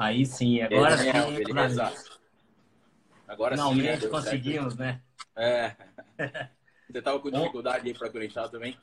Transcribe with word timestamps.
Aí 0.00 0.24
sim, 0.24 0.62
agora 0.62 0.96
sim. 0.96 1.10
Agora 3.28 3.54
Finalmente 3.54 4.00
sim, 4.00 4.04
né? 4.06 4.10
conseguimos, 4.10 4.74
né? 4.74 5.02
É. 5.36 5.76
Você 6.90 6.98
estava 6.98 7.20
com 7.20 7.30
dificuldade 7.30 7.86
aí 7.86 7.92
para 7.92 8.08
conectar 8.08 8.48
também? 8.48 8.78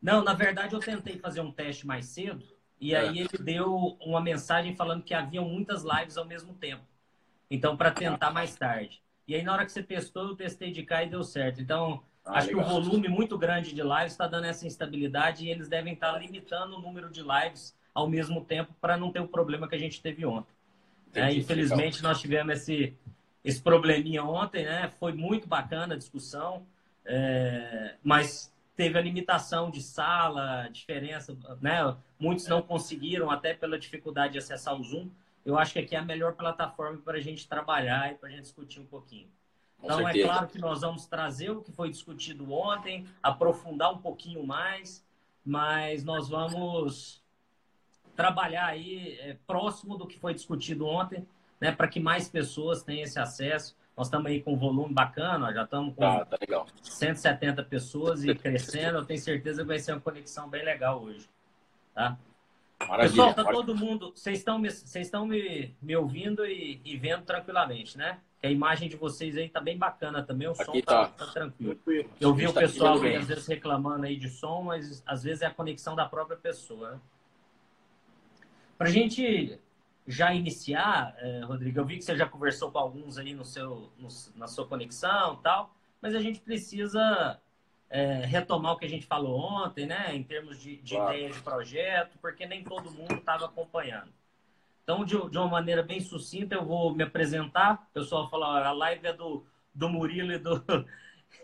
Não, 0.00 0.22
na 0.22 0.34
verdade 0.34 0.74
eu 0.74 0.78
tentei 0.78 1.18
fazer 1.18 1.40
um 1.40 1.50
teste 1.50 1.86
mais 1.86 2.04
cedo 2.04 2.44
e 2.78 2.94
é. 2.94 2.98
aí 2.98 3.20
ele 3.20 3.38
deu 3.40 3.74
uma 3.98 4.20
mensagem 4.20 4.76
falando 4.76 5.02
que 5.02 5.14
haviam 5.14 5.48
muitas 5.48 5.84
lives 5.84 6.18
ao 6.18 6.26
mesmo 6.26 6.52
tempo. 6.52 6.84
Então, 7.50 7.74
para 7.74 7.90
tentar 7.90 8.30
mais 8.30 8.54
tarde. 8.54 9.02
E 9.26 9.34
aí, 9.34 9.42
na 9.42 9.54
hora 9.54 9.64
que 9.64 9.72
você 9.72 9.82
testou, 9.82 10.28
eu 10.28 10.36
testei 10.36 10.70
de 10.70 10.82
cá 10.82 11.02
e 11.02 11.08
deu 11.08 11.22
certo. 11.22 11.62
Então, 11.62 12.02
ah, 12.26 12.38
acho 12.38 12.48
legal. 12.48 12.64
que 12.64 12.70
o 12.70 12.74
volume 12.74 13.08
muito 13.08 13.38
grande 13.38 13.74
de 13.74 13.82
lives 13.82 14.12
está 14.12 14.26
dando 14.26 14.44
essa 14.44 14.66
instabilidade 14.66 15.46
e 15.46 15.50
eles 15.50 15.68
devem 15.68 15.94
estar 15.94 16.12
tá 16.12 16.18
limitando 16.18 16.76
o 16.76 16.80
número 16.80 17.08
de 17.10 17.22
lives 17.22 17.74
ao 17.94 18.08
mesmo 18.08 18.44
tempo 18.44 18.74
para 18.80 18.96
não 18.96 19.10
ter 19.10 19.20
o 19.20 19.28
problema 19.28 19.68
que 19.68 19.74
a 19.74 19.78
gente 19.78 20.00
teve 20.00 20.24
ontem. 20.24 20.52
É, 21.14 21.32
infelizmente, 21.32 21.96
legal. 21.96 22.12
nós 22.12 22.20
tivemos 22.20 22.54
esse, 22.54 22.96
esse 23.44 23.60
probleminha 23.60 24.24
ontem, 24.24 24.64
né? 24.64 24.90
Foi 24.98 25.12
muito 25.12 25.46
bacana 25.46 25.94
a 25.94 25.98
discussão, 25.98 26.66
é, 27.04 27.96
mas 28.02 28.52
teve 28.74 28.98
a 28.98 29.02
limitação 29.02 29.70
de 29.70 29.82
sala, 29.82 30.68
diferença, 30.72 31.36
né? 31.60 31.94
Muitos 32.18 32.46
não 32.46 32.62
conseguiram, 32.62 33.30
até 33.30 33.52
pela 33.52 33.78
dificuldade 33.78 34.32
de 34.32 34.38
acessar 34.38 34.74
o 34.74 34.82
Zoom. 34.82 35.10
Eu 35.44 35.58
acho 35.58 35.72
que 35.74 35.80
aqui 35.80 35.94
é 35.94 35.98
a 35.98 36.04
melhor 36.04 36.34
plataforma 36.34 36.98
para 37.04 37.18
a 37.18 37.20
gente 37.20 37.46
trabalhar 37.46 38.12
e 38.12 38.14
para 38.14 38.28
a 38.28 38.32
gente 38.32 38.42
discutir 38.42 38.80
um 38.80 38.86
pouquinho. 38.86 39.28
Então, 39.82 40.08
é 40.08 40.22
claro 40.22 40.46
que 40.46 40.58
nós 40.58 40.80
vamos 40.80 41.06
trazer 41.06 41.50
o 41.50 41.60
que 41.60 41.72
foi 41.72 41.90
discutido 41.90 42.50
ontem, 42.52 43.06
aprofundar 43.20 43.92
um 43.92 43.98
pouquinho 43.98 44.46
mais, 44.46 45.04
mas 45.44 46.04
nós 46.04 46.28
vamos 46.28 47.21
trabalhar 48.22 48.66
aí 48.66 49.18
é, 49.20 49.36
próximo 49.46 49.98
do 49.98 50.06
que 50.06 50.16
foi 50.16 50.32
discutido 50.32 50.86
ontem, 50.86 51.26
né, 51.60 51.72
para 51.72 51.88
que 51.88 51.98
mais 51.98 52.28
pessoas 52.28 52.82
tenham 52.84 53.02
esse 53.02 53.18
acesso. 53.18 53.76
Nós 53.96 54.06
estamos 54.06 54.28
aí 54.28 54.40
com 54.40 54.52
um 54.54 54.56
volume 54.56 54.94
bacana, 54.94 55.52
já 55.52 55.64
estamos 55.64 55.94
com 55.94 56.00
tá, 56.00 56.24
tá 56.24 56.38
170 56.82 57.64
pessoas 57.64 58.24
e 58.24 58.32
crescendo. 58.34 58.98
Eu 58.98 59.04
tenho 59.04 59.20
certeza 59.20 59.62
que 59.62 59.68
vai 59.68 59.78
ser 59.78 59.92
uma 59.92 60.00
conexão 60.00 60.48
bem 60.48 60.64
legal 60.64 61.02
hoje. 61.02 61.28
Tá? 61.94 62.16
Maravilha. 62.88 63.10
Pessoal, 63.10 63.34
tá 63.34 63.44
todo 63.44 63.76
mundo. 63.76 64.12
Vocês 64.14 64.38
estão 64.38 64.58
me, 64.58 64.70
vocês 64.70 65.06
estão 65.06 65.26
me, 65.26 65.74
me 65.82 65.96
ouvindo 65.96 66.46
e, 66.46 66.80
e 66.84 66.96
vendo 66.96 67.24
tranquilamente, 67.24 67.98
né? 67.98 68.18
Que 68.40 68.46
a 68.46 68.50
imagem 68.50 68.88
de 68.88 68.96
vocês 68.96 69.36
aí 69.36 69.48
tá 69.48 69.60
bem 69.60 69.76
bacana 69.76 70.22
também, 70.22 70.48
o 70.48 70.54
som 70.54 70.72
tá, 70.80 71.06
tá, 71.06 71.26
tá 71.26 71.26
tranquilo. 71.32 71.78
Eu 72.20 72.34
vi 72.34 72.46
o 72.46 72.52
pessoal 72.52 73.00
aí, 73.02 73.16
às 73.16 73.26
vezes 73.26 73.46
reclamando 73.46 74.06
aí 74.06 74.16
de 74.16 74.28
som, 74.28 74.62
mas 74.62 75.02
às 75.06 75.22
vezes 75.22 75.42
é 75.42 75.46
a 75.46 75.50
conexão 75.50 75.94
da 75.94 76.06
própria 76.06 76.36
pessoa. 76.36 76.92
Né? 76.92 77.00
Para 78.82 78.90
a 78.90 78.92
gente 78.92 79.60
já 80.08 80.34
iniciar, 80.34 81.14
eh, 81.18 81.42
Rodrigo, 81.44 81.78
eu 81.78 81.84
vi 81.84 81.98
que 81.98 82.02
você 82.02 82.16
já 82.16 82.28
conversou 82.28 82.68
com 82.72 82.78
alguns 82.78 83.16
aí 83.16 83.32
no 83.32 83.44
seu, 83.44 83.92
no, 83.96 84.08
na 84.34 84.48
sua 84.48 84.66
conexão 84.66 85.36
tal, 85.36 85.72
mas 86.00 86.16
a 86.16 86.20
gente 86.20 86.40
precisa 86.40 87.40
é, 87.88 88.26
retomar 88.26 88.72
o 88.72 88.76
que 88.76 88.84
a 88.84 88.88
gente 88.88 89.06
falou 89.06 89.38
ontem, 89.38 89.86
né, 89.86 90.12
em 90.12 90.24
termos 90.24 90.60
de, 90.60 90.78
de 90.78 90.96
claro. 90.96 91.14
ideia 91.14 91.30
de 91.30 91.40
projeto, 91.42 92.18
porque 92.20 92.44
nem 92.44 92.64
todo 92.64 92.90
mundo 92.90 93.14
estava 93.14 93.44
acompanhando. 93.44 94.12
Então, 94.82 95.04
de, 95.04 95.30
de, 95.30 95.38
uma 95.38 95.46
maneira 95.46 95.84
bem 95.84 96.00
sucinta, 96.00 96.56
eu 96.56 96.64
vou 96.64 96.92
me 96.92 97.04
apresentar. 97.04 97.86
O 97.88 97.94
pessoal 97.94 98.28
fala, 98.28 98.66
a 98.66 98.72
live 98.72 99.06
é 99.06 99.12
do, 99.12 99.46
do 99.72 99.88
Murilo 99.88 100.32
e 100.32 100.38
do, 100.38 100.60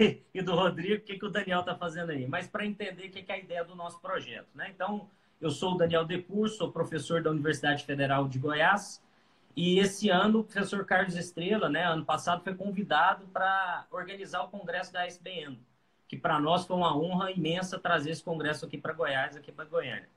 e 0.34 0.42
do 0.42 0.56
Rodrigo, 0.56 1.04
o 1.04 1.06
que, 1.06 1.16
que 1.16 1.24
o 1.24 1.30
Daniel 1.30 1.60
está 1.60 1.76
fazendo 1.76 2.10
aí? 2.10 2.26
Mas 2.26 2.48
para 2.48 2.66
entender 2.66 3.06
o 3.06 3.10
que, 3.12 3.22
que 3.22 3.30
é 3.30 3.36
a 3.36 3.38
ideia 3.38 3.64
do 3.64 3.76
nosso 3.76 4.00
projeto. 4.00 4.48
Né? 4.56 4.72
Então, 4.74 5.08
eu 5.40 5.50
sou 5.50 5.74
o 5.74 5.76
Daniel 5.76 6.04
Depur, 6.04 6.48
sou 6.48 6.70
professor 6.70 7.22
da 7.22 7.30
Universidade 7.30 7.84
Federal 7.84 8.28
de 8.28 8.38
Goiás. 8.38 9.02
E 9.56 9.78
esse 9.78 10.08
ano, 10.08 10.40
o 10.40 10.44
professor 10.44 10.84
Carlos 10.84 11.16
Estrela, 11.16 11.68
né, 11.68 11.84
ano 11.84 12.04
passado, 12.04 12.42
foi 12.42 12.54
convidado 12.54 13.26
para 13.28 13.86
organizar 13.90 14.42
o 14.42 14.48
congresso 14.48 14.92
da 14.92 15.06
SBN 15.06 15.58
que 16.08 16.16
para 16.16 16.40
nós 16.40 16.66
foi 16.66 16.76
uma 16.76 16.96
honra 16.96 17.30
imensa 17.30 17.78
trazer 17.78 18.10
esse 18.10 18.24
congresso 18.24 18.64
aqui 18.64 18.78
para 18.78 18.94
Goiás, 18.94 19.36
aqui 19.36 19.52
para 19.52 19.66
Goiânia. 19.66 20.08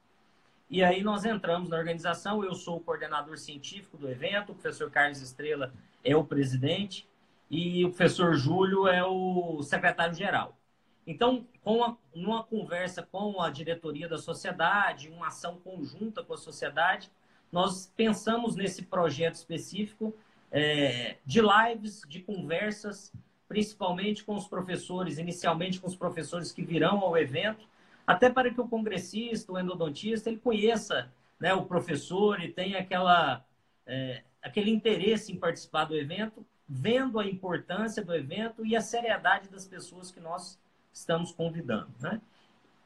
E 0.70 0.82
aí 0.82 1.04
nós 1.04 1.26
entramos 1.26 1.68
na 1.68 1.78
organização, 1.78 2.46
eu 2.46 2.56
sou 2.56 2.78
o 2.78 2.80
coordenador 2.80 3.38
científico 3.38 3.98
do 3.98 4.10
evento, 4.10 4.54
o 4.54 4.56
professor 4.56 4.90
Carlos 4.90 5.22
Estrela 5.22 5.74
é 6.02 6.16
o 6.16 6.24
presidente 6.24 7.06
e 7.50 7.84
o 7.84 7.90
professor 7.90 8.34
Júlio 8.36 8.88
é 8.88 9.04
o 9.04 9.62
secretário-geral. 9.62 10.58
Então, 11.06 11.46
com 11.64 11.84
a, 11.84 11.96
numa 12.14 12.44
conversa 12.44 13.04
com 13.04 13.42
a 13.42 13.50
diretoria 13.50 14.08
da 14.08 14.18
sociedade, 14.18 15.10
uma 15.10 15.28
ação 15.28 15.58
conjunta 15.58 16.24
com 16.24 16.34
a 16.34 16.38
sociedade, 16.38 17.12
nós 17.52 17.92
pensamos 17.96 18.56
nesse 18.56 18.84
projeto 18.84 19.36
específico 19.36 20.16
é, 20.52 21.18
de 21.26 21.42
lives, 21.42 22.02
de 22.08 22.22
conversas, 22.22 23.12
principalmente 23.48 24.24
com 24.24 24.36
os 24.36 24.48
professores, 24.48 25.18
inicialmente 25.18 25.80
com 25.80 25.88
os 25.88 25.96
professores 25.96 26.52
que 26.52 26.62
virão 26.62 27.00
ao 27.00 27.18
evento, 27.18 27.68
até 28.08 28.30
para 28.30 28.52
que 28.52 28.60
o 28.60 28.68
congressista, 28.68 29.52
o 29.52 29.60
endodontista, 29.60 30.30
ele 30.30 30.40
conheça 30.40 31.12
né, 31.40 31.54
o 31.54 31.66
professor 31.66 32.42
e 32.42 32.52
tenha 32.52 32.80
aquela, 32.80 33.46
é, 33.86 34.24
aquele 34.42 34.72
interesse 34.72 35.32
em 35.32 35.38
participar 35.38 35.86
do 35.86 35.96
evento, 35.96 36.46
vendo 36.68 37.20
a 37.20 37.26
importância 37.26 38.04
do 38.04 38.16
evento 38.16 38.66
e 38.66 38.76
a 38.76 38.82
seriedade 38.82 39.50
das 39.50 39.66
pessoas 39.66 40.12
que 40.12 40.20
nós 40.20 40.58
estamos 40.92 41.32
convidando. 41.32 41.92
Né? 42.00 42.22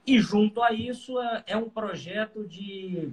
E 0.06 0.20
junto 0.20 0.62
a 0.62 0.72
isso 0.72 1.20
é, 1.20 1.44
é 1.48 1.58
um 1.58 1.70
projeto 1.70 2.46
de 2.48 3.12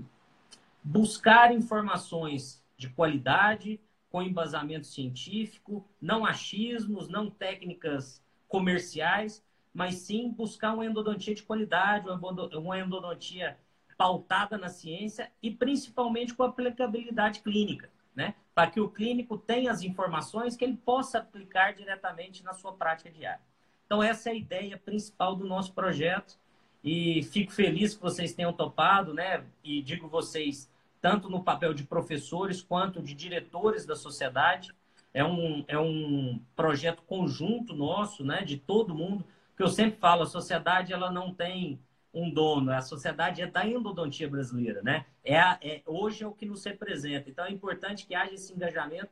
buscar 0.82 1.54
informações 1.54 2.62
de 2.76 2.88
qualidade, 2.88 3.80
com 4.10 4.22
embasamento 4.22 4.86
científico, 4.86 5.88
não 6.00 6.26
achismos, 6.26 7.08
não 7.08 7.30
técnicas 7.30 8.22
comerciais, 8.46 9.42
mas 9.72 9.94
sim 9.94 10.30
buscar 10.30 10.74
uma 10.74 10.84
endodontia 10.84 11.34
de 11.34 11.42
qualidade, 11.42 12.06
uma 12.54 12.78
endodontia 12.78 13.56
pautada 13.96 14.58
na 14.58 14.68
ciência 14.68 15.32
e 15.42 15.50
principalmente 15.50 16.34
com 16.34 16.42
aplicabilidade 16.42 17.40
clínica, 17.40 17.90
né? 18.14 18.34
Para 18.54 18.70
que 18.70 18.80
o 18.80 18.90
clínico 18.90 19.38
tenha 19.38 19.70
as 19.70 19.82
informações 19.82 20.56
que 20.56 20.64
ele 20.64 20.76
possa 20.76 21.18
aplicar 21.18 21.72
diretamente 21.72 22.44
na 22.44 22.52
sua 22.52 22.72
prática 22.72 23.10
diária. 23.10 23.40
Então 23.86 24.02
essa 24.02 24.30
é 24.30 24.32
a 24.32 24.36
ideia 24.36 24.76
principal 24.78 25.34
do 25.34 25.46
nosso 25.46 25.72
projeto 25.72 26.38
e 26.82 27.22
fico 27.24 27.52
feliz 27.52 27.94
que 27.94 28.02
vocês 28.02 28.32
tenham 28.32 28.52
topado, 28.52 29.14
né? 29.14 29.44
E 29.62 29.82
digo 29.82 30.08
vocês 30.08 30.70
tanto 31.00 31.28
no 31.28 31.42
papel 31.42 31.74
de 31.74 31.84
professores 31.84 32.62
quanto 32.62 33.02
de 33.02 33.12
diretores 33.12 33.84
da 33.84 33.96
sociedade. 33.96 34.72
É 35.12 35.22
um, 35.22 35.64
é 35.68 35.78
um 35.78 36.40
projeto 36.56 37.02
conjunto 37.02 37.74
nosso, 37.74 38.24
né, 38.24 38.42
de 38.44 38.56
todo 38.56 38.94
mundo, 38.94 39.26
que 39.54 39.62
eu 39.62 39.68
sempre 39.68 39.98
falo, 39.98 40.22
a 40.22 40.26
sociedade 40.26 40.90
ela 40.90 41.10
não 41.10 41.34
tem 41.34 41.78
um 42.14 42.30
dono, 42.30 42.72
a 42.72 42.80
sociedade 42.80 43.42
é 43.42 43.46
da 43.46 43.66
endodontia 43.66 44.28
brasileira, 44.28 44.82
né? 44.82 45.04
É, 45.24 45.38
a, 45.38 45.58
é 45.62 45.82
hoje 45.86 46.24
é 46.24 46.26
o 46.26 46.32
que 46.32 46.46
nos 46.46 46.64
representa. 46.64 47.28
Então 47.28 47.44
é 47.44 47.50
importante 47.50 48.06
que 48.06 48.14
haja 48.14 48.34
esse 48.34 48.52
engajamento 48.52 49.10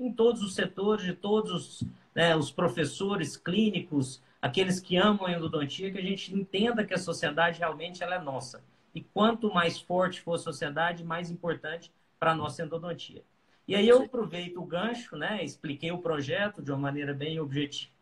em 0.00 0.12
todos 0.12 0.42
os 0.42 0.54
setores, 0.54 1.04
de 1.04 1.12
todos 1.12 1.52
os, 1.52 1.88
né, 2.14 2.34
os 2.34 2.50
professores 2.50 3.36
clínicos, 3.36 4.22
aqueles 4.40 4.80
que 4.80 4.96
amam 4.96 5.26
a 5.26 5.32
endodontia, 5.32 5.90
que 5.90 5.98
a 5.98 6.02
gente 6.02 6.34
entenda 6.34 6.84
que 6.84 6.94
a 6.94 6.98
sociedade 6.98 7.58
realmente 7.58 8.02
ela 8.02 8.14
é 8.14 8.20
nossa. 8.20 8.62
E 8.94 9.02
quanto 9.02 9.52
mais 9.52 9.78
forte 9.78 10.20
for 10.20 10.34
a 10.34 10.38
sociedade, 10.38 11.04
mais 11.04 11.30
importante 11.30 11.92
para 12.18 12.32
a 12.32 12.34
nossa 12.34 12.62
endodontia. 12.62 13.22
E 13.68 13.76
aí 13.76 13.86
eu 13.86 14.02
aproveito 14.02 14.56
o 14.60 14.66
gancho, 14.66 15.16
né? 15.16 15.44
Expliquei 15.44 15.92
o 15.92 15.98
projeto 15.98 16.60
de 16.60 16.72
uma 16.72 16.78
maneira 16.78 17.14
bem 17.14 17.38
objetiva. 17.38 17.92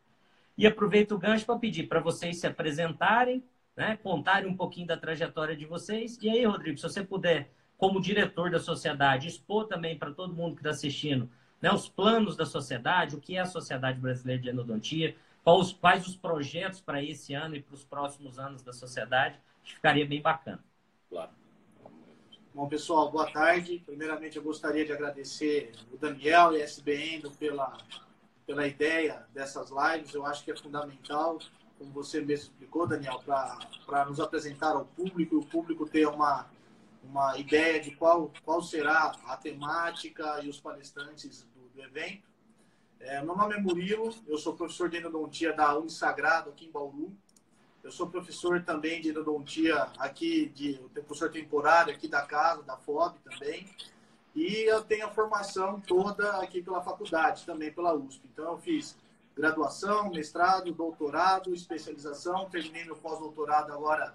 E 0.57 0.67
aproveito 0.67 1.13
o 1.13 1.19
gancho 1.19 1.45
para 1.45 1.59
pedir 1.59 1.89
para 1.89 2.01
vocês 2.01 2.39
se 2.39 2.47
apresentarem, 2.47 3.45
né? 3.77 3.99
Contarem 4.03 4.49
um 4.49 4.57
pouquinho 4.57 4.87
da 4.87 4.97
trajetória 4.97 5.55
de 5.55 5.67
vocês. 5.67 6.19
E 6.23 6.31
aí, 6.31 6.45
Rodrigo, 6.45 6.79
se 6.79 6.85
você 6.85 7.05
puder, 7.05 7.51
como 7.77 8.01
diretor 8.01 8.51
da 8.51 8.59
sociedade, 8.59 9.29
expor 9.29 9.67
também 9.67 9.99
para 9.99 10.11
todo 10.11 10.35
mundo 10.35 10.55
que 10.55 10.61
está 10.61 10.71
assistindo, 10.71 11.29
né? 11.61 11.73
Os 11.73 11.89
planos 11.89 12.37
da 12.37 12.47
sociedade, 12.47 13.17
o 13.17 13.21
que 13.21 13.37
é 13.37 13.41
a 13.41 13.47
Sociedade 13.47 14.01
Brasileira 14.01 14.43
de 14.43 14.51
Endodontia, 14.51 15.17
quais, 15.43 15.73
quais 15.73 16.07
os 16.07 16.17
projetos 16.17 16.81
para 16.81 17.03
esse 17.03 17.35
ano 17.35 17.57
e 17.57 17.63
para 17.63 17.75
os 17.75 17.85
próximos 17.85 18.39
anos 18.39 18.63
da 18.63 18.73
sociedade, 18.73 19.39
ficaria 19.65 20.07
bem 20.07 20.21
bacana. 20.21 20.63
Claro. 21.09 21.31
Bom, 22.55 22.69
pessoal, 22.69 23.11
boa 23.11 23.31
tarde. 23.31 23.83
Primeiramente, 23.87 24.37
eu 24.37 24.43
gostaria 24.43 24.85
de 24.85 24.93
agradecer 24.93 25.73
o 25.93 25.97
Daniel 25.97 26.53
e 26.53 26.63
a 26.63 26.65
SBN 26.65 27.31
pela, 27.39 27.77
pela 28.47 28.67
ideia 28.67 29.25
dessas 29.33 29.71
lives. 29.71 30.13
Eu 30.13 30.27
acho 30.27 30.45
que 30.45 30.51
é 30.51 30.57
fundamental, 30.57 31.39
como 31.79 31.93
você 31.93 32.21
mesmo 32.21 32.51
explicou, 32.51 32.87
Daniel, 32.87 33.23
para 33.87 34.07
nos 34.07 34.19
apresentar 34.19 34.73
ao 34.73 34.87
público 34.87 35.37
e 35.37 35.39
o 35.39 35.45
público 35.45 35.87
ter 35.89 36.07
uma, 36.09 36.47
uma 37.03 37.39
ideia 37.39 37.81
de 37.81 37.91
qual, 37.93 38.33
qual 38.45 38.63
será 38.63 39.13
a 39.27 39.37
temática 39.37 40.41
e 40.43 40.49
os 40.49 40.61
palestrantes 40.61 41.47
do, 41.55 41.69
do 41.75 41.83
evento. 41.83 42.27
É, 43.01 43.23
meu 43.23 43.37
nome 43.37 43.55
é 43.55 43.61
Murilo, 43.61 44.13
eu 44.27 44.37
sou 44.39 44.55
professor 44.55 44.89
de 44.89 44.99
endodontia 44.99 45.53
da 45.53 45.79
Unisagrado 45.79 46.51
aqui 46.51 46.67
em 46.67 46.71
Bauru. 46.71 47.17
Eu 47.83 47.93
sou 47.93 48.09
professor 48.09 48.63
também 48.65 49.01
de 49.01 49.11
endodontia 49.11 49.89
aqui, 49.99 50.47
de 50.49 50.75
professor 50.93 51.31
temporário 51.31 51.95
aqui 51.95 52.09
da 52.09 52.23
casa, 52.23 52.63
da 52.63 52.77
FOB 52.77 53.17
também. 53.21 53.67
E 54.35 54.69
eu 54.69 54.83
tenho 54.83 55.07
a 55.07 55.11
formação 55.11 55.81
toda 55.81 56.39
aqui 56.43 56.61
pela 56.63 56.83
faculdade, 56.83 57.47
também 57.47 57.73
pela 57.73 57.95
USP. 57.95 58.29
Então, 58.33 58.53
eu 58.53 58.59
fiz 58.59 58.97
graduação, 59.35 60.11
mestrado, 60.11 60.73
doutorado, 60.73 61.55
especialização, 61.55 62.49
terminei 62.51 62.85
meu 62.85 62.97
pós-doutorado 62.97 63.73
agora 63.73 64.13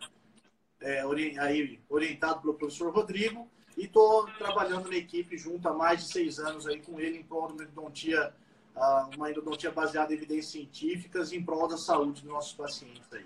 é, 0.84 1.02
aí, 1.40 1.80
orientado 1.90 2.42
pelo 2.42 2.54
professor 2.54 2.94
Rodrigo 2.94 3.48
e 3.78 3.86
estou 3.86 4.26
trabalhando 4.38 4.90
na 4.90 4.98
equipe 4.98 5.38
junto 5.38 5.68
há 5.68 5.74
mais 5.74 6.02
de 6.02 6.12
seis 6.12 6.40
anos 6.40 6.68
aí 6.68 6.80
com 6.82 7.00
ele 7.00 7.20
em 7.20 7.24
prol 7.24 7.48
de 7.48 7.54
uma 7.54 7.64
endodontia, 7.64 8.34
ah, 8.76 9.10
uma 9.16 9.32
endodontia 9.32 9.72
baseada 9.72 10.14
em 10.14 10.18
evidências 10.18 10.52
científicas 10.52 11.32
em 11.32 11.44
prol 11.44 11.68
da 11.68 11.78
saúde 11.78 12.22
dos 12.22 12.30
nossos 12.30 12.54
pacientes 12.54 13.12
aí. 13.12 13.26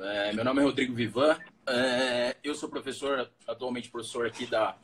É, 0.00 0.32
meu 0.32 0.44
nome 0.44 0.60
é 0.60 0.64
Rodrigo 0.64 0.94
Vivan, 0.94 1.36
é, 1.66 2.36
eu 2.42 2.54
sou 2.54 2.68
professor, 2.68 3.30
atualmente 3.46 3.90
professor 3.90 4.26
aqui 4.26 4.46
da, 4.46 4.76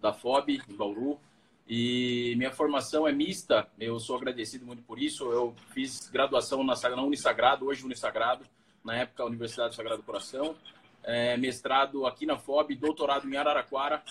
da 0.00 0.12
FOB, 0.12 0.62
em 0.68 0.74
Bauru, 0.74 1.20
e 1.68 2.34
minha 2.36 2.50
formação 2.50 3.06
é 3.06 3.12
mista, 3.12 3.68
eu 3.78 4.00
sou 4.00 4.16
agradecido 4.16 4.66
muito 4.66 4.82
por 4.82 5.00
isso. 5.00 5.30
Eu 5.30 5.54
fiz 5.72 6.08
graduação 6.10 6.64
na, 6.64 6.74
na 6.74 7.02
Unisagrado, 7.02 7.66
hoje 7.66 7.84
Unisagrado, 7.84 8.44
na 8.84 8.96
época 8.96 9.24
Universidade 9.24 9.70
do 9.70 9.76
Sagrado 9.76 10.02
Coração, 10.02 10.56
é, 11.02 11.36
mestrado 11.36 12.06
aqui 12.06 12.26
na 12.26 12.38
FOB, 12.38 12.74
doutorado 12.74 13.28
em 13.28 13.36
Araraquara 13.36 14.02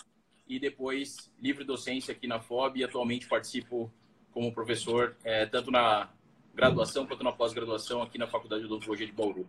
e 0.48 0.60
depois 0.60 1.32
livre 1.40 1.64
docência 1.64 2.12
aqui 2.12 2.28
na 2.28 2.40
FOB 2.40 2.80
e 2.80 2.84
atualmente 2.84 3.28
participo 3.28 3.92
como 4.34 4.54
professor 4.54 5.16
é, 5.24 5.46
tanto 5.46 5.72
na 5.72 6.10
graduação 6.54 7.06
quanto 7.06 7.24
na 7.24 7.32
pós-graduação 7.32 8.02
aqui 8.02 8.18
na 8.18 8.28
Faculdade 8.28 8.62
de 8.62 8.68
Odontologia 8.68 9.06
de 9.06 9.14
Bauru. 9.14 9.48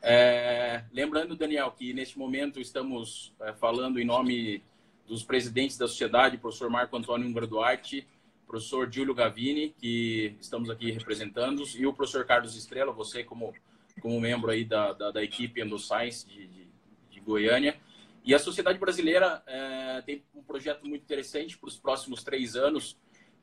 É, 0.00 0.84
lembrando, 0.92 1.34
Daniel, 1.34 1.72
que 1.72 1.92
neste 1.92 2.18
momento 2.18 2.60
estamos 2.60 3.34
é, 3.40 3.52
falando 3.54 3.98
em 3.98 4.04
nome 4.04 4.62
dos 5.06 5.24
presidentes 5.24 5.76
da 5.76 5.88
sociedade, 5.88 6.36
professor 6.36 6.70
Marco 6.70 6.96
Antônio 6.96 7.26
Umbra 7.26 7.46
Duarte, 7.46 8.06
professor 8.46 8.90
Júlio 8.90 9.14
Gavini, 9.14 9.74
que 9.78 10.36
estamos 10.40 10.70
aqui 10.70 10.90
representando, 10.90 11.62
e 11.76 11.86
o 11.86 11.92
professor 11.92 12.24
Carlos 12.24 12.56
Estrela, 12.56 12.92
você 12.92 13.24
como, 13.24 13.52
como 13.98 14.20
membro 14.20 14.50
aí 14.50 14.64
da, 14.64 14.92
da, 14.92 15.10
da 15.10 15.22
equipe 15.22 15.60
Endoscience 15.60 16.26
de, 16.26 16.46
de, 16.46 16.68
de, 17.10 17.20
Goiânia. 17.20 17.78
E 18.24 18.34
a 18.34 18.38
sociedade 18.38 18.78
brasileira 18.78 19.42
é, 19.46 20.02
tem 20.02 20.22
um 20.34 20.42
projeto 20.42 20.86
muito 20.86 21.02
interessante 21.02 21.56
para 21.56 21.68
os 21.68 21.76
próximos 21.76 22.22
três 22.22 22.56
anos, 22.56 22.98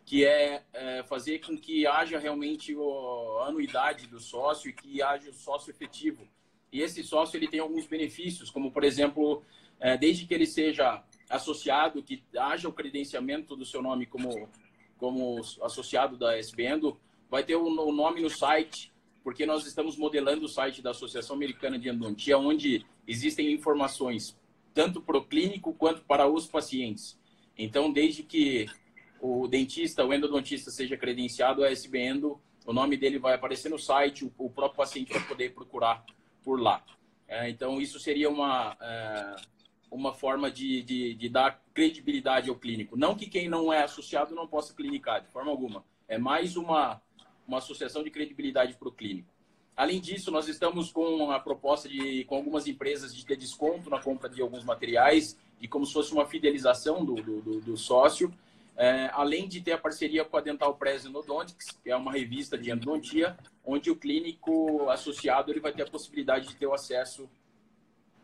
que 0.05 0.23
é, 0.25 0.63
é, 0.73 1.03
fazer 1.03 1.39
com 1.39 1.57
que 1.57 1.87
haja 1.87 2.19
realmente 2.19 2.73
a 2.73 3.47
anuidade 3.47 4.05
do 4.07 4.19
sócio 4.19 4.69
e 4.69 4.73
que 4.73 5.01
haja 5.01 5.29
o 5.29 5.33
sócio 5.33 5.71
efetivo. 5.71 6.27
E 6.71 6.81
esse 6.81 7.03
sócio 7.03 7.37
ele 7.37 7.47
tem 7.47 7.59
alguns 7.59 7.87
benefícios, 7.87 8.51
como, 8.51 8.71
por 8.71 8.83
exemplo, 8.83 9.43
é, 9.79 9.97
desde 9.97 10.25
que 10.25 10.33
ele 10.33 10.45
seja 10.45 11.03
associado, 11.29 12.03
que 12.03 12.23
haja 12.37 12.69
o 12.69 12.73
credenciamento 12.73 13.55
do 13.55 13.65
seu 13.65 13.81
nome 13.81 14.05
como, 14.05 14.49
como 14.97 15.41
associado 15.61 16.17
da 16.17 16.37
SBENDO, 16.37 16.99
vai 17.29 17.43
ter 17.43 17.55
o, 17.55 17.65
o 17.65 17.91
nome 17.91 18.21
no 18.21 18.29
site, 18.29 18.93
porque 19.25 19.43
nós 19.43 19.65
estamos 19.65 19.97
modelando 19.97 20.45
o 20.45 20.47
site 20.47 20.83
da 20.83 20.91
Associação 20.91 21.35
Americana 21.35 21.79
de 21.79 21.89
Endodontia, 21.89 22.37
onde 22.37 22.85
existem 23.07 23.51
informações 23.51 24.37
tanto 24.71 25.01
para 25.01 25.17
o 25.17 25.25
clínico 25.25 25.73
quanto 25.73 26.01
para 26.03 26.27
os 26.27 26.45
pacientes. 26.45 27.19
Então, 27.57 27.91
desde 27.91 28.21
que 28.21 28.67
o 29.19 29.47
dentista, 29.47 30.05
o 30.05 30.13
endodontista 30.13 30.69
seja 30.69 30.95
credenciado 30.95 31.63
a 31.63 31.71
SBENDO, 31.71 32.39
o 32.67 32.71
nome 32.71 32.97
dele 32.97 33.17
vai 33.17 33.33
aparecer 33.33 33.67
no 33.67 33.79
site, 33.79 34.25
o, 34.25 34.31
o 34.37 34.47
próprio 34.47 34.77
paciente 34.77 35.11
vai 35.11 35.23
poder 35.23 35.55
procurar 35.55 36.05
por 36.43 36.61
lá. 36.61 36.85
É, 37.27 37.49
então, 37.49 37.81
isso 37.81 37.99
seria 37.99 38.29
uma, 38.29 38.77
é, 38.79 39.35
uma 39.89 40.13
forma 40.13 40.51
de, 40.51 40.83
de, 40.83 41.15
de, 41.15 41.29
dar 41.29 41.63
credibilidade 41.73 42.47
ao 42.47 42.55
clínico. 42.55 42.95
Não 42.95 43.15
que 43.15 43.25
quem 43.25 43.49
não 43.49 43.73
é 43.73 43.81
associado 43.81 44.35
não 44.35 44.47
possa 44.47 44.71
clinicar, 44.71 45.23
de 45.23 45.29
forma 45.29 45.49
alguma. 45.49 45.83
É 46.07 46.19
mais 46.19 46.55
uma, 46.55 47.01
uma 47.47 47.59
associação 47.59 48.03
de 48.03 48.09
credibilidade 48.09 48.75
para 48.75 48.87
o 48.87 48.91
clínico. 48.91 49.29
Além 49.75 49.99
disso, 49.99 50.31
nós 50.31 50.47
estamos 50.47 50.91
com 50.91 51.31
a 51.31 51.39
proposta 51.39 51.89
de, 51.89 52.23
com 52.25 52.35
algumas 52.35 52.65
empresas 52.65 53.13
de 53.13 53.25
ter 53.25 53.35
desconto 53.35 53.89
na 53.89 53.99
compra 53.99 54.29
de 54.29 54.41
alguns 54.41 54.63
materiais, 54.63 55.37
de 55.59 55.67
como 55.67 55.85
se 55.85 55.93
fosse 55.93 56.13
uma 56.13 56.25
fidelização 56.25 57.03
do, 57.03 57.15
do, 57.15 57.61
do 57.61 57.77
sócio. 57.77 58.33
É, 58.77 59.09
além 59.13 59.47
de 59.47 59.61
ter 59.61 59.73
a 59.73 59.77
parceria 59.77 60.23
com 60.25 60.37
a 60.37 60.41
Dental 60.41 60.75
Press 60.75 61.05
Endodontics, 61.05 61.71
que 61.83 61.89
é 61.89 61.95
uma 61.95 62.11
revista 62.11 62.57
de 62.57 62.71
endodontia, 62.71 63.37
onde 63.65 63.89
o 63.89 63.95
clínico 63.95 64.89
associado 64.89 65.51
ele 65.51 65.61
vai 65.61 65.71
ter 65.71 65.83
a 65.83 65.89
possibilidade 65.89 66.47
de 66.47 66.55
ter 66.55 66.67
o 66.67 66.73
acesso 66.73 67.29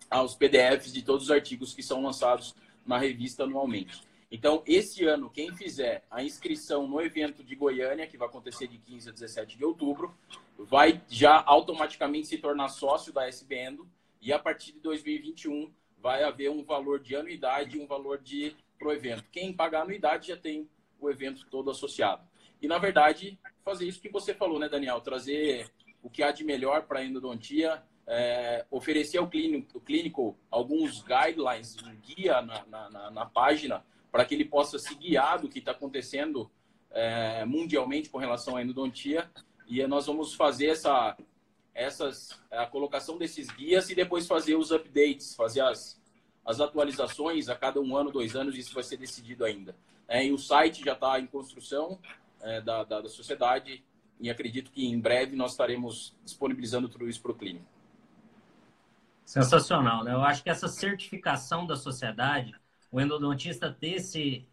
aos 0.10 0.36
PDFs 0.36 0.92
de 0.92 1.02
todos 1.02 1.26
os 1.26 1.32
artigos 1.32 1.74
que 1.74 1.82
são 1.82 2.02
lançados 2.02 2.54
na 2.86 2.98
revista 2.98 3.44
anualmente. 3.44 4.02
Então, 4.32 4.64
esse 4.66 5.04
ano, 5.04 5.30
quem 5.30 5.54
fizer 5.54 6.06
a 6.10 6.24
inscrição 6.24 6.88
no 6.88 7.02
evento 7.02 7.44
de 7.44 7.54
Goiânia, 7.54 8.08
que 8.08 8.18
vai 8.18 8.30
acontecer 8.30 8.66
de 8.66 8.78
15 8.78 9.10
a 9.10 9.12
17 9.12 9.58
de 9.58 9.66
outubro, 9.66 10.16
vai 10.58 11.02
já 11.10 11.44
automaticamente 11.46 12.28
se 12.28 12.38
tornar 12.38 12.70
sócio 12.70 13.12
da 13.12 13.28
SBEndo 13.28 13.86
e 14.22 14.32
a 14.32 14.40
partir 14.40 14.72
de 14.72 14.80
2021 14.80 15.70
vai 15.98 16.24
haver 16.24 16.50
um 16.50 16.64
valor 16.64 17.00
de 17.02 17.14
anuidade 17.14 17.78
e 17.78 17.82
um 17.82 17.86
valor 17.86 18.20
de 18.20 18.56
pro 18.80 18.94
evento. 18.94 19.26
Quem 19.32 19.52
pagar 19.52 19.82
anuidade 19.82 20.30
já 20.30 20.38
tem 20.38 20.70
o 21.00 21.10
evento 21.10 21.46
todo 21.50 21.70
associado. 21.70 22.26
E, 22.62 22.68
na 22.68 22.78
verdade, 22.78 23.38
fazer 23.66 23.86
isso 23.86 24.02
que 24.02 24.10
você 24.10 24.34
falou, 24.34 24.58
né, 24.58 24.70
Daniel? 24.70 25.02
Trazer 25.02 25.70
o 26.02 26.10
que 26.10 26.24
há 26.24 26.32
de 26.32 26.44
melhor 26.44 26.84
para 26.84 27.00
a 27.00 27.06
endodontia, 27.06 27.84
é, 28.08 28.66
oferecer 28.72 29.18
ao 29.18 29.28
clínico, 29.28 29.80
clínico, 29.82 30.38
alguns 30.50 31.04
guidelines, 31.04 31.76
um 31.84 31.96
guia 31.98 32.42
na, 32.42 32.66
na, 32.66 33.12
na 33.12 33.26
página, 33.26 33.84
para 34.12 34.26
que 34.26 34.36
ele 34.36 34.46
possa 34.46 34.78
se 34.78 34.94
guiar 34.96 35.40
do 35.40 35.48
que 35.48 35.60
está 35.60 35.72
acontecendo 35.72 36.52
é, 36.92 37.46
mundialmente 37.46 38.10
com 38.10 38.18
relação 38.18 38.58
à 38.58 38.62
endodontia. 38.62 39.30
E 39.68 39.86
nós 39.88 40.06
vamos 40.06 40.34
fazer 40.34 40.68
essa, 40.68 41.18
essas, 41.74 42.40
a 42.52 42.66
colocação 42.66 43.18
desses 43.18 43.50
guias 43.50 43.90
e 43.90 43.96
depois 43.96 44.28
fazer 44.28 44.56
os 44.56 44.72
updates, 44.72 45.34
fazer 45.34 45.62
as, 45.62 46.02
as 46.46 46.60
atualizações 46.60 47.48
a 47.48 47.56
cada 47.56 47.80
um 47.80 47.96
ano, 47.96 48.12
dois 48.12 48.36
anos, 48.36 48.58
isso 48.58 48.74
vai 48.74 48.84
ser 48.84 48.98
decidido 48.98 49.46
ainda. 49.46 49.76
É, 50.08 50.26
e 50.26 50.32
o 50.32 50.38
site 50.38 50.84
já 50.84 50.94
está 50.94 51.20
em 51.20 51.26
construção 51.26 51.98
é, 52.42 52.60
da, 52.60 52.84
da, 52.84 53.02
da 53.02 53.10
sociedade 53.10 53.84
e 54.20 54.30
acredito 54.30 54.72
que 54.72 54.86
em 54.86 55.00
breve 55.00 55.36
nós 55.36 55.52
estaremos 55.52 56.14
disponibilizando 56.24 56.90
tudo 56.90 57.08
isso 57.08 57.22
para 57.22 57.32
o 57.32 57.36
clínico. 57.36 57.66
Sensacional, 59.26 60.04
né? 60.04 60.12
Eu 60.12 60.22
acho 60.22 60.44
que 60.44 60.50
essa 60.50 60.68
certificação 60.68 61.66
da 61.66 61.78
sociedade, 61.78 62.54
o 62.92 63.00
endodontista 63.00 63.72
ter 63.72 63.96
esse, 63.96 64.48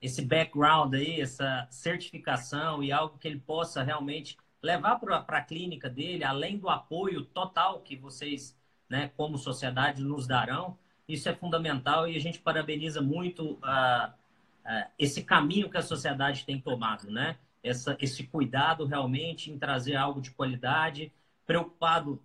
esse 0.00 0.22
background 0.22 0.94
aí, 0.94 1.20
essa 1.20 1.68
certificação 1.70 2.82
e 2.82 2.90
algo 2.90 3.18
que 3.18 3.28
ele 3.28 3.38
possa 3.38 3.82
realmente 3.82 4.36
levar 4.62 4.98
para 4.98 5.18
a 5.18 5.42
clínica 5.42 5.90
dele, 5.90 6.24
além 6.24 6.56
do 6.56 6.68
apoio 6.68 7.24
total 7.24 7.80
que 7.80 7.96
vocês, 7.96 8.56
né, 8.88 9.10
como 9.16 9.36
sociedade, 9.36 10.02
nos 10.02 10.26
darão, 10.26 10.78
isso 11.06 11.28
é 11.28 11.34
fundamental 11.34 12.08
e 12.08 12.16
a 12.16 12.20
gente 12.20 12.38
parabeniza 12.38 13.02
muito 13.02 13.54
uh, 13.54 14.08
uh, 14.08 14.88
esse 14.98 15.24
caminho 15.24 15.68
que 15.68 15.76
a 15.76 15.82
sociedade 15.82 16.44
tem 16.44 16.60
tomado, 16.60 17.10
né? 17.10 17.36
Essa, 17.62 17.96
esse 18.00 18.24
cuidado 18.24 18.86
realmente 18.86 19.50
em 19.50 19.58
trazer 19.58 19.94
algo 19.94 20.20
de 20.20 20.30
qualidade, 20.30 21.12
preocupado 21.46 22.20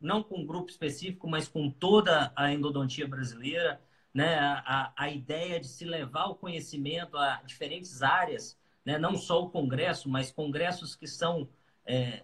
não 0.00 0.22
com 0.22 0.40
um 0.40 0.46
grupo 0.46 0.70
específico, 0.70 1.28
mas 1.28 1.46
com 1.46 1.70
toda 1.70 2.32
a 2.34 2.52
endodontia 2.52 3.06
brasileira, 3.06 3.80
né? 4.12 4.38
A, 4.38 4.92
a 4.96 5.10
ideia 5.10 5.58
de 5.58 5.68
se 5.68 5.84
levar 5.84 6.26
o 6.26 6.34
conhecimento 6.34 7.16
a 7.16 7.42
diferentes 7.44 8.02
áreas, 8.02 8.58
né? 8.84 8.98
Não 8.98 9.16
só 9.16 9.42
o 9.42 9.50
congresso, 9.50 10.08
mas 10.08 10.30
congressos 10.30 10.94
que 10.94 11.06
são 11.06 11.48
é, 11.86 12.22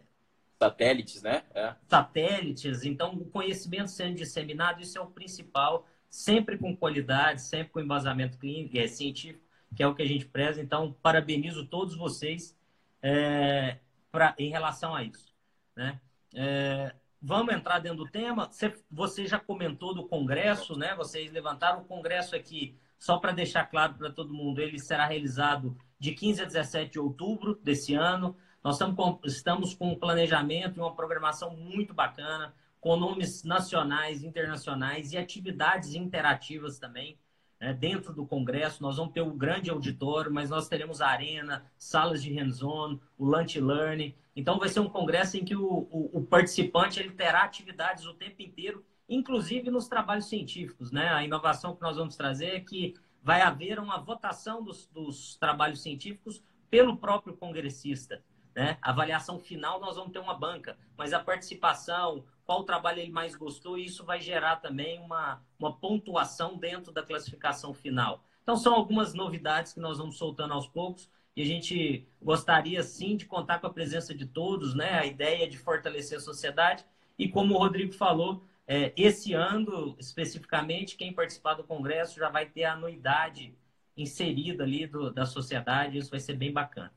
satélites, 0.59 1.23
né? 1.23 1.45
É. 1.55 1.75
Satélites. 1.89 2.85
Então, 2.85 3.15
o 3.15 3.25
conhecimento 3.27 3.91
sendo 3.91 4.17
disseminado, 4.17 4.83
isso 4.83 4.99
é 4.99 5.01
o 5.01 5.07
principal, 5.07 5.87
sempre 6.11 6.59
com 6.59 6.77
qualidade, 6.77 7.43
sempre 7.43 7.73
com 7.73 7.81
embasamento 7.81 8.39
clínico, 8.39 8.77
é, 8.77 8.87
científico, 8.87 9.45
que 9.75 9.83
é 9.83 9.87
o 9.87 9.95
que 9.95 10.03
a 10.03 10.07
gente 10.07 10.27
preza. 10.27 10.61
Então, 10.61 10.93
parabenizo 11.03 11.67
todos 11.67 11.97
vocês 11.97 12.57
é, 13.01 13.79
pra, 14.11 14.35
em 14.39 14.51
relação 14.51 14.95
a 14.95 15.05
isso, 15.05 15.33
né? 15.77 16.01
É, 16.35 16.95
Vamos 17.21 17.53
entrar 17.53 17.81
dentro 17.81 18.05
do 18.05 18.11
tema. 18.11 18.49
Você 18.91 19.27
já 19.27 19.41
comentou 19.41 19.93
do 19.93 20.07
Congresso, 20.07 20.77
né? 20.77 20.95
Vocês 20.95 21.33
levantaram 21.33 21.81
o 21.81 21.85
Congresso 21.85 22.37
aqui, 22.37 22.79
só 22.99 23.19
para 23.19 23.33
deixar 23.33 23.65
claro 23.67 23.95
para 23.95 24.11
todo 24.11 24.33
mundo, 24.33 24.61
ele 24.61 24.79
será 24.79 25.07
realizado 25.07 25.77
de 25.99 26.13
15 26.13 26.43
a 26.43 26.45
17 26.45 26.93
de 26.93 27.01
outubro 27.01 27.59
desse 27.63 27.95
ano. 27.95 28.37
Nós 28.63 28.79
estamos 29.25 29.75
com, 29.75 29.93
um 29.93 29.99
planejamento 29.99 30.77
e 30.77 30.81
uma 30.81 30.95
programação 30.95 31.57
muito 31.57 31.93
bacana, 31.93 32.55
com 32.81 32.97
nomes 32.97 33.43
nacionais, 33.43 34.23
internacionais 34.23 35.13
e 35.13 35.19
atividades 35.19 35.95
interativas 35.95 36.79
também. 36.79 37.19
Né? 37.61 37.75
Dentro 37.75 38.13
do 38.13 38.27
Congresso, 38.27 38.83
nós 38.83 38.97
vamos 38.97 39.13
ter 39.13 39.21
o 39.21 39.33
grande 39.33 39.71
auditório, 39.71 40.33
mas 40.33 40.51
nós 40.51 40.69
teremos 40.69 41.01
arena, 41.01 41.65
salas 41.77 42.23
de 42.23 42.33
hands-on, 42.33 42.99
o 43.17 43.25
lunch 43.25 43.61
learning. 43.61 44.15
Então, 44.35 44.59
vai 44.59 44.69
ser 44.69 44.81
um 44.81 44.89
congresso 44.89 45.37
em 45.37 45.45
que 45.45 45.57
o, 45.57 45.89
o, 45.91 46.19
o, 46.19 46.23
participante 46.25 47.01
ele 47.01 47.11
terá 47.11 47.43
atividades 47.43 48.07
o 48.07 48.15
tempo 48.15 48.41
inteiro, 48.41 48.85
inclusive 49.09 49.71
nos 49.71 49.89
trabalhos 49.89 50.29
científicos. 50.29 50.93
Né? 50.93 51.09
A 51.09 51.25
inovação 51.25 51.75
que 51.75 51.83
nós 51.83 51.97
vamos 51.97 52.17
trazer 52.17 52.55
é 52.55 52.61
que 52.61 52.95
vai 53.23 53.43
haver 53.43 53.79
uma 53.79 53.99
votação 53.99 54.63
dos, 54.63 54.87
dos 54.87 55.37
trabalhos 55.37 55.83
científicos 55.83 56.43
pelo 56.71 56.97
próprio 56.97 57.37
congressista. 57.37 58.23
Né? 58.55 58.79
A 58.81 58.91
avaliação 58.91 59.39
final 59.39 59.81
nós 59.81 59.97
vamos 59.97 60.13
ter 60.13 60.19
uma 60.19 60.35
banca, 60.35 60.79
mas 60.97 61.13
a 61.13 61.19
participação, 61.19 62.25
qual 62.49 62.65
trabalho 62.65 63.01
ele 63.01 63.13
mais 63.13 63.37
gostou, 63.37 63.77
isso 63.77 64.07
vai 64.07 64.23
gerar 64.23 64.57
também 64.57 64.99
uma, 65.01 65.43
uma 65.59 65.71
pontuação 65.71 66.57
dentro 66.57 66.91
da 66.91 67.03
classificação 67.03 67.75
final. 67.75 68.25
Então 68.43 68.57
são 68.57 68.75
algumas 68.75 69.13
novidades 69.13 69.75
que 69.75 69.81
nós 69.81 69.99
vamos 69.99 70.17
soltando 70.17 70.55
aos 70.55 70.67
poucos 70.67 71.11
e 71.37 71.43
a 71.43 71.45
gente 71.45 72.09
gostaria 72.23 72.83
sim 72.83 73.19
de 73.19 73.27
contar 73.27 73.59
com 73.59 73.67
a 73.67 73.71
presença 73.71 74.15
de 74.15 74.25
todos, 74.25 74.75
né? 74.75 74.99
A 74.99 75.05
ideia 75.05 75.47
de 75.47 75.59
fortalecer 75.59 76.17
a 76.17 76.23
sociedade 76.23 76.87
e 77.19 77.29
como 77.29 77.55
o 77.55 77.59
Rodrigo 77.59 77.93
falou, 77.93 78.43
é, 78.67 78.95
esse 78.97 79.35
ano, 79.35 79.95
especificamente, 79.99 80.97
quem 80.97 81.13
participar 81.13 81.53
do 81.53 81.65
Congresso 81.65 82.19
já 82.19 82.31
vai 82.31 82.47
ter 82.47 82.65
a 82.65 82.73
anuidade 82.73 83.55
inserida 83.95 84.65
ali 84.65 84.87
do, 84.87 85.11
da 85.11 85.27
sociedade, 85.27 85.99
isso 85.99 86.11
vai 86.11 86.21
ser 86.21 86.33
bem 86.33 86.51
bacana. 86.51 86.95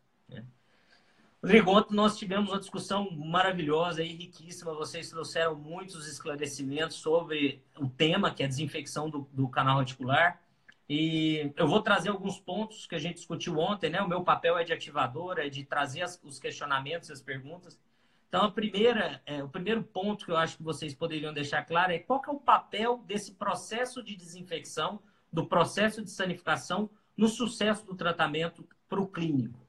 Rodrigo, 1.43 1.71
ontem 1.71 1.95
nós 1.95 2.19
tivemos 2.19 2.51
uma 2.51 2.59
discussão 2.59 3.09
maravilhosa 3.09 4.03
e 4.03 4.13
riquíssima. 4.13 4.75
Vocês 4.75 5.09
trouxeram 5.09 5.55
muitos 5.55 6.07
esclarecimentos 6.07 6.97
sobre 6.97 7.63
o 7.79 7.89
tema, 7.89 8.31
que 8.31 8.43
é 8.43 8.45
a 8.45 8.49
desinfecção 8.49 9.09
do, 9.09 9.27
do 9.33 9.49
canal 9.49 9.79
reticular. 9.79 10.39
E 10.87 11.51
eu 11.55 11.67
vou 11.67 11.81
trazer 11.81 12.09
alguns 12.09 12.39
pontos 12.39 12.85
que 12.85 12.93
a 12.93 12.99
gente 12.99 13.15
discutiu 13.15 13.57
ontem, 13.57 13.89
né? 13.89 13.99
O 14.03 14.07
meu 14.07 14.23
papel 14.23 14.55
é 14.55 14.63
de 14.63 14.71
ativadora, 14.71 15.47
é 15.47 15.49
de 15.49 15.63
trazer 15.63 16.03
as, 16.03 16.21
os 16.23 16.37
questionamentos, 16.37 17.09
as 17.09 17.21
perguntas. 17.21 17.79
Então, 18.27 18.45
a 18.45 18.51
primeira, 18.51 19.19
é, 19.25 19.43
o 19.43 19.49
primeiro 19.49 19.81
ponto 19.81 20.25
que 20.25 20.31
eu 20.31 20.37
acho 20.37 20.57
que 20.57 20.63
vocês 20.63 20.93
poderiam 20.93 21.33
deixar 21.33 21.63
claro 21.63 21.91
é 21.91 21.97
qual 21.97 22.21
é 22.27 22.29
o 22.29 22.39
papel 22.39 23.03
desse 23.07 23.33
processo 23.33 24.03
de 24.03 24.15
desinfecção, 24.15 25.01
do 25.33 25.47
processo 25.47 26.03
de 26.03 26.11
sanificação, 26.11 26.87
no 27.17 27.27
sucesso 27.27 27.83
do 27.83 27.95
tratamento 27.95 28.63
para 28.87 29.01
o 29.01 29.07
clínico. 29.07 29.59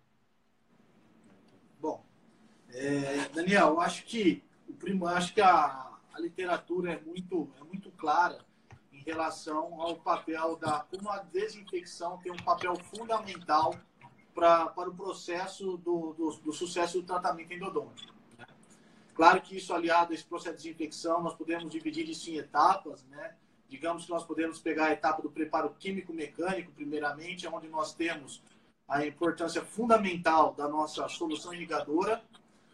É, 2.75 3.29
Daniel, 3.35 3.81
acho 3.81 4.05
que 4.05 4.43
o 4.67 4.73
primo, 4.73 5.07
acho 5.07 5.35
que 5.35 5.41
a, 5.41 5.93
a 6.13 6.21
literatura 6.21 6.93
é 6.93 7.01
muito, 7.01 7.51
é 7.61 7.65
muito 7.65 7.91
clara 7.93 8.39
em 8.93 9.03
relação 9.03 9.81
ao 9.81 9.97
papel 9.97 10.57
da 10.57 10.81
como 10.81 11.11
a 11.11 11.19
desinfecção 11.19 12.19
tem 12.19 12.33
um 12.33 12.37
papel 12.37 12.75
fundamental 12.77 13.75
pra, 14.35 14.67
para 14.67 14.89
o 14.89 14.95
processo 14.95 15.77
do, 15.77 16.15
do, 16.15 16.31
do 16.37 16.53
sucesso 16.53 17.01
do 17.01 17.07
tratamento 17.07 17.53
endodôntico. 17.53 18.13
Claro 19.15 19.43
que 19.43 19.57
isso 19.57 19.75
aliado 19.75 20.13
a 20.13 20.15
esse 20.15 20.25
processo 20.25 20.57
de 20.57 20.63
desinfecção, 20.63 21.23
nós 21.23 21.35
podemos 21.35 21.71
dividir 21.71 22.09
isso 22.09 22.31
em 22.31 22.39
etapas, 22.39 23.05
né? 23.05 23.35
Digamos 23.69 24.05
que 24.07 24.11
nós 24.11 24.25
podemos 24.25 24.59
pegar 24.59 24.87
a 24.87 24.93
etapa 24.93 25.21
do 25.21 25.31
preparo 25.31 25.75
químico-mecânico, 25.79 26.73
primeiramente, 26.73 27.47
onde 27.47 27.69
nós 27.69 27.95
temos 27.95 28.43
a 28.89 29.07
importância 29.07 29.63
fundamental 29.63 30.55
da 30.55 30.69
nossa 30.69 31.09
solução 31.09 31.53
irrigadora, 31.55 32.23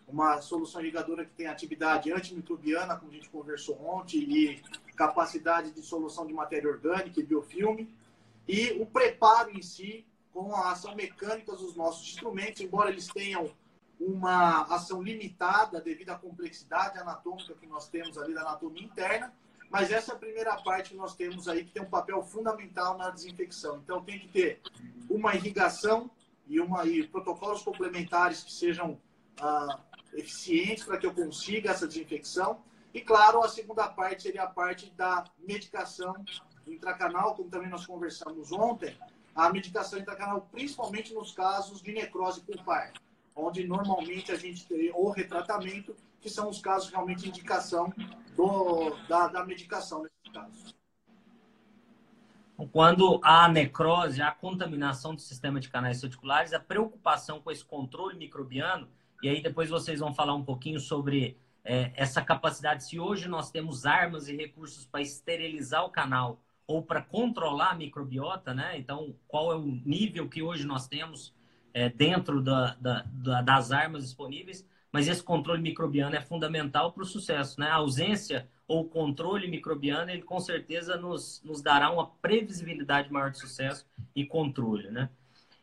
uma 0.09 0.41
solução 0.41 0.81
irrigadora 0.81 1.25
que 1.25 1.33
tem 1.33 1.47
atividade 1.47 2.11
antimicrobiana, 2.13 2.97
como 2.97 3.13
a 3.13 3.15
gente 3.15 3.29
conversou 3.29 3.79
ontem, 3.87 4.19
e 4.19 4.63
capacidade 4.97 5.71
de 5.71 5.83
solução 5.83 6.27
de 6.27 6.33
matéria 6.33 6.71
orgânica 6.71 7.21
e 7.21 7.23
biofilme, 7.23 7.89
e 8.47 8.73
o 8.81 8.87
preparo 8.87 9.51
em 9.51 9.63
si, 9.63 10.07
com 10.33 10.55
a 10.55 10.73
ação 10.73 10.95
mecânica 10.95 11.55
dos 11.55 11.77
nossos 11.77 12.09
instrumentos, 12.09 12.61
embora 12.63 12.91
eles 12.91 13.07
tenham 13.09 13.51
uma 14.01 14.63
ação 14.63 15.03
limitada 15.03 15.81
devido 15.81 16.11
à 16.11 16.15
complexidade 16.15 16.99
anatômica 16.99 17.55
que 17.55 17.67
nós 17.67 17.89
temos 17.89 18.17
ali 18.17 18.33
da 18.33 18.43
anatomia 18.43 18.85
interna, 18.85 19.33
mas 19.71 19.91
essa 19.91 20.13
é 20.13 20.15
a 20.15 20.19
primeira 20.19 20.57
parte 20.63 20.91
que 20.91 20.97
nós 20.97 21.15
temos 21.15 21.47
aí 21.47 21.65
que 21.65 21.73
tem 21.73 21.83
um 21.83 21.91
papel 21.91 22.23
fundamental 22.23 22.97
na 22.97 23.11
desinfecção. 23.11 23.77
Então 23.79 24.03
tem 24.03 24.19
que 24.19 24.29
ter 24.29 24.61
uma 25.11 25.35
irrigação 25.35 26.11
e, 26.47 26.59
uma, 26.59 26.87
e 26.87 27.07
protocolos 27.07 27.63
complementares 27.63 28.43
que 28.43 28.53
sejam 28.53 28.99
ah, 29.41 29.79
eficientes 30.13 30.85
para 30.85 30.99
que 30.99 31.07
eu 31.07 31.15
consiga 31.15 31.71
essa 31.71 31.87
desinfecção. 31.87 32.63
E 32.93 33.01
claro, 33.01 33.43
a 33.43 33.49
segunda 33.49 33.89
parte 33.89 34.23
seria 34.23 34.45
a 34.45 34.49
parte 34.49 34.91
da 34.97 35.25
medicação 35.39 36.15
intracanal, 36.67 37.35
como 37.35 37.51
também 37.51 37.69
nós 37.69 37.87
conversamos 37.87 38.53
ontem, 38.53 38.97
a 39.35 39.51
medicação 39.53 39.99
intracanal, 39.99 40.49
principalmente 40.51 41.15
nos 41.15 41.33
casos 41.33 41.81
de 41.83 41.93
necrose 41.93 42.41
pulpar 42.41 42.93
onde 43.39 43.67
normalmente 43.67 44.33
a 44.33 44.37
gente 44.37 44.67
tem 44.67 44.91
o 44.95 45.11
retratamento, 45.11 45.95
que 46.21 46.29
são 46.29 46.49
os 46.49 46.61
casos 46.61 46.91
realmente 46.91 47.23
de 47.23 47.29
indicação 47.29 47.93
do, 48.35 48.97
da, 49.09 49.29
da 49.29 49.45
medicação 49.45 50.03
nesse 50.03 50.33
caso. 50.33 50.77
Quando 52.73 53.21
há 53.23 53.49
necrose, 53.49 54.21
há 54.21 54.33
contaminação 54.33 55.15
do 55.15 55.21
sistema 55.21 55.61
de 55.61 55.69
canais 55.69 56.03
reticulares, 56.03 56.53
a 56.53 56.59
preocupação 56.59 57.41
com 57.41 57.53
esse 57.53 57.65
controle 57.65 58.19
microbiano, 58.19 58.89
e 59.23 59.29
aí 59.29 59.43
depois 59.43 59.69
vocês 59.69 60.01
vão 60.01 60.15
falar 60.15 60.35
um 60.35 60.45
pouquinho 60.45 60.81
sobre 60.81 61.37
é, 61.65 61.93
essa 61.97 62.23
capacidade, 62.23 62.85
se 62.85 62.99
hoje 62.99 63.29
nós 63.29 63.51
temos 63.51 63.85
armas 63.85 64.29
e 64.29 64.37
recursos 64.37 64.87
para 64.87 65.03
esterilizar 65.03 65.85
o 65.85 65.91
canal 65.91 66.41
ou 66.67 66.83
para 66.83 67.03
controlar 67.03 67.71
a 67.71 67.75
microbiota, 67.75 68.53
né? 68.55 68.79
Então, 68.79 69.15
qual 69.27 69.51
é 69.53 69.57
o 69.57 69.65
nível 69.65 70.29
que 70.29 70.43
hoje 70.43 70.67
nós 70.67 70.87
temos 70.87 71.35
é, 71.73 71.89
dentro 71.89 72.43
da, 72.43 72.75
da, 72.81 73.05
da, 73.11 73.43
das 73.43 73.73
armas 73.73 74.03
disponíveis, 74.03 74.67
mas 74.93 75.07
esse 75.07 75.23
controle 75.23 75.63
microbiano 75.63 76.17
é 76.17 76.21
fundamental 76.21 76.93
para 76.93 77.03
o 77.03 77.07
sucesso. 77.07 77.61
Né? 77.61 77.69
A 77.69 77.75
ausência 77.75 78.49
ou 78.67 78.89
controle 78.89 79.49
microbiano, 79.49 80.11
ele 80.11 80.23
com 80.23 80.41
certeza 80.41 80.97
nos, 80.97 81.43
nos 81.45 81.63
dará 81.63 81.91
uma 81.91 82.07
previsibilidade 82.07 83.13
maior 83.13 83.31
de 83.31 83.39
sucesso 83.39 83.87
e 84.15 84.25
controle. 84.25 84.91
Né? 84.91 85.09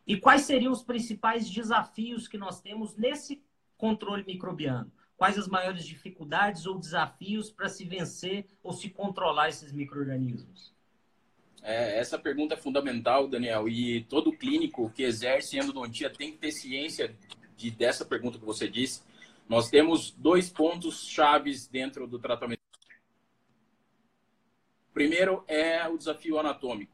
E 0.08 0.18
quais 0.18 0.44
seriam 0.44 0.72
os 0.72 0.84
principais 0.84 1.50
desafios 1.50 2.28
que 2.28 2.38
nós 2.38 2.62
temos 2.62 2.96
nesse 2.96 3.44
controle 3.78 4.24
microbiano? 4.26 4.92
Quais 5.18 5.38
as 5.38 5.48
maiores 5.48 5.86
dificuldades 5.86 6.66
ou 6.66 6.78
desafios 6.78 7.50
para 7.50 7.70
se 7.70 7.86
vencer 7.86 8.46
ou 8.62 8.74
se 8.74 8.90
controlar 8.90 9.50
esses 9.50 9.72
micro-organismos? 9.72 10.74
É, 11.64 11.98
essa 11.98 12.20
pergunta 12.20 12.54
é 12.54 12.58
fundamental, 12.58 13.28
Daniel, 13.28 13.68
e 13.68 14.04
todo 14.04 14.32
clínico 14.32 14.92
que 14.92 15.04
exerce 15.04 15.58
endodontia 15.58 16.10
tem 16.10 16.32
que 16.32 16.38
ter 16.38 16.52
ciência 16.52 17.16
de, 17.58 17.72
dessa 17.72 18.06
pergunta 18.06 18.38
que 18.38 18.46
você 18.46 18.68
disse. 18.68 19.02
Nós 19.48 19.70
temos 19.70 20.12
dois 20.12 20.50
pontos 20.50 21.08
chaves 21.08 21.68
dentro 21.68 22.06
do 22.06 22.20
tratamento. 22.20 22.60
Primeiro 24.94 25.44
é 25.48 25.88
o 25.88 25.98
desafio 25.98 26.38
anatômico. 26.38 26.94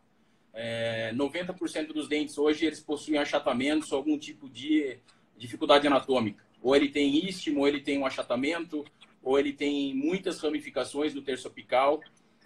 É, 0.53 1.13
90% 1.13 1.93
dos 1.93 2.07
dentes 2.07 2.38
hoje 2.38 2.65
eles 2.65 2.79
possuem 2.79 3.19
achatamentos 3.19 3.91
ou 3.91 3.97
algum 3.97 4.17
tipo 4.17 4.50
de 4.50 5.00
dificuldade 5.38 5.88
anatômica. 5.88 6.43
Ou 6.62 6.75
ele 6.75 6.89
tem 6.89 7.27
istmo, 7.27 7.62
ou 7.62 7.68
ele 7.68 7.82
tem 7.82 7.98
um 7.98 8.06
achatamento, 8.06 8.86
ou 9.22 9.38
ele 9.39 9.53
tem 9.53 9.94
muitas 9.96 10.39
ramificações 10.39 11.13
do 11.13 11.22
terço 11.22 11.48
apical. 11.48 12.01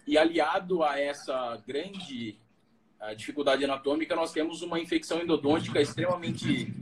E 0.08 0.18
aliado 0.18 0.84
a 0.84 1.00
essa 1.00 1.62
grande 1.68 2.38
dificuldade 3.14 3.64
anatômica, 3.64 4.16
nós 4.16 4.32
temos 4.32 4.62
uma 4.62 4.80
infecção 4.80 5.22
endodôntica 5.22 5.82
extremamente 5.82 6.74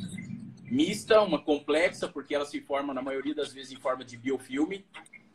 mista, 0.63 1.22
uma 1.22 1.42
complexa, 1.42 2.08
porque 2.08 2.34
ela 2.34 2.46
se 2.46 2.62
forma, 2.62 2.94
na 2.94 3.02
maioria 3.02 3.36
das 3.36 3.52
vezes, 3.52 3.72
em 3.72 3.80
forma 3.80 4.06
de 4.06 4.18
biofilme. 4.18 4.86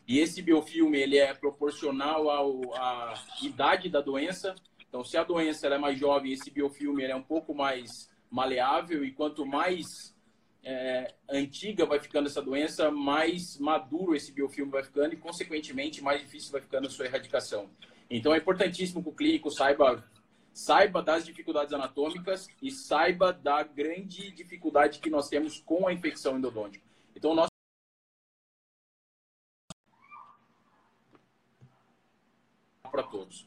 E 0.07 0.19
esse 0.19 0.40
biofilme 0.40 0.99
ele 0.99 1.19
é 1.19 1.35
proporcional 1.35 2.31
ao, 2.31 2.75
à 2.75 3.14
idade 3.43 3.88
da 3.90 4.00
doença. 4.00 4.55
Então, 4.88 5.05
se 5.05 5.17
a 5.17 5.25
doença 5.25 5.67
é 5.67 5.78
mais 5.78 5.99
jovem, 5.99 6.33
esse 6.33 6.50
biofilme 6.50 7.05
é 7.05 7.14
um 7.14 7.23
pouco 7.23 7.55
mais 7.55 8.11
maleável. 8.31 9.05
E 9.05 9.12
quanto 9.12 9.45
mais 9.45 10.17
é, 10.62 11.15
antiga 11.29 11.87
vai 11.87 12.00
ficando 12.00 12.27
essa 12.27 12.43
doença, 12.43 12.91
mais 12.91 13.59
maduro 13.59 14.15
esse 14.15 14.33
biofilme 14.33 14.71
vai 14.71 14.83
ficando 14.83 15.15
e, 15.15 15.17
consequentemente, 15.17 16.03
mais 16.03 16.21
difícil 16.21 16.53
vai 16.53 16.61
ficando 16.61 16.87
a 16.87 16.91
sua 16.91 17.07
erradicação. 17.07 17.71
Então, 18.11 18.35
é 18.35 18.38
importantíssimo 18.38 19.03
que 19.03 19.09
o 19.09 19.12
clínico 19.12 19.50
saiba, 19.50 20.05
saiba 20.53 21.03
das 21.03 21.25
dificuldades 21.25 21.73
anatômicas 21.73 22.49
e 22.62 22.71
saiba 22.71 23.33
da 23.33 23.62
grande 23.62 24.31
dificuldade 24.33 24.99
que 24.99 25.11
nós 25.11 25.29
temos 25.29 25.61
com 25.61 25.87
a 25.87 25.93
infecção 25.93 26.37
endodôntica. 26.37 26.85
Então, 27.15 27.35
nós 27.35 27.49
para 32.91 33.03
todos. 33.03 33.47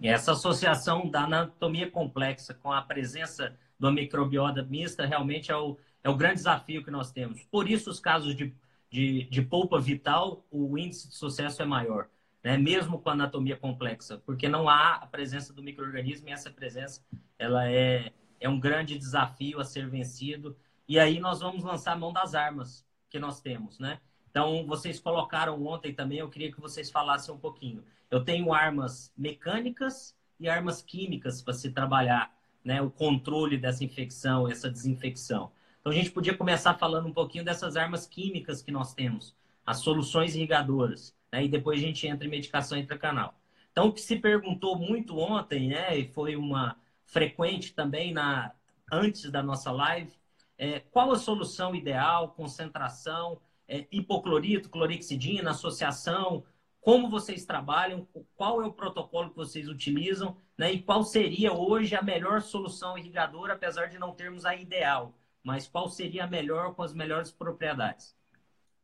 E 0.00 0.08
essa 0.08 0.32
associação 0.32 1.08
da 1.08 1.22
anatomia 1.22 1.88
complexa 1.88 2.52
com 2.52 2.72
a 2.72 2.82
presença 2.82 3.56
da 3.82 3.90
microbiota 3.90 4.62
mista 4.62 5.04
realmente 5.04 5.50
é 5.50 5.56
o, 5.56 5.76
é 6.04 6.08
o 6.08 6.16
grande 6.16 6.36
desafio 6.36 6.84
que 6.84 6.90
nós 6.90 7.10
temos. 7.10 7.42
Por 7.44 7.68
isso, 7.68 7.90
os 7.90 7.98
casos 7.98 8.36
de, 8.36 8.54
de, 8.88 9.24
de 9.24 9.42
polpa 9.42 9.80
vital, 9.80 10.46
o 10.50 10.78
índice 10.78 11.08
de 11.08 11.16
sucesso 11.16 11.60
é 11.60 11.64
maior, 11.64 12.08
né? 12.44 12.56
mesmo 12.56 13.00
com 13.00 13.10
anatomia 13.10 13.56
complexa, 13.56 14.22
porque 14.24 14.48
não 14.48 14.68
há 14.68 14.94
a 14.94 15.06
presença 15.06 15.52
do 15.52 15.64
microorganismo 15.64 16.28
e 16.28 16.32
essa 16.32 16.48
presença 16.48 17.04
ela 17.36 17.68
é, 17.68 18.12
é 18.40 18.48
um 18.48 18.60
grande 18.60 18.96
desafio 18.96 19.58
a 19.58 19.64
ser 19.64 19.88
vencido. 19.88 20.56
E 20.86 20.96
aí 20.98 21.18
nós 21.18 21.40
vamos 21.40 21.64
lançar 21.64 21.92
a 21.92 21.98
mão 21.98 22.12
das 22.12 22.36
armas 22.36 22.86
que 23.10 23.18
nós 23.18 23.40
temos, 23.40 23.80
né? 23.80 24.00
Então, 24.30 24.64
vocês 24.64 24.98
colocaram 24.98 25.62
ontem 25.66 25.92
também, 25.92 26.18
eu 26.18 26.30
queria 26.30 26.50
que 26.50 26.60
vocês 26.60 26.90
falassem 26.90 27.34
um 27.34 27.38
pouquinho. 27.38 27.84
Eu 28.10 28.24
tenho 28.24 28.54
armas 28.54 29.12
mecânicas 29.16 30.16
e 30.40 30.48
armas 30.48 30.80
químicas 30.80 31.42
para 31.42 31.52
se 31.52 31.70
trabalhar 31.70 32.32
né, 32.64 32.80
o 32.80 32.90
controle 32.90 33.56
dessa 33.56 33.84
infecção, 33.84 34.48
essa 34.48 34.70
desinfecção. 34.70 35.50
Então, 35.80 35.92
a 35.92 35.94
gente 35.94 36.10
podia 36.10 36.36
começar 36.36 36.74
falando 36.74 37.08
um 37.08 37.12
pouquinho 37.12 37.44
dessas 37.44 37.76
armas 37.76 38.06
químicas 38.06 38.62
que 38.62 38.70
nós 38.70 38.94
temos, 38.94 39.34
as 39.66 39.78
soluções 39.78 40.34
irrigadoras, 40.34 41.14
né, 41.30 41.44
e 41.44 41.48
depois 41.48 41.80
a 41.80 41.82
gente 41.82 42.06
entra 42.06 42.26
em 42.26 42.30
medicação 42.30 42.78
intracanal. 42.78 43.34
Então, 43.72 43.88
o 43.88 43.92
que 43.92 44.00
se 44.00 44.16
perguntou 44.16 44.76
muito 44.76 45.18
ontem, 45.18 45.68
né, 45.68 45.98
e 45.98 46.06
foi 46.06 46.36
uma 46.36 46.76
frequente 47.04 47.74
também 47.74 48.12
na 48.12 48.52
antes 48.90 49.30
da 49.30 49.42
nossa 49.42 49.72
live, 49.72 50.12
é, 50.58 50.80
qual 50.80 51.10
a 51.10 51.16
solução 51.16 51.74
ideal, 51.74 52.28
concentração, 52.28 53.40
é, 53.66 53.86
hipoclorito, 53.90 54.68
clorexidina, 54.68 55.50
associação, 55.50 56.44
como 56.82 57.08
vocês 57.08 57.46
trabalham, 57.46 58.06
qual 58.34 58.60
é 58.60 58.66
o 58.66 58.72
protocolo 58.72 59.30
que 59.30 59.36
vocês 59.36 59.68
utilizam, 59.68 60.36
né? 60.58 60.72
E 60.72 60.82
qual 60.82 61.04
seria 61.04 61.52
hoje 61.52 61.94
a 61.94 62.02
melhor 62.02 62.42
solução 62.42 62.98
irrigadora, 62.98 63.54
apesar 63.54 63.86
de 63.86 64.00
não 64.00 64.12
termos 64.12 64.44
a 64.44 64.56
ideal, 64.56 65.14
mas 65.44 65.68
qual 65.68 65.88
seria 65.88 66.24
a 66.24 66.26
melhor 66.26 66.74
com 66.74 66.82
as 66.82 66.92
melhores 66.92 67.30
propriedades? 67.30 68.16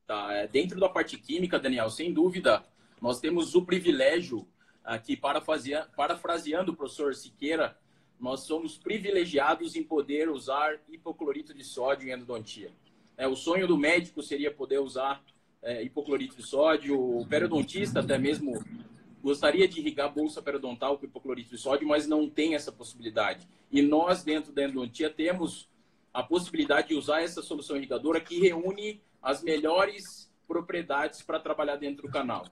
Tá, 0.06 0.32
é, 0.32 0.46
dentro 0.46 0.78
da 0.78 0.88
parte 0.88 1.18
química, 1.18 1.58
Daniel, 1.58 1.90
sem 1.90 2.14
dúvida, 2.14 2.64
nós 3.02 3.18
temos 3.18 3.56
o 3.56 3.62
privilégio 3.62 4.46
aqui, 4.84 5.16
parafraseando 5.16 6.70
o 6.70 6.76
professor 6.76 7.14
Siqueira, 7.16 7.76
nós 8.18 8.40
somos 8.40 8.78
privilegiados 8.78 9.74
em 9.74 9.82
poder 9.82 10.28
usar 10.28 10.78
hipoclorito 10.88 11.52
de 11.52 11.64
sódio 11.64 12.08
em 12.08 12.12
endodontia. 12.12 12.72
É, 13.16 13.26
o 13.26 13.34
sonho 13.34 13.66
do 13.66 13.76
médico 13.76 14.22
seria 14.22 14.52
poder 14.52 14.78
usar 14.78 15.20
é, 15.62 15.82
hipoclorito 15.82 16.36
de 16.36 16.42
sódio. 16.42 16.98
O 16.98 17.26
periodontista 17.26 18.00
até 18.00 18.18
mesmo 18.18 18.62
gostaria 19.22 19.66
de 19.68 19.80
irrigar 19.80 20.12
bolsa 20.12 20.40
periodontal 20.40 20.98
com 20.98 21.04
hipoclorito 21.04 21.50
de 21.50 21.58
sódio, 21.58 21.86
mas 21.86 22.06
não 22.06 22.28
tem 22.28 22.54
essa 22.54 22.72
possibilidade. 22.72 23.46
E 23.70 23.82
nós, 23.82 24.22
dentro 24.22 24.52
da 24.52 24.64
endodontia, 24.64 25.10
temos 25.10 25.68
a 26.12 26.22
possibilidade 26.22 26.88
de 26.88 26.94
usar 26.94 27.22
essa 27.22 27.42
solução 27.42 27.76
irrigadora 27.76 28.20
que 28.20 28.40
reúne 28.40 29.00
as 29.22 29.42
melhores 29.42 30.30
propriedades 30.46 31.22
para 31.22 31.38
trabalhar 31.38 31.76
dentro 31.76 32.02
do 32.02 32.12
canal. 32.12 32.46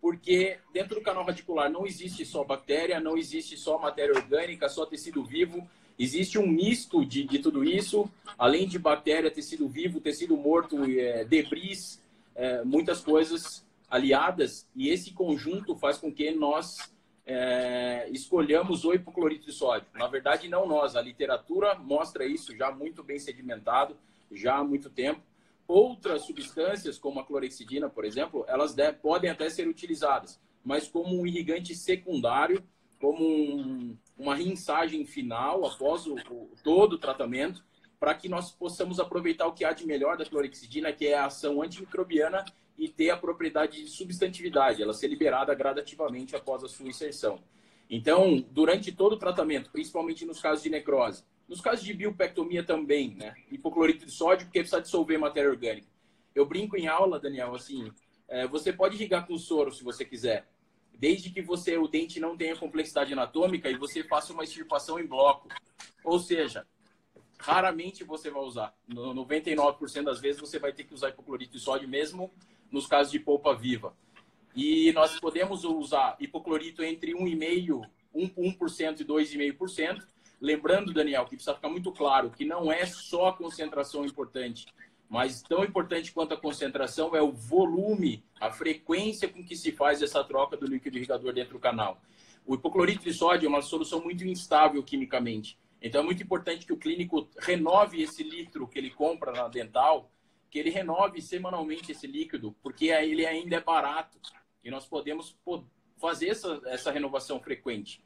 Porque 0.00 0.58
dentro 0.72 0.96
do 0.96 1.00
canal 1.00 1.24
radicular 1.24 1.70
não 1.70 1.86
existe 1.86 2.24
só 2.24 2.44
bactéria, 2.44 3.00
não 3.00 3.16
existe 3.16 3.56
só 3.56 3.78
matéria 3.78 4.14
orgânica, 4.14 4.68
só 4.68 4.84
tecido 4.84 5.24
vivo. 5.24 5.68
Existe 5.98 6.38
um 6.38 6.46
misto 6.46 7.04
de, 7.04 7.24
de 7.24 7.38
tudo 7.38 7.62
isso, 7.62 8.10
além 8.38 8.66
de 8.66 8.78
bactéria, 8.78 9.30
tecido 9.30 9.68
vivo, 9.68 10.00
tecido 10.00 10.36
morto, 10.36 10.84
é, 10.84 11.24
debris, 11.24 12.02
é, 12.34 12.62
muitas 12.64 13.00
coisas 13.00 13.66
aliadas 13.88 14.66
e 14.74 14.88
esse 14.88 15.12
conjunto 15.12 15.76
faz 15.76 15.98
com 15.98 16.12
que 16.12 16.30
nós 16.30 16.92
é, 17.26 18.08
escolhamos 18.10 18.84
o 18.84 18.92
hipoclorito 18.92 19.46
de 19.46 19.52
sódio. 19.52 19.86
Na 19.94 20.06
verdade, 20.08 20.48
não 20.48 20.66
nós, 20.66 20.96
a 20.96 21.02
literatura 21.02 21.74
mostra 21.74 22.24
isso 22.24 22.56
já 22.56 22.72
muito 22.72 23.02
bem 23.02 23.18
sedimentado, 23.18 23.96
já 24.30 24.56
há 24.56 24.64
muito 24.64 24.90
tempo. 24.90 25.20
Outras 25.68 26.22
substâncias, 26.22 26.98
como 26.98 27.20
a 27.20 27.24
clorexidina, 27.24 27.88
por 27.88 28.04
exemplo, 28.04 28.44
elas 28.48 28.74
podem 29.00 29.30
até 29.30 29.48
ser 29.48 29.68
utilizadas, 29.68 30.40
mas 30.64 30.88
como 30.88 31.20
um 31.20 31.26
irrigante 31.26 31.74
secundário, 31.74 32.62
como 33.00 33.24
um, 33.24 33.96
uma 34.16 34.34
rinsagem 34.34 35.04
final 35.04 35.64
após 35.66 36.06
o, 36.06 36.14
o, 36.14 36.50
todo 36.62 36.94
o 36.94 36.98
tratamento, 36.98 37.64
para 38.02 38.16
que 38.16 38.28
nós 38.28 38.50
possamos 38.50 38.98
aproveitar 38.98 39.46
o 39.46 39.52
que 39.52 39.64
há 39.64 39.72
de 39.72 39.86
melhor 39.86 40.16
da 40.16 40.26
clorexidina, 40.26 40.92
que 40.92 41.06
é 41.06 41.14
a 41.14 41.26
ação 41.26 41.62
antimicrobiana 41.62 42.44
e 42.76 42.88
ter 42.88 43.10
a 43.10 43.16
propriedade 43.16 43.80
de 43.80 43.88
substantividade, 43.88 44.82
ela 44.82 44.92
ser 44.92 45.06
liberada 45.06 45.54
gradativamente 45.54 46.34
após 46.34 46.64
a 46.64 46.68
sua 46.68 46.88
inserção. 46.88 47.38
Então, 47.88 48.44
durante 48.50 48.90
todo 48.90 49.12
o 49.12 49.16
tratamento, 49.16 49.70
principalmente 49.70 50.26
nos 50.26 50.40
casos 50.40 50.64
de 50.64 50.68
necrose, 50.68 51.22
nos 51.48 51.60
casos 51.60 51.84
de 51.84 51.94
biopectomia 51.94 52.64
também, 52.64 53.14
né? 53.14 53.36
Hipoclorito 53.52 54.04
de 54.04 54.10
sódio, 54.10 54.46
porque 54.46 54.58
precisa 54.58 54.82
dissolver 54.82 55.16
matéria 55.16 55.50
orgânica. 55.50 55.86
Eu 56.34 56.44
brinco 56.44 56.76
em 56.76 56.88
aula, 56.88 57.20
Daniel, 57.20 57.54
assim, 57.54 57.88
é, 58.26 58.48
você 58.48 58.72
pode 58.72 58.96
irrigar 58.96 59.28
com 59.28 59.38
soro 59.38 59.70
se 59.70 59.84
você 59.84 60.04
quiser, 60.04 60.48
desde 60.92 61.30
que 61.30 61.40
você 61.40 61.78
o 61.78 61.86
dente 61.86 62.18
não 62.18 62.36
tenha 62.36 62.56
complexidade 62.56 63.12
anatômica 63.12 63.70
e 63.70 63.76
você 63.76 64.02
faça 64.02 64.32
uma 64.32 64.42
extirpação 64.42 64.98
em 64.98 65.06
bloco. 65.06 65.46
Ou 66.02 66.18
seja, 66.18 66.66
raramente 67.42 68.04
você 68.04 68.30
vai 68.30 68.42
usar. 68.42 68.72
No 68.86 69.12
99% 69.14 70.04
das 70.04 70.20
vezes 70.20 70.40
você 70.40 70.58
vai 70.58 70.72
ter 70.72 70.84
que 70.84 70.94
usar 70.94 71.08
hipoclorito 71.08 71.52
de 71.52 71.60
sódio 71.60 71.88
mesmo 71.88 72.30
nos 72.70 72.86
casos 72.86 73.10
de 73.10 73.18
polpa 73.18 73.54
viva. 73.54 73.94
E 74.54 74.92
nós 74.92 75.18
podemos 75.18 75.64
usar 75.64 76.16
hipoclorito 76.20 76.84
entre 76.84 77.14
1,5%, 77.14 77.84
1% 78.14 79.00
e 79.00 79.04
2,5%. 79.04 80.06
Lembrando, 80.40 80.92
Daniel, 80.92 81.24
que 81.24 81.30
precisa 81.30 81.54
ficar 81.54 81.68
muito 81.68 81.90
claro 81.90 82.30
que 82.30 82.44
não 82.44 82.70
é 82.70 82.86
só 82.86 83.28
a 83.28 83.32
concentração 83.32 84.04
importante, 84.04 84.66
mas 85.08 85.42
tão 85.42 85.64
importante 85.64 86.12
quanto 86.12 86.34
a 86.34 86.40
concentração 86.40 87.14
é 87.16 87.22
o 87.22 87.32
volume, 87.32 88.24
a 88.40 88.50
frequência 88.50 89.28
com 89.28 89.44
que 89.44 89.56
se 89.56 89.72
faz 89.72 90.00
essa 90.00 90.22
troca 90.22 90.56
do 90.56 90.66
líquido 90.66 90.96
irrigador 90.96 91.32
dentro 91.32 91.54
do 91.54 91.60
canal. 91.60 92.00
O 92.46 92.54
hipoclorito 92.54 93.04
de 93.04 93.12
sódio 93.12 93.46
é 93.46 93.48
uma 93.48 93.62
solução 93.62 94.02
muito 94.02 94.24
instável 94.26 94.82
quimicamente. 94.82 95.58
Então 95.82 96.00
é 96.00 96.04
muito 96.04 96.22
importante 96.22 96.64
que 96.64 96.72
o 96.72 96.76
clínico 96.76 97.28
renove 97.40 98.00
esse 98.00 98.22
litro 98.22 98.68
que 98.68 98.78
ele 98.78 98.90
compra 98.90 99.32
na 99.32 99.48
dental, 99.48 100.10
que 100.48 100.58
ele 100.58 100.70
renove 100.70 101.20
semanalmente 101.20 101.90
esse 101.90 102.06
líquido, 102.06 102.54
porque 102.62 102.86
ele 102.86 103.26
ainda 103.26 103.56
é 103.56 103.60
barato 103.60 104.18
e 104.62 104.70
nós 104.70 104.86
podemos 104.86 105.36
fazer 105.96 106.28
essa, 106.28 106.60
essa 106.66 106.92
renovação 106.92 107.40
frequente. 107.40 108.00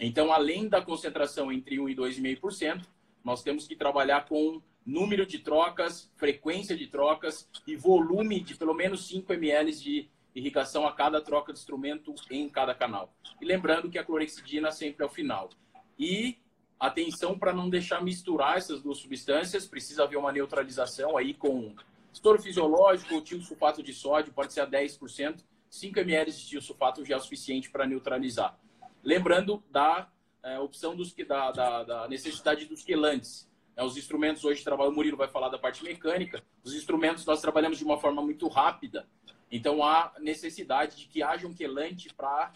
Então, 0.00 0.32
além 0.32 0.68
da 0.68 0.80
concentração 0.80 1.52
entre 1.52 1.78
1 1.78 1.88
e 1.90 1.96
2,5%, 1.96 2.86
nós 3.22 3.42
temos 3.42 3.66
que 3.66 3.76
trabalhar 3.76 4.26
com 4.26 4.62
número 4.86 5.26
de 5.26 5.40
trocas, 5.40 6.10
frequência 6.16 6.74
de 6.76 6.86
trocas 6.86 7.46
e 7.66 7.76
volume 7.76 8.40
de 8.40 8.54
pelo 8.54 8.72
menos 8.72 9.06
5 9.08 9.30
ml 9.34 9.72
de 9.72 10.08
irrigação 10.34 10.86
a 10.86 10.92
cada 10.92 11.20
troca 11.20 11.52
de 11.52 11.58
instrumento 11.58 12.14
em 12.30 12.48
cada 12.48 12.74
canal. 12.74 13.12
E 13.40 13.44
lembrando 13.44 13.90
que 13.90 13.98
a 13.98 14.04
clorexidina 14.04 14.70
sempre 14.70 15.04
é 15.04 15.06
o 15.06 15.10
final. 15.10 15.50
E 15.98 16.38
Atenção 16.78 17.36
para 17.36 17.52
não 17.52 17.68
deixar 17.68 18.02
misturar 18.02 18.56
essas 18.56 18.80
duas 18.80 18.98
substâncias, 18.98 19.66
precisa 19.66 20.04
haver 20.04 20.16
uma 20.16 20.30
neutralização 20.30 21.16
aí 21.16 21.34
com 21.34 21.74
estouro 22.12 22.40
fisiológico 22.40 23.14
ou 23.14 23.20
tiosulfato 23.20 23.82
de 23.82 23.92
sódio, 23.92 24.32
pode 24.32 24.52
ser 24.52 24.60
a 24.60 24.66
10%, 24.66 25.44
5 25.68 25.98
ml 25.98 26.32
de 26.32 26.46
tiosulfato 26.46 27.04
já 27.04 27.14
é 27.16 27.18
o 27.18 27.20
suficiente 27.20 27.70
para 27.70 27.86
neutralizar. 27.86 28.58
Lembrando 29.02 29.62
da 29.70 30.08
é, 30.42 30.58
opção 30.58 30.94
dos, 30.94 31.12
da, 31.14 31.50
da, 31.50 31.82
da, 31.82 32.08
necessidade 32.08 32.64
dos 32.66 32.84
quelantes. 32.84 33.48
É, 33.76 33.82
os 33.84 33.96
instrumentos 33.96 34.44
hoje 34.44 34.62
trabalham, 34.62 34.92
o 34.92 34.94
Murilo 34.94 35.16
vai 35.16 35.28
falar 35.28 35.48
da 35.48 35.58
parte 35.58 35.82
mecânica, 35.82 36.42
os 36.62 36.74
instrumentos 36.74 37.24
nós 37.26 37.40
trabalhamos 37.40 37.78
de 37.78 37.84
uma 37.84 37.98
forma 37.98 38.22
muito 38.22 38.46
rápida, 38.48 39.08
então 39.50 39.82
há 39.82 40.12
necessidade 40.20 40.96
de 40.96 41.06
que 41.06 41.22
haja 41.22 41.46
um 41.46 41.54
quelante 41.54 42.12
para 42.14 42.52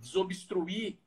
desobstruir 0.00 0.98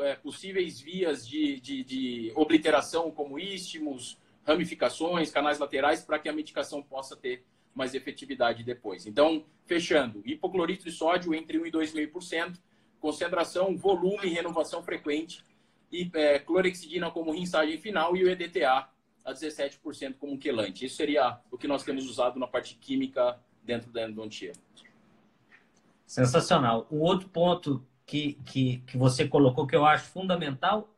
é, 0.00 0.14
possíveis 0.14 0.80
vias 0.80 1.26
de, 1.26 1.60
de, 1.60 1.84
de 1.84 2.32
obliteração, 2.34 3.10
como 3.10 3.38
istmos, 3.38 4.18
ramificações, 4.46 5.30
canais 5.30 5.58
laterais, 5.58 6.02
para 6.02 6.18
que 6.18 6.28
a 6.28 6.32
medicação 6.32 6.82
possa 6.82 7.16
ter 7.16 7.44
mais 7.74 7.94
efetividade 7.94 8.64
depois. 8.64 9.06
Então, 9.06 9.44
fechando, 9.66 10.22
hipoclorito 10.24 10.84
de 10.84 10.92
sódio 10.92 11.34
entre 11.34 11.58
1 11.58 11.66
e 11.66 11.70
2,5%, 11.70 12.58
concentração, 12.98 13.76
volume 13.76 14.28
renovação 14.28 14.82
frequente, 14.82 15.42
e 15.90 16.10
é, 16.14 16.38
clorexidina 16.38 17.10
como 17.10 17.32
rinsagem 17.32 17.78
final 17.78 18.16
e 18.16 18.24
o 18.24 18.28
EDTA 18.28 18.88
a 19.24 19.32
17% 19.32 20.16
como 20.18 20.38
quelante. 20.38 20.86
Isso 20.86 20.96
seria 20.96 21.38
o 21.50 21.58
que 21.58 21.66
nós 21.66 21.82
temos 21.82 22.08
usado 22.08 22.38
na 22.38 22.46
parte 22.46 22.74
química 22.74 23.38
dentro 23.62 23.90
da 23.90 24.04
endodontia. 24.04 24.52
Sensacional. 26.06 26.86
O 26.90 27.00
outro 27.00 27.28
ponto 27.28 27.84
que, 28.08 28.32
que, 28.46 28.78
que 28.78 28.96
você 28.96 29.28
colocou, 29.28 29.66
que 29.66 29.76
eu 29.76 29.84
acho 29.84 30.06
fundamental, 30.06 30.88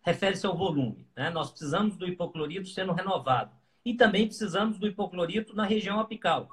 refere-se 0.00 0.46
ao 0.46 0.56
volume. 0.56 1.08
Né? 1.16 1.28
Nós 1.28 1.50
precisamos 1.50 1.96
do 1.96 2.06
hipoclorito 2.06 2.68
sendo 2.68 2.92
renovado. 2.92 3.50
E 3.84 3.94
também 3.94 4.28
precisamos 4.28 4.78
do 4.78 4.86
hipoclorito 4.86 5.56
na 5.56 5.64
região 5.64 5.98
apical. 5.98 6.48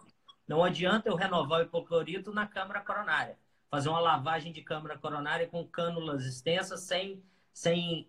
Não 0.47 0.63
adianta 0.63 1.07
eu 1.07 1.15
renovar 1.15 1.59
o 1.59 1.63
hipoclorito 1.63 2.33
na 2.33 2.47
câmara 2.47 2.81
coronária. 2.81 3.37
Fazer 3.69 3.89
uma 3.89 3.99
lavagem 3.99 4.51
de 4.51 4.63
câmara 4.63 4.97
coronária 4.97 5.45
com 5.45 5.63
cânulas 5.63 6.25
extensas, 6.25 6.81
sem, 6.81 7.23
sem 7.53 8.07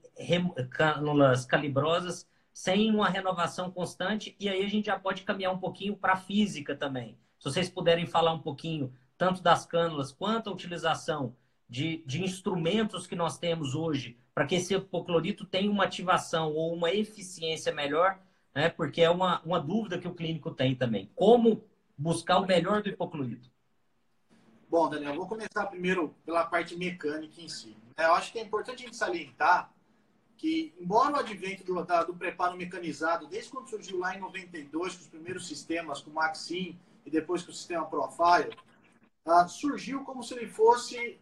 cânulas 0.70 1.44
calibrosas, 1.44 2.26
sem 2.50 2.90
uma 2.90 3.10
renovação 3.10 3.70
constante. 3.70 4.34
E 4.40 4.48
aí 4.48 4.64
a 4.64 4.68
gente 4.70 4.86
já 4.86 4.98
pode 4.98 5.22
caminhar 5.22 5.52
um 5.52 5.58
pouquinho 5.58 5.94
para 5.94 6.14
a 6.14 6.16
física 6.16 6.74
também. 6.74 7.18
Se 7.38 7.44
vocês 7.44 7.68
puderem 7.68 8.06
falar 8.06 8.32
um 8.32 8.40
pouquinho 8.40 8.90
tanto 9.18 9.42
das 9.42 9.66
cânulas 9.66 10.10
quanto 10.12 10.48
a 10.48 10.52
utilização 10.54 11.36
de, 11.70 12.02
de 12.04 12.22
instrumentos 12.22 13.06
que 13.06 13.14
nós 13.14 13.38
temos 13.38 13.76
hoje 13.76 14.18
para 14.34 14.44
que 14.46 14.56
esse 14.56 14.74
hipoclorito 14.74 15.46
tenha 15.46 15.70
uma 15.70 15.84
ativação 15.84 16.52
ou 16.52 16.74
uma 16.74 16.90
eficiência 16.90 17.72
melhor, 17.72 18.18
né? 18.52 18.68
porque 18.68 19.00
é 19.00 19.08
uma, 19.08 19.40
uma 19.42 19.60
dúvida 19.60 19.98
que 19.98 20.08
o 20.08 20.14
clínico 20.14 20.50
tem 20.50 20.74
também. 20.74 21.08
Como 21.14 21.64
buscar 21.96 22.38
o 22.38 22.46
melhor 22.46 22.82
do 22.82 22.88
hipoclorito? 22.88 23.48
Bom, 24.68 24.88
Daniel, 24.88 25.14
vou 25.14 25.28
começar 25.28 25.66
primeiro 25.66 26.14
pela 26.24 26.44
parte 26.44 26.76
mecânica 26.76 27.40
em 27.40 27.48
si. 27.48 27.76
É, 27.96 28.06
eu 28.06 28.14
acho 28.14 28.32
que 28.32 28.38
é 28.38 28.42
importante 28.42 28.82
a 28.82 28.86
gente 28.86 28.96
salientar 28.96 29.72
que, 30.36 30.74
embora 30.80 31.16
o 31.16 31.20
advento 31.20 31.62
do, 31.62 31.74
do 32.06 32.14
preparo 32.14 32.56
mecanizado, 32.56 33.26
desde 33.26 33.50
quando 33.50 33.68
surgiu 33.68 33.98
lá 33.98 34.16
em 34.16 34.20
92, 34.20 34.94
com 34.94 35.02
os 35.02 35.08
primeiros 35.08 35.46
sistemas, 35.46 36.00
com 36.00 36.10
o 36.10 36.14
Maxim 36.14 36.78
e 37.04 37.10
depois 37.10 37.42
com 37.42 37.50
o 37.50 37.54
sistema 37.54 37.84
Profile, 37.84 38.56
uh, 39.26 39.48
surgiu 39.48 40.02
como 40.02 40.22
se 40.22 40.34
ele 40.34 40.46
fosse, 40.46 41.20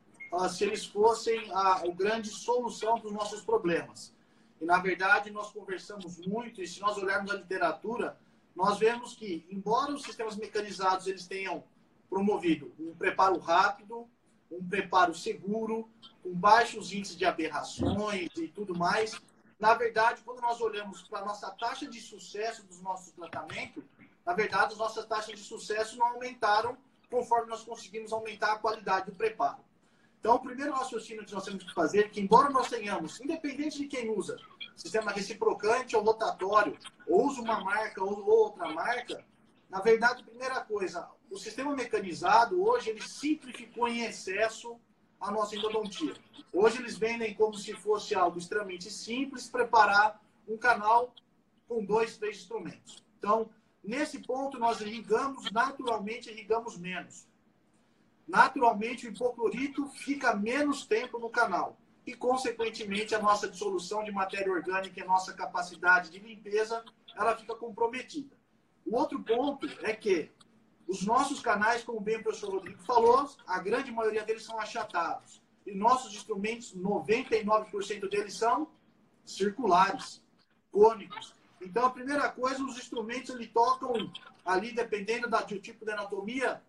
se 0.48 0.64
eles 0.64 0.84
fossem 0.84 1.50
a, 1.52 1.82
a 1.82 1.88
grande 1.88 2.28
solução 2.28 2.98
para 2.98 3.08
os 3.08 3.12
nossos 3.12 3.40
problemas. 3.40 4.12
E, 4.60 4.64
na 4.64 4.78
verdade, 4.78 5.30
nós 5.30 5.50
conversamos 5.50 6.18
muito, 6.26 6.60
e 6.62 6.66
se 6.66 6.80
nós 6.80 6.96
olharmos 6.96 7.30
a 7.30 7.36
literatura, 7.36 8.18
nós 8.54 8.78
vemos 8.78 9.14
que, 9.14 9.46
embora 9.50 9.92
os 9.92 10.02
sistemas 10.02 10.36
mecanizados 10.36 11.06
eles 11.06 11.26
tenham 11.26 11.62
promovido 12.10 12.72
um 12.78 12.94
preparo 12.94 13.38
rápido, 13.38 14.08
um 14.50 14.66
preparo 14.66 15.14
seguro, 15.14 15.88
com 16.22 16.32
baixos 16.34 16.92
índices 16.92 17.16
de 17.16 17.24
aberrações 17.24 18.28
e 18.36 18.48
tudo 18.48 18.76
mais, 18.76 19.20
na 19.58 19.74
verdade, 19.74 20.22
quando 20.24 20.40
nós 20.40 20.60
olhamos 20.60 21.02
para 21.02 21.20
a 21.20 21.24
nossa 21.24 21.50
taxa 21.50 21.86
de 21.86 22.00
sucesso 22.00 22.66
dos 22.66 22.80
nossos 22.80 23.12
tratamentos, 23.12 23.84
na 24.24 24.32
verdade, 24.32 24.72
as 24.72 24.78
nossas 24.78 25.06
taxas 25.06 25.34
de 25.34 25.44
sucesso 25.44 25.96
não 25.96 26.06
aumentaram 26.06 26.76
conforme 27.10 27.48
nós 27.48 27.64
conseguimos 27.64 28.12
aumentar 28.12 28.52
a 28.52 28.58
qualidade 28.58 29.06
do 29.06 29.16
preparo. 29.16 29.58
Então, 30.20 30.34
o 30.34 30.40
primeiro 30.40 30.72
raciocínio 30.72 31.24
que 31.24 31.32
nós 31.32 31.44
temos 31.44 31.62
que 31.62 31.72
fazer 31.72 32.00
é 32.00 32.08
que, 32.08 32.20
embora 32.20 32.50
nós 32.50 32.68
tenhamos, 32.68 33.20
independente 33.20 33.78
de 33.78 33.86
quem 33.86 34.10
usa, 34.10 34.36
sistema 34.74 35.12
reciprocante 35.12 35.96
ou 35.96 36.02
rotatório, 36.02 36.76
ou 37.06 37.26
usa 37.26 37.40
uma 37.40 37.60
marca 37.60 38.02
ou 38.02 38.26
outra 38.28 38.68
marca, 38.72 39.24
na 39.70 39.80
verdade, 39.80 40.24
primeira 40.24 40.60
coisa, 40.64 41.08
o 41.30 41.38
sistema 41.38 41.74
mecanizado, 41.74 42.60
hoje, 42.60 42.90
ele 42.90 43.02
simplificou 43.02 43.86
em 43.86 44.04
excesso 44.04 44.80
a 45.20 45.30
nossa 45.30 45.54
endodontia. 45.54 46.14
Hoje, 46.52 46.78
eles 46.78 46.96
vendem 46.96 47.34
como 47.34 47.54
se 47.54 47.72
fosse 47.74 48.14
algo 48.14 48.38
extremamente 48.38 48.90
simples 48.90 49.48
preparar 49.48 50.20
um 50.48 50.56
canal 50.56 51.14
com 51.68 51.84
dois, 51.84 52.16
três 52.16 52.38
instrumentos. 52.38 53.04
Então, 53.18 53.50
nesse 53.84 54.18
ponto, 54.20 54.58
nós 54.58 54.80
irrigamos 54.80 55.50
naturalmente, 55.52 56.30
irrigamos 56.30 56.76
menos 56.76 57.27
naturalmente 58.28 59.06
o 59.06 59.10
hipoclorito 59.10 59.88
fica 59.88 60.36
menos 60.36 60.84
tempo 60.84 61.18
no 61.18 61.30
canal 61.30 61.78
e, 62.06 62.14
consequentemente, 62.14 63.14
a 63.14 63.20
nossa 63.20 63.48
dissolução 63.48 64.04
de 64.04 64.12
matéria 64.12 64.52
orgânica 64.52 65.00
e 65.00 65.02
a 65.02 65.06
nossa 65.06 65.32
capacidade 65.32 66.10
de 66.10 66.18
limpeza 66.18 66.84
ela 67.16 67.36
fica 67.36 67.54
comprometida. 67.54 68.36
O 68.86 68.96
outro 68.96 69.22
ponto 69.22 69.66
é 69.82 69.92
que 69.92 70.30
os 70.86 71.04
nossos 71.04 71.40
canais, 71.40 71.84
como 71.84 72.00
bem 72.00 72.16
o 72.16 72.22
professor 72.22 72.50
Rodrigo 72.50 72.82
falou, 72.82 73.28
a 73.46 73.58
grande 73.58 73.90
maioria 73.90 74.24
deles 74.24 74.44
são 74.44 74.58
achatados. 74.58 75.42
E 75.66 75.74
nossos 75.74 76.14
instrumentos, 76.14 76.74
99% 76.74 78.08
deles 78.08 78.38
são 78.38 78.70
circulares, 79.24 80.22
cônicos. 80.72 81.34
Então, 81.60 81.84
a 81.84 81.90
primeira 81.90 82.30
coisa, 82.30 82.64
os 82.64 82.78
instrumentos 82.78 83.34
ele 83.34 83.48
tocam 83.48 84.10
ali, 84.44 84.72
dependendo 84.72 85.28
do 85.28 85.60
tipo 85.60 85.84
de 85.84 85.92
anatomia, 85.92 86.62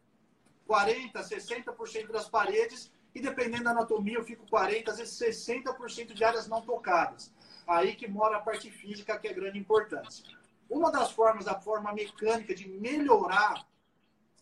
40%, 0.69 1.13
60% 1.13 2.11
das 2.11 2.29
paredes 2.29 2.91
e 3.15 3.19
dependendo 3.19 3.63
da 3.63 3.71
anatomia 3.71 4.17
eu 4.19 4.23
fico 4.23 4.45
40%, 4.45 4.89
às 4.89 4.97
vezes 4.99 5.19
60% 5.19 6.13
de 6.13 6.23
áreas 6.23 6.47
não 6.47 6.61
tocadas. 6.61 7.33
Aí 7.67 7.95
que 7.95 8.07
mora 8.07 8.37
a 8.37 8.39
parte 8.39 8.69
física, 8.69 9.17
que 9.17 9.27
é 9.27 9.33
grande 9.33 9.57
importância. 9.57 10.23
Uma 10.69 10.91
das 10.91 11.11
formas, 11.11 11.47
a 11.47 11.59
forma 11.59 11.91
mecânica 11.91 12.53
de 12.53 12.67
melhorar 12.67 13.65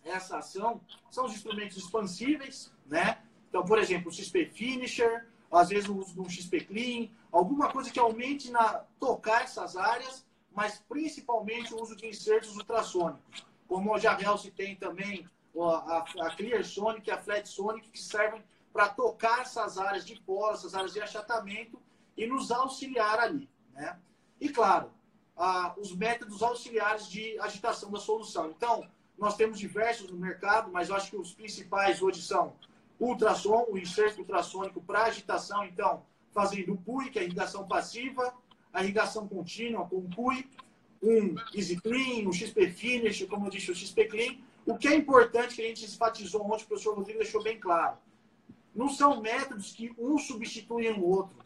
essa 0.03 0.37
ação 0.37 0.81
são 1.09 1.25
os 1.25 1.33
instrumentos 1.33 1.77
expansíveis, 1.77 2.71
né? 2.85 3.21
Então, 3.49 3.63
por 3.63 3.79
exemplo, 3.79 4.09
o 4.09 4.13
XP 4.13 4.45
Finisher, 4.47 5.27
às 5.49 5.69
vezes 5.69 5.87
o 5.87 5.97
uso 5.97 6.13
de 6.13 6.19
um 6.19 6.29
XP 6.29 6.61
Clean, 6.61 7.09
alguma 7.31 7.71
coisa 7.71 7.89
que 7.89 7.99
aumente 7.99 8.51
na 8.51 8.85
tocar 8.99 9.43
essas 9.43 9.77
áreas, 9.77 10.25
mas 10.51 10.83
principalmente 10.87 11.73
o 11.73 11.81
uso 11.81 11.95
de 11.95 12.07
insertos 12.07 12.55
ultrassônicos. 12.57 13.45
Como 13.67 13.93
o 13.93 13.99
Jarrell 13.99 14.37
se 14.37 14.51
tem 14.51 14.75
também 14.75 15.27
a, 15.63 16.05
a 16.19 16.35
Clear 16.35 16.63
Sonic 16.63 17.07
e 17.07 17.11
a 17.11 17.17
Flat 17.17 17.47
Sonic, 17.47 17.89
que 17.89 18.01
servem 18.01 18.43
para 18.71 18.89
tocar 18.89 19.41
essas 19.41 19.77
áreas 19.77 20.05
de 20.05 20.19
polo, 20.21 20.53
essas 20.53 20.75
áreas 20.75 20.93
de 20.93 21.01
achatamento 21.01 21.81
e 22.15 22.27
nos 22.27 22.51
auxiliar 22.51 23.19
ali. 23.19 23.49
Né? 23.73 23.97
E, 24.39 24.49
claro, 24.49 24.91
a, 25.35 25.73
os 25.77 25.95
métodos 25.95 26.41
auxiliares 26.43 27.07
de 27.07 27.39
agitação 27.39 27.91
da 27.91 27.99
solução. 27.99 28.49
Então, 28.49 28.87
nós 29.17 29.35
temos 29.35 29.59
diversos 29.59 30.11
no 30.11 30.17
mercado, 30.17 30.71
mas 30.71 30.89
eu 30.89 30.95
acho 30.95 31.09
que 31.09 31.17
os 31.17 31.33
principais 31.33 32.01
hoje 32.01 32.21
são 32.21 32.53
ultrassom, 32.99 33.67
o 33.69 33.77
inserto 33.77 34.19
ultrassônico 34.19 34.81
para 34.81 35.05
agitação, 35.05 35.63
então, 35.65 36.03
fazendo 36.31 36.73
o 36.73 36.77
PUI, 36.77 37.09
que 37.09 37.19
é 37.19 37.21
a 37.21 37.25
irrigação 37.25 37.67
passiva, 37.67 38.33
a 38.73 38.83
irrigação 38.83 39.27
contínua 39.27 39.87
com 39.87 39.97
o 39.97 40.09
PUI, 40.09 40.47
um 41.01 41.35
Easy 41.53 41.79
Clean, 41.79 42.27
um 42.27 42.33
XP 42.33 42.71
Finish, 42.71 43.25
como 43.25 43.47
eu 43.47 43.51
disse, 43.51 43.71
o 43.71 43.75
XP 43.75 44.05
Clean, 44.05 44.37
o 44.67 44.77
que 44.77 44.89
é 44.89 44.93
importante, 44.93 45.55
que 45.55 45.61
a 45.61 45.67
gente 45.67 45.85
enfatizou 45.85 46.45
ontem, 46.45 46.65
o 46.65 46.67
professor 46.67 46.93
Rodrigo 46.93 47.19
deixou 47.19 47.41
bem 47.41 47.57
claro. 47.57 47.97
Não 48.75 48.89
são 48.89 49.21
métodos 49.21 49.71
que 49.71 49.95
um 49.97 50.17
substitui 50.17 50.91
o 50.91 51.05
outro. 51.05 51.37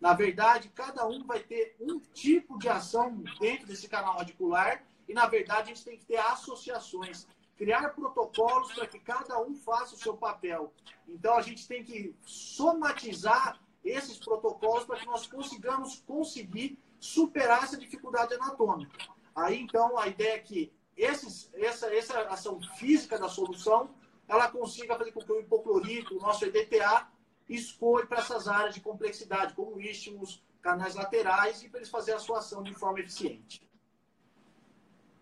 Na 0.00 0.12
verdade, 0.12 0.68
cada 0.74 1.06
um 1.06 1.24
vai 1.24 1.38
ter 1.38 1.76
um 1.80 2.00
tipo 2.00 2.58
de 2.58 2.68
ação 2.68 3.22
dentro 3.38 3.68
desse 3.68 3.88
canal 3.88 4.16
radicular 4.16 4.84
e, 5.08 5.14
na 5.14 5.26
verdade, 5.26 5.70
a 5.70 5.74
gente 5.74 5.84
tem 5.84 5.96
que 5.96 6.04
ter 6.04 6.16
associações, 6.16 7.28
criar 7.56 7.90
protocolos 7.90 8.72
para 8.72 8.88
que 8.88 8.98
cada 8.98 9.40
um 9.40 9.54
faça 9.54 9.94
o 9.94 9.98
seu 9.98 10.16
papel. 10.16 10.74
Então, 11.08 11.36
a 11.36 11.42
gente 11.42 11.68
tem 11.68 11.84
que 11.84 12.12
somatizar 12.26 13.60
esses 13.84 14.18
protocolos 14.18 14.84
para 14.84 14.98
que 14.98 15.06
nós 15.06 15.28
consigamos 15.28 16.02
conseguir 16.04 16.76
superar 16.98 17.62
essa 17.62 17.76
dificuldade 17.76 18.34
anatômica. 18.34 18.98
Aí, 19.32 19.60
então, 19.60 19.96
a 19.96 20.08
ideia 20.08 20.34
é 20.34 20.38
que 20.40 20.72
esses, 20.96 21.50
essa, 21.54 21.92
essa 21.94 22.20
ação 22.22 22.60
física 22.78 23.18
da 23.18 23.28
solução 23.28 23.90
ela 24.28 24.50
consiga 24.50 24.96
fazer 24.96 25.12
com 25.12 25.20
que 25.20 25.32
o 25.32 25.40
hipoclorito, 25.40 26.16
o 26.16 26.20
nosso 26.20 26.44
EDTA, 26.46 27.06
escolha 27.48 28.06
para 28.06 28.18
essas 28.18 28.48
áreas 28.48 28.74
de 28.74 28.80
complexidade, 28.80 29.54
como 29.54 29.78
istmos, 29.80 30.42
canais 30.62 30.94
laterais, 30.94 31.62
e 31.62 31.68
para 31.68 31.80
eles 31.80 31.90
fazerem 31.90 32.18
a 32.18 32.22
sua 32.22 32.38
ação 32.38 32.62
de 32.62 32.72
forma 32.72 33.00
eficiente. 33.00 33.62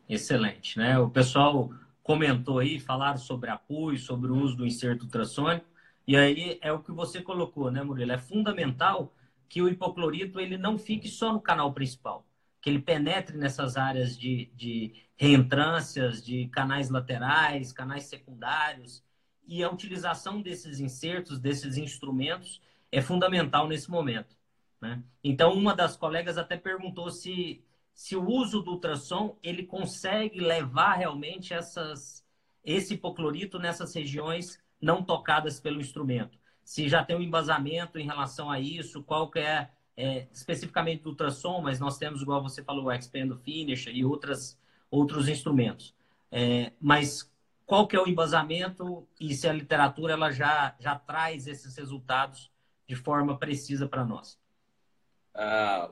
Excelente, 0.08 0.78
né? 0.78 0.98
O 1.00 1.10
pessoal 1.10 1.70
comentou 2.02 2.60
aí, 2.60 2.78
falaram 2.78 3.18
sobre 3.18 3.50
apoio, 3.50 3.98
sobre 3.98 4.30
o 4.30 4.36
uso 4.36 4.56
do 4.56 4.66
inserto 4.66 5.04
ultrassônico, 5.04 5.66
e 6.06 6.16
aí 6.16 6.58
é 6.60 6.72
o 6.72 6.80
que 6.80 6.92
você 6.92 7.20
colocou, 7.20 7.70
né, 7.70 7.82
Murilo? 7.82 8.12
É 8.12 8.18
fundamental 8.18 9.12
que 9.48 9.62
o 9.62 9.68
hipoclorito 9.68 10.38
ele 10.38 10.56
não 10.56 10.78
fique 10.78 11.08
só 11.08 11.32
no 11.32 11.40
canal 11.40 11.72
principal 11.72 12.24
que 12.62 12.70
ele 12.70 12.78
penetre 12.78 13.36
nessas 13.36 13.76
áreas 13.76 14.16
de, 14.16 14.48
de 14.54 14.94
reentrâncias, 15.22 16.20
de 16.20 16.48
canais 16.48 16.90
laterais, 16.90 17.72
canais 17.72 18.06
secundários. 18.06 19.04
E 19.46 19.62
a 19.62 19.70
utilização 19.70 20.42
desses 20.42 20.80
insertos, 20.80 21.38
desses 21.38 21.76
instrumentos, 21.76 22.60
é 22.90 23.00
fundamental 23.00 23.68
nesse 23.68 23.88
momento. 23.88 24.36
Né? 24.80 25.00
Então, 25.22 25.52
uma 25.52 25.76
das 25.76 25.96
colegas 25.96 26.36
até 26.36 26.56
perguntou 26.56 27.08
se, 27.08 27.62
se 27.94 28.16
o 28.16 28.28
uso 28.28 28.62
do 28.62 28.72
ultrassom 28.72 29.38
ele 29.44 29.62
consegue 29.62 30.40
levar 30.40 30.94
realmente 30.94 31.54
essas, 31.54 32.26
esse 32.64 32.94
hipoclorito 32.94 33.60
nessas 33.60 33.94
regiões 33.94 34.60
não 34.80 35.04
tocadas 35.04 35.60
pelo 35.60 35.80
instrumento. 35.80 36.36
Se 36.64 36.88
já 36.88 37.04
tem 37.04 37.14
um 37.14 37.22
embasamento 37.22 37.96
em 37.96 38.06
relação 38.06 38.50
a 38.50 38.58
isso, 38.58 39.04
qual 39.04 39.30
que 39.30 39.38
é 39.38 39.70
é, 39.96 40.26
especificamente 40.32 41.02
do 41.02 41.10
ultrassom, 41.10 41.60
mas 41.60 41.78
nós 41.78 41.98
temos, 41.98 42.22
igual 42.22 42.42
você 42.42 42.64
falou, 42.64 42.86
o 42.86 42.92
Expand 42.92 43.36
Finish 43.36 43.86
e 43.86 44.04
outras, 44.04 44.58
outros 44.92 45.28
instrumentos. 45.28 45.94
É, 46.30 46.70
mas 46.78 47.28
qual 47.64 47.88
que 47.88 47.96
é 47.96 48.00
o 48.00 48.06
embasamento 48.06 49.08
e 49.18 49.34
se 49.34 49.48
a 49.48 49.52
literatura 49.52 50.12
ela 50.12 50.30
já, 50.30 50.76
já 50.78 50.94
traz 50.94 51.46
esses 51.46 51.74
resultados 51.76 52.50
de 52.86 52.94
forma 52.94 53.38
precisa 53.38 53.88
para 53.88 54.04
nós? 54.04 54.38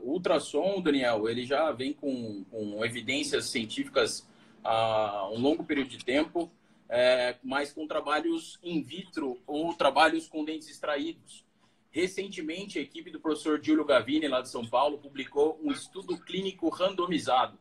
O 0.02 0.12
ultrassom, 0.12 0.82
Daniel, 0.82 1.26
ele 1.26 1.46
já 1.46 1.72
vem 1.72 1.94
com, 1.94 2.44
com 2.44 2.84
evidências 2.84 3.46
científicas 3.46 4.28
há 4.62 5.30
um 5.32 5.40
longo 5.40 5.64
período 5.64 5.88
de 5.88 6.04
tempo, 6.04 6.52
é, 6.86 7.36
mas 7.42 7.72
com 7.72 7.86
trabalhos 7.86 8.58
in 8.62 8.82
vitro 8.82 9.38
ou 9.46 9.72
trabalhos 9.72 10.28
com 10.28 10.44
dentes 10.44 10.68
extraídos. 10.68 11.46
Recentemente, 11.90 12.78
a 12.78 12.82
equipe 12.82 13.10
do 13.10 13.18
professor 13.18 13.58
Giulio 13.62 13.84
Gavini, 13.84 14.28
lá 14.28 14.42
de 14.42 14.50
São 14.50 14.66
Paulo, 14.66 14.98
publicou 14.98 15.58
um 15.62 15.72
estudo 15.72 16.18
clínico 16.18 16.68
randomizado, 16.68 17.58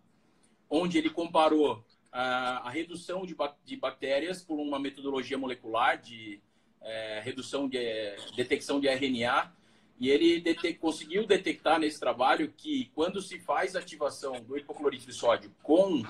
onde 0.69 0.97
ele 0.97 1.09
comparou 1.09 1.83
a, 2.11 2.67
a 2.67 2.69
redução 2.69 3.25
de, 3.25 3.35
de, 3.65 3.75
bactérias 3.75 4.43
por 4.43 4.59
uma 4.59 4.79
metodologia 4.79 5.37
molecular 5.37 5.99
de 6.01 6.41
é, 6.81 7.21
redução 7.23 7.67
de 7.67 7.79
detecção 8.35 8.79
de 8.79 8.87
RNA, 8.87 9.53
e 9.99 10.09
ele 10.09 10.39
dete 10.39 10.73
conseguiu 10.75 11.27
detectar 11.27 11.77
nesse 11.79 11.99
trabalho 11.99 12.53
que 12.55 12.89
quando 12.95 13.21
se 13.21 13.37
faz 13.39 13.75
ativação 13.75 14.41
do 14.41 14.57
hipoclorito 14.57 15.05
de 15.05 15.13
sódio 15.13 15.53
com 15.61 16.03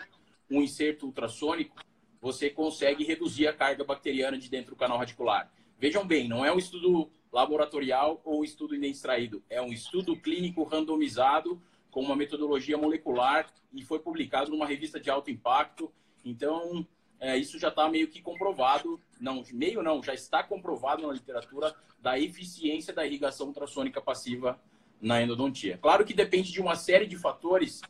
um 0.49 0.61
inserto 0.61 1.07
ultrassônico, 1.07 1.75
você 2.21 2.49
consegue 2.49 3.03
reduzir 3.03 3.47
a 3.47 3.53
carga 3.53 3.83
bacteriana 3.83 4.37
de 4.37 4.49
dentro 4.49 4.71
do 4.71 4.75
canal 4.75 4.97
radicular. 4.97 5.51
Vejam 5.79 6.05
bem, 6.05 6.27
não 6.27 6.45
é 6.45 6.53
um 6.53 6.57
estudo 6.57 7.09
laboratorial 7.31 8.21
ou 8.23 8.43
estudo 8.43 8.75
extraído, 8.75 9.43
é 9.49 9.61
um 9.61 9.71
estudo 9.71 10.15
clínico 10.15 10.63
randomizado 10.63 11.61
com 11.91 12.01
uma 12.01 12.15
metodologia 12.15 12.77
molecular 12.77 13.47
e 13.73 13.83
foi 13.83 13.99
publicado 13.99 14.51
numa 14.51 14.65
revista 14.65 14.99
de 14.99 15.09
alto 15.09 15.29
impacto. 15.29 15.91
Então, 16.23 16.85
é, 17.19 17.37
isso 17.37 17.59
já 17.59 17.69
está 17.69 17.89
meio 17.89 18.07
que 18.07 18.21
comprovado, 18.21 18.99
não, 19.19 19.43
meio 19.51 19.81
não, 19.81 20.01
já 20.01 20.13
está 20.13 20.43
comprovado 20.43 21.05
na 21.05 21.13
literatura 21.13 21.75
da 21.99 22.17
eficiência 22.17 22.93
da 22.93 23.05
irrigação 23.05 23.47
ultrassônica 23.47 24.01
passiva 24.01 24.59
na 25.01 25.21
endodontia. 25.21 25.77
Claro 25.77 26.05
que 26.05 26.13
depende 26.13 26.51
de 26.51 26.61
uma 26.61 26.75
série 26.75 27.05
de 27.05 27.17
fatores 27.17 27.81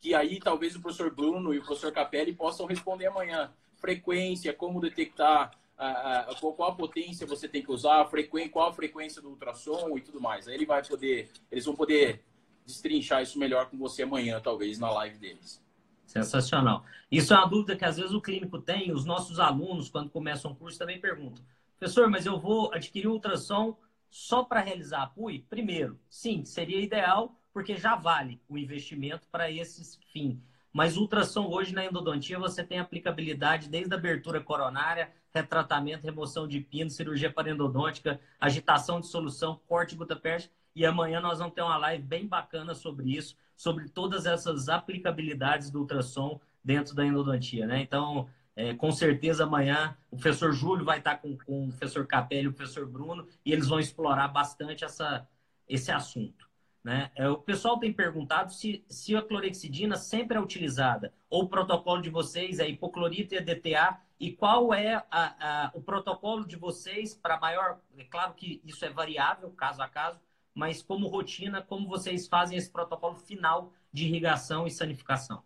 que 0.00 0.14
aí 0.14 0.40
talvez 0.40 0.74
o 0.74 0.80
professor 0.80 1.14
Bruno 1.14 1.54
e 1.54 1.58
o 1.58 1.64
professor 1.64 1.92
Capelli 1.92 2.32
possam 2.32 2.66
responder 2.66 3.06
amanhã. 3.06 3.52
Frequência, 3.76 4.52
como 4.52 4.80
detectar, 4.80 5.52
a, 5.78 6.34
qual 6.40 6.70
a 6.70 6.74
potência 6.74 7.26
você 7.26 7.48
tem 7.48 7.62
que 7.62 7.70
usar, 7.70 8.08
qual 8.50 8.68
a 8.68 8.72
frequência 8.72 9.22
do 9.22 9.30
ultrassom 9.30 9.96
e 9.96 10.00
tudo 10.00 10.20
mais. 10.20 10.48
Aí 10.48 10.54
ele 10.54 10.66
vai 10.66 10.84
poder, 10.84 11.30
eles 11.50 11.64
vão 11.64 11.74
poder 11.74 12.20
destrinchar 12.64 13.22
isso 13.22 13.38
melhor 13.38 13.66
com 13.66 13.76
você 13.76 14.02
amanhã, 14.02 14.40
talvez, 14.40 14.78
na 14.78 14.90
live 14.90 15.18
deles. 15.18 15.62
Sensacional. 16.06 16.84
Isso 17.10 17.32
é 17.32 17.36
uma 17.36 17.48
dúvida 17.48 17.76
que 17.76 17.84
às 17.84 17.96
vezes 17.96 18.12
o 18.12 18.20
clínico 18.20 18.58
tem, 18.58 18.92
os 18.92 19.04
nossos 19.04 19.40
alunos, 19.40 19.88
quando 19.88 20.10
começam 20.10 20.52
o 20.52 20.54
curso, 20.54 20.78
também 20.78 21.00
perguntam. 21.00 21.44
Professor, 21.78 22.08
mas 22.08 22.26
eu 22.26 22.38
vou 22.38 22.72
adquirir 22.72 23.08
ultrassom 23.08 23.76
só 24.10 24.44
para 24.44 24.60
realizar 24.60 25.02
a 25.02 25.06
PUI? 25.06 25.46
Primeiro, 25.48 25.98
sim, 26.08 26.44
seria 26.44 26.80
ideal, 26.80 27.34
porque 27.52 27.76
já 27.76 27.96
vale 27.96 28.40
o 28.48 28.58
investimento 28.58 29.26
para 29.30 29.50
esse 29.50 29.98
fim. 30.12 30.40
Mas 30.72 30.96
ultrassom 30.96 31.46
hoje 31.46 31.74
na 31.74 31.84
endodontia 31.84 32.38
você 32.38 32.62
tem 32.62 32.78
aplicabilidade 32.78 33.68
desde 33.68 33.92
a 33.94 33.96
abertura 33.96 34.40
coronária, 34.40 35.12
retratamento, 35.30 36.04
remoção 36.04 36.46
de 36.46 36.60
pino, 36.60 36.90
cirurgia 36.90 37.32
parendodôntica, 37.32 38.20
agitação 38.40 39.00
de 39.00 39.06
solução, 39.06 39.60
corte 39.66 39.94
gota 39.94 40.16
persa. 40.16 40.50
E 40.74 40.86
amanhã 40.86 41.20
nós 41.20 41.38
vamos 41.38 41.54
ter 41.54 41.62
uma 41.62 41.76
live 41.76 42.02
bem 42.02 42.26
bacana 42.26 42.74
sobre 42.74 43.16
isso, 43.16 43.36
sobre 43.56 43.88
todas 43.88 44.26
essas 44.26 44.68
aplicabilidades 44.68 45.70
do 45.70 45.80
ultrassom 45.80 46.40
dentro 46.64 46.94
da 46.94 47.04
endodontia, 47.04 47.66
né? 47.66 47.80
Então, 47.80 48.28
é, 48.54 48.74
com 48.74 48.90
certeza 48.92 49.44
amanhã 49.44 49.96
o 50.10 50.16
professor 50.16 50.52
Júlio 50.52 50.84
vai 50.84 50.98
estar 50.98 51.16
com, 51.16 51.36
com 51.38 51.66
o 51.66 51.68
professor 51.68 52.06
Capelli 52.06 52.44
e 52.44 52.48
o 52.48 52.52
professor 52.52 52.86
Bruno 52.86 53.26
e 53.44 53.52
eles 53.52 53.68
vão 53.68 53.78
explorar 53.78 54.28
bastante 54.28 54.84
essa, 54.84 55.26
esse 55.68 55.90
assunto. 55.90 56.50
Né? 56.84 57.10
É, 57.14 57.28
o 57.28 57.38
pessoal 57.38 57.78
tem 57.78 57.92
perguntado 57.92 58.52
se, 58.52 58.84
se 58.88 59.14
a 59.14 59.22
clorexidina 59.22 59.96
sempre 59.96 60.36
é 60.36 60.40
utilizada, 60.40 61.12
ou 61.30 61.44
o 61.44 61.48
protocolo 61.48 62.02
de 62.02 62.10
vocês 62.10 62.58
é 62.58 62.68
hipoclorito 62.68 63.34
e 63.34 63.38
EDTA, 63.38 64.00
e 64.18 64.32
qual 64.32 64.74
é 64.74 64.94
a, 64.94 65.04
a, 65.10 65.70
o 65.74 65.80
protocolo 65.80 66.44
de 66.44 66.56
vocês 66.56 67.14
para 67.14 67.38
maior. 67.38 67.78
É 67.96 68.04
claro 68.04 68.34
que 68.34 68.60
isso 68.64 68.84
é 68.84 68.90
variável, 68.90 69.50
caso 69.50 69.80
a 69.80 69.88
caso, 69.88 70.20
mas 70.54 70.82
como 70.82 71.08
rotina, 71.08 71.62
como 71.62 71.88
vocês 71.88 72.28
fazem 72.28 72.58
esse 72.58 72.70
protocolo 72.70 73.16
final 73.16 73.72
de 73.92 74.06
irrigação 74.06 74.66
e 74.66 74.70
sanificação? 74.70 75.42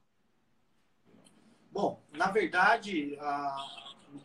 Bom, 1.70 2.02
na 2.12 2.30
verdade, 2.30 3.18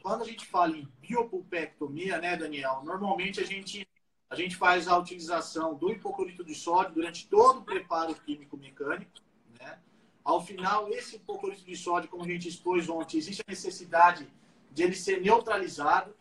quando 0.01 0.23
a 0.23 0.25
gente 0.25 0.45
fala 0.45 0.77
em 0.77 0.87
biopulpectomia, 1.01 2.19
né, 2.19 2.37
Daniel, 2.37 2.81
normalmente 2.83 3.39
a 3.39 3.45
gente 3.45 3.87
a 4.31 4.35
gente 4.35 4.55
faz 4.55 4.87
a 4.87 4.97
utilização 4.97 5.75
do 5.75 5.91
hipoclorito 5.91 6.41
de 6.41 6.55
sódio 6.55 6.93
durante 6.93 7.27
todo 7.27 7.59
o 7.59 7.63
preparo 7.65 8.15
químico-mecânico. 8.15 9.11
Né? 9.59 9.77
Ao 10.23 10.41
final, 10.41 10.87
esse 10.87 11.17
hipoclorito 11.17 11.65
de 11.65 11.75
sódio, 11.75 12.09
como 12.09 12.23
a 12.23 12.27
gente 12.27 12.47
expôs 12.47 12.87
ontem, 12.87 13.17
existe 13.17 13.43
a 13.45 13.51
necessidade 13.51 14.25
de 14.71 14.83
ele 14.83 14.95
ser 14.95 15.19
neutralizado 15.19 16.15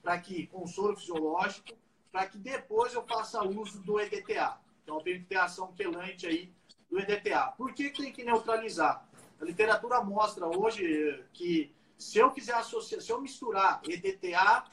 para 0.00 0.16
que, 0.20 0.46
com 0.46 0.64
soro 0.68 0.96
fisiológico, 0.96 1.76
para 2.10 2.26
que 2.26 2.38
depois 2.38 2.94
eu 2.94 3.06
faça 3.06 3.42
uso 3.42 3.80
do 3.82 4.00
EDTA. 4.00 4.58
Então, 4.82 5.02
ter 5.02 5.36
ação 5.36 5.72
quelante 5.74 6.26
aí 6.26 6.52
do 6.90 6.98
EDTA. 6.98 7.52
Por 7.56 7.72
que 7.72 7.90
tem 7.90 8.12
que 8.12 8.24
neutralizar? 8.24 9.06
A 9.40 9.44
literatura 9.44 10.02
mostra 10.02 10.46
hoje 10.46 11.24
que 11.32 11.72
se 11.96 12.18
eu 12.18 12.30
fizer 12.30 12.54
associar, 12.54 13.00
se 13.00 13.10
eu 13.10 13.20
misturar 13.20 13.80
EDTA 13.86 14.64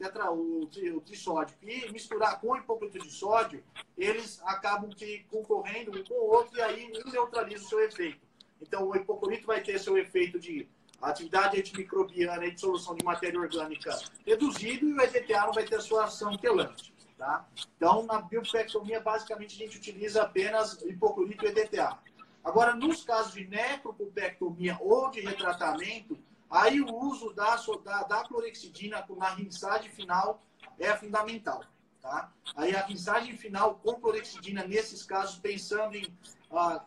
tetra, 0.00 0.32
o, 0.32 0.62
o 0.62 1.00
trisódio 1.02 1.54
e 1.62 1.92
misturar 1.92 2.40
com 2.40 2.56
hipoclorito 2.56 2.98
de 2.98 3.10
sódio, 3.10 3.62
eles 3.98 4.40
acabam 4.44 4.88
que 4.90 5.24
concorrendo 5.30 5.90
um 5.90 6.04
com 6.04 6.14
o 6.14 6.30
outro 6.30 6.56
e 6.56 6.62
aí 6.62 6.90
um 7.04 7.10
neutraliza 7.10 7.64
o 7.64 7.68
seu 7.68 7.80
efeito. 7.80 8.26
Então, 8.62 8.88
o 8.88 8.96
hipoclorito 8.96 9.46
vai 9.46 9.62
ter 9.62 9.78
seu 9.78 9.98
efeito 9.98 10.38
de 10.38 10.66
atividade 11.08 11.58
antimicrobiana 11.58 12.44
e 12.46 12.52
de 12.52 12.60
solução 12.60 12.94
de 12.94 13.04
matéria 13.04 13.40
orgânica 13.40 13.98
reduzido 14.26 14.86
e 14.86 14.92
o 14.92 15.00
EDTA 15.00 15.46
não 15.46 15.52
vai 15.52 15.64
ter 15.64 15.76
a 15.76 15.80
sua 15.80 16.04
ação 16.04 16.36
quelante. 16.36 16.92
Tá? 17.16 17.46
Então, 17.76 18.04
na 18.04 18.22
biopectomia, 18.22 19.00
basicamente, 19.00 19.54
a 19.54 19.66
gente 19.66 19.78
utiliza 19.78 20.22
apenas 20.22 20.80
hipoclorito 20.82 21.44
e 21.44 21.48
EDTA. 21.48 21.98
Agora, 22.42 22.74
nos 22.74 23.04
casos 23.04 23.34
de 23.34 23.46
necropulpectomia 23.46 24.78
ou 24.80 25.10
de 25.10 25.20
retratamento, 25.20 26.18
Aí 26.50 26.80
o 26.80 26.92
uso 26.92 27.32
da, 27.32 27.54
da, 27.84 28.02
da 28.02 28.24
clorexidina 28.24 29.06
na 29.16 29.28
rinçagem 29.34 29.88
final 29.92 30.42
é 30.78 30.94
fundamental. 30.96 31.62
Tá? 32.02 32.32
Aí 32.56 32.74
a 32.74 32.84
rinçagem 32.84 33.36
final 33.36 33.76
com 33.76 33.94
clorexidina, 34.00 34.66
nesses 34.66 35.04
casos, 35.04 35.38
pensando 35.38 35.94
em 35.94 36.04
ah, 36.50 36.82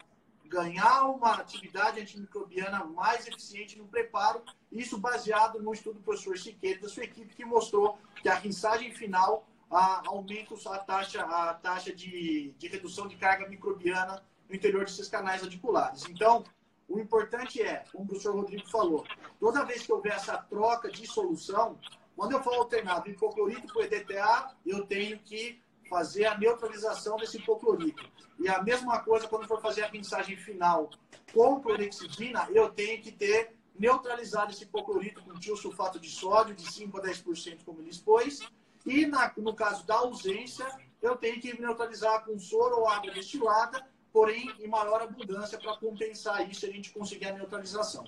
ganhar 0.53 1.05
uma 1.05 1.33
atividade 1.33 1.99
antimicrobiana 1.99 2.83
mais 2.85 3.27
eficiente 3.27 3.75
no 3.75 3.87
preparo, 3.87 4.43
isso 4.71 4.99
baseado 4.99 5.59
no 5.59 5.73
estudo 5.73 5.95
do 5.95 6.03
professor 6.03 6.37
Siqueira 6.37 6.79
da 6.79 6.87
sua 6.87 7.05
equipe, 7.05 7.33
que 7.33 7.43
mostrou 7.43 7.97
que 8.21 8.29
a 8.29 8.35
rinçagem 8.35 8.93
final 8.93 9.47
ah, 9.71 10.03
aumenta 10.05 10.53
a 10.69 10.77
taxa, 10.77 11.23
a 11.23 11.55
taxa 11.55 11.91
de, 11.91 12.53
de 12.59 12.67
redução 12.67 13.07
de 13.07 13.15
carga 13.15 13.49
microbiana 13.49 14.23
no 14.47 14.55
interior 14.55 14.85
desses 14.85 15.09
canais 15.09 15.41
radiculares. 15.41 16.05
Então, 16.07 16.43
o 16.87 16.99
importante 16.99 17.59
é, 17.59 17.83
como 17.91 18.03
o 18.03 18.07
professor 18.07 18.35
Rodrigo 18.35 18.69
falou, 18.69 19.03
toda 19.39 19.65
vez 19.65 19.83
que 19.83 19.91
houver 19.91 20.13
essa 20.13 20.37
troca 20.37 20.91
de 20.91 21.07
solução, 21.07 21.79
quando 22.15 22.33
eu 22.33 22.43
for 22.43 22.53
alternar 22.53 23.07
hipoclorito 23.07 23.75
o 23.75 23.81
EDTA, 23.81 24.55
eu 24.63 24.85
tenho 24.85 25.17
que 25.17 25.62
fazer 25.89 26.25
a 26.25 26.37
neutralização 26.37 27.17
desse 27.17 27.37
hipoclorito. 27.37 28.03
E 28.39 28.47
a 28.47 28.61
mesma 28.61 28.99
coisa 28.99 29.27
quando 29.27 29.47
for 29.47 29.61
fazer 29.61 29.83
a 29.83 29.91
mensagem 29.91 30.35
final 30.35 30.89
com 31.33 31.61
clorexidina, 31.61 32.47
eu 32.51 32.69
tenho 32.69 33.01
que 33.01 33.11
ter 33.11 33.55
neutralizado 33.77 34.51
esse 34.51 34.63
hipoclorito 34.63 35.23
com 35.23 35.33
tiosulfato 35.33 35.99
de 35.99 36.09
sódio 36.09 36.55
de 36.55 36.71
5 36.71 36.97
a 36.97 37.01
10%, 37.01 37.63
como 37.65 37.79
ele 37.79 37.89
expôs. 37.89 38.39
E 38.85 39.05
na, 39.05 39.31
no 39.37 39.53
caso 39.53 39.85
da 39.85 39.95
ausência, 39.95 40.65
eu 41.01 41.15
tenho 41.15 41.39
que 41.39 41.59
neutralizar 41.59 42.25
com 42.25 42.37
soro 42.37 42.79
ou 42.79 42.87
água 42.87 43.11
destilada 43.11 43.83
porém 44.13 44.51
em 44.59 44.67
maior 44.67 45.01
abundância 45.01 45.57
para 45.57 45.75
compensar 45.77 46.47
isso 46.47 46.65
a 46.67 46.69
gente 46.69 46.91
conseguir 46.91 47.25
a 47.25 47.33
neutralização. 47.33 48.05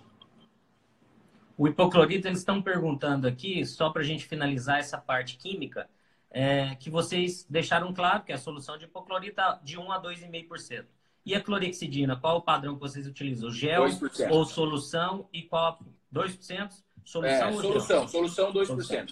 O 1.57 1.67
hipoclorito, 1.67 2.27
eles 2.27 2.39
estão 2.39 2.61
perguntando 2.61 3.27
aqui, 3.27 3.65
só 3.65 3.89
para 3.89 4.01
a 4.01 4.05
gente 4.05 4.25
finalizar 4.25 4.79
essa 4.79 4.97
parte 4.99 5.37
química, 5.37 5.89
é, 6.35 6.75
que 6.75 6.89
vocês 6.89 7.45
deixaram 7.49 7.93
claro 7.93 8.21
que 8.25 8.33
a 8.33 8.37
solução 8.37 8.77
de 8.77 8.83
hipoclorito 8.83 9.39
é 9.39 9.59
de 9.63 9.79
1 9.79 9.89
a 9.89 10.03
2,5%. 10.03 10.85
E 11.25 11.33
a 11.33 11.41
clorexidina, 11.41 12.17
qual 12.17 12.39
o 12.39 12.41
padrão 12.41 12.75
que 12.75 12.81
vocês 12.81 13.07
utilizam? 13.07 13.49
Gel 13.49 13.85
2%. 13.85 14.29
ou 14.29 14.43
solução? 14.43 15.29
E 15.31 15.43
qual? 15.43 15.79
2%? 16.13 16.73
Solução 17.05 17.23
é, 17.25 17.47
ou 17.47 17.61
solução, 17.61 17.99
gel? 18.01 18.07
solução 18.09 18.51
2%. 18.51 18.65
Solução. 18.65 19.05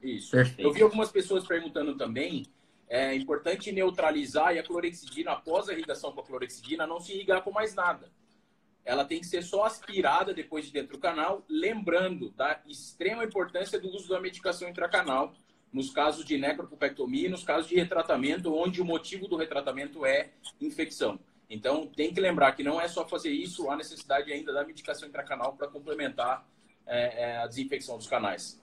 Isso. 0.00 0.30
Perfeito. 0.30 0.60
Eu 0.60 0.72
vi 0.72 0.80
algumas 0.80 1.10
pessoas 1.10 1.44
perguntando 1.44 1.96
também 1.96 2.46
é 2.88 3.12
importante 3.12 3.72
neutralizar 3.72 4.54
e 4.54 4.60
a 4.60 4.62
clorexidina, 4.62 5.32
após 5.32 5.68
a 5.68 5.72
irrigação 5.72 6.12
com 6.12 6.20
a 6.20 6.24
clorexidina, 6.24 6.86
não 6.86 7.00
se 7.00 7.12
irrigar 7.12 7.42
com 7.42 7.50
mais 7.50 7.74
nada. 7.74 8.08
Ela 8.84 9.04
tem 9.04 9.20
que 9.20 9.26
ser 9.26 9.42
só 9.42 9.64
aspirada 9.64 10.32
depois 10.32 10.64
de 10.64 10.72
dentro 10.72 10.92
do 10.92 10.98
canal, 10.98 11.44
lembrando 11.48 12.30
da 12.30 12.62
extrema 12.66 13.24
importância 13.24 13.80
do 13.80 13.88
uso 13.88 14.08
da 14.08 14.20
medicação 14.20 14.68
intracanal 14.68 15.34
nos 15.72 15.90
casos 15.90 16.24
de 16.24 16.38
necropulpectomia 16.38 17.26
e 17.26 17.30
nos 17.30 17.44
casos 17.44 17.68
de 17.68 17.74
retratamento, 17.76 18.54
onde 18.54 18.80
o 18.80 18.84
motivo 18.84 19.28
do 19.28 19.36
retratamento 19.36 20.04
é 20.06 20.30
infecção. 20.60 21.18
Então, 21.50 21.86
tem 21.86 22.12
que 22.12 22.20
lembrar 22.20 22.52
que 22.52 22.62
não 22.62 22.80
é 22.80 22.88
só 22.88 23.06
fazer 23.06 23.30
isso, 23.30 23.70
há 23.70 23.76
necessidade 23.76 24.32
ainda 24.32 24.52
da 24.52 24.64
medicação 24.64 25.08
intracanal 25.08 25.56
para 25.56 25.68
complementar 25.68 26.46
é, 26.86 27.24
é, 27.24 27.36
a 27.38 27.46
desinfecção 27.46 27.96
dos 27.96 28.06
canais. 28.06 28.62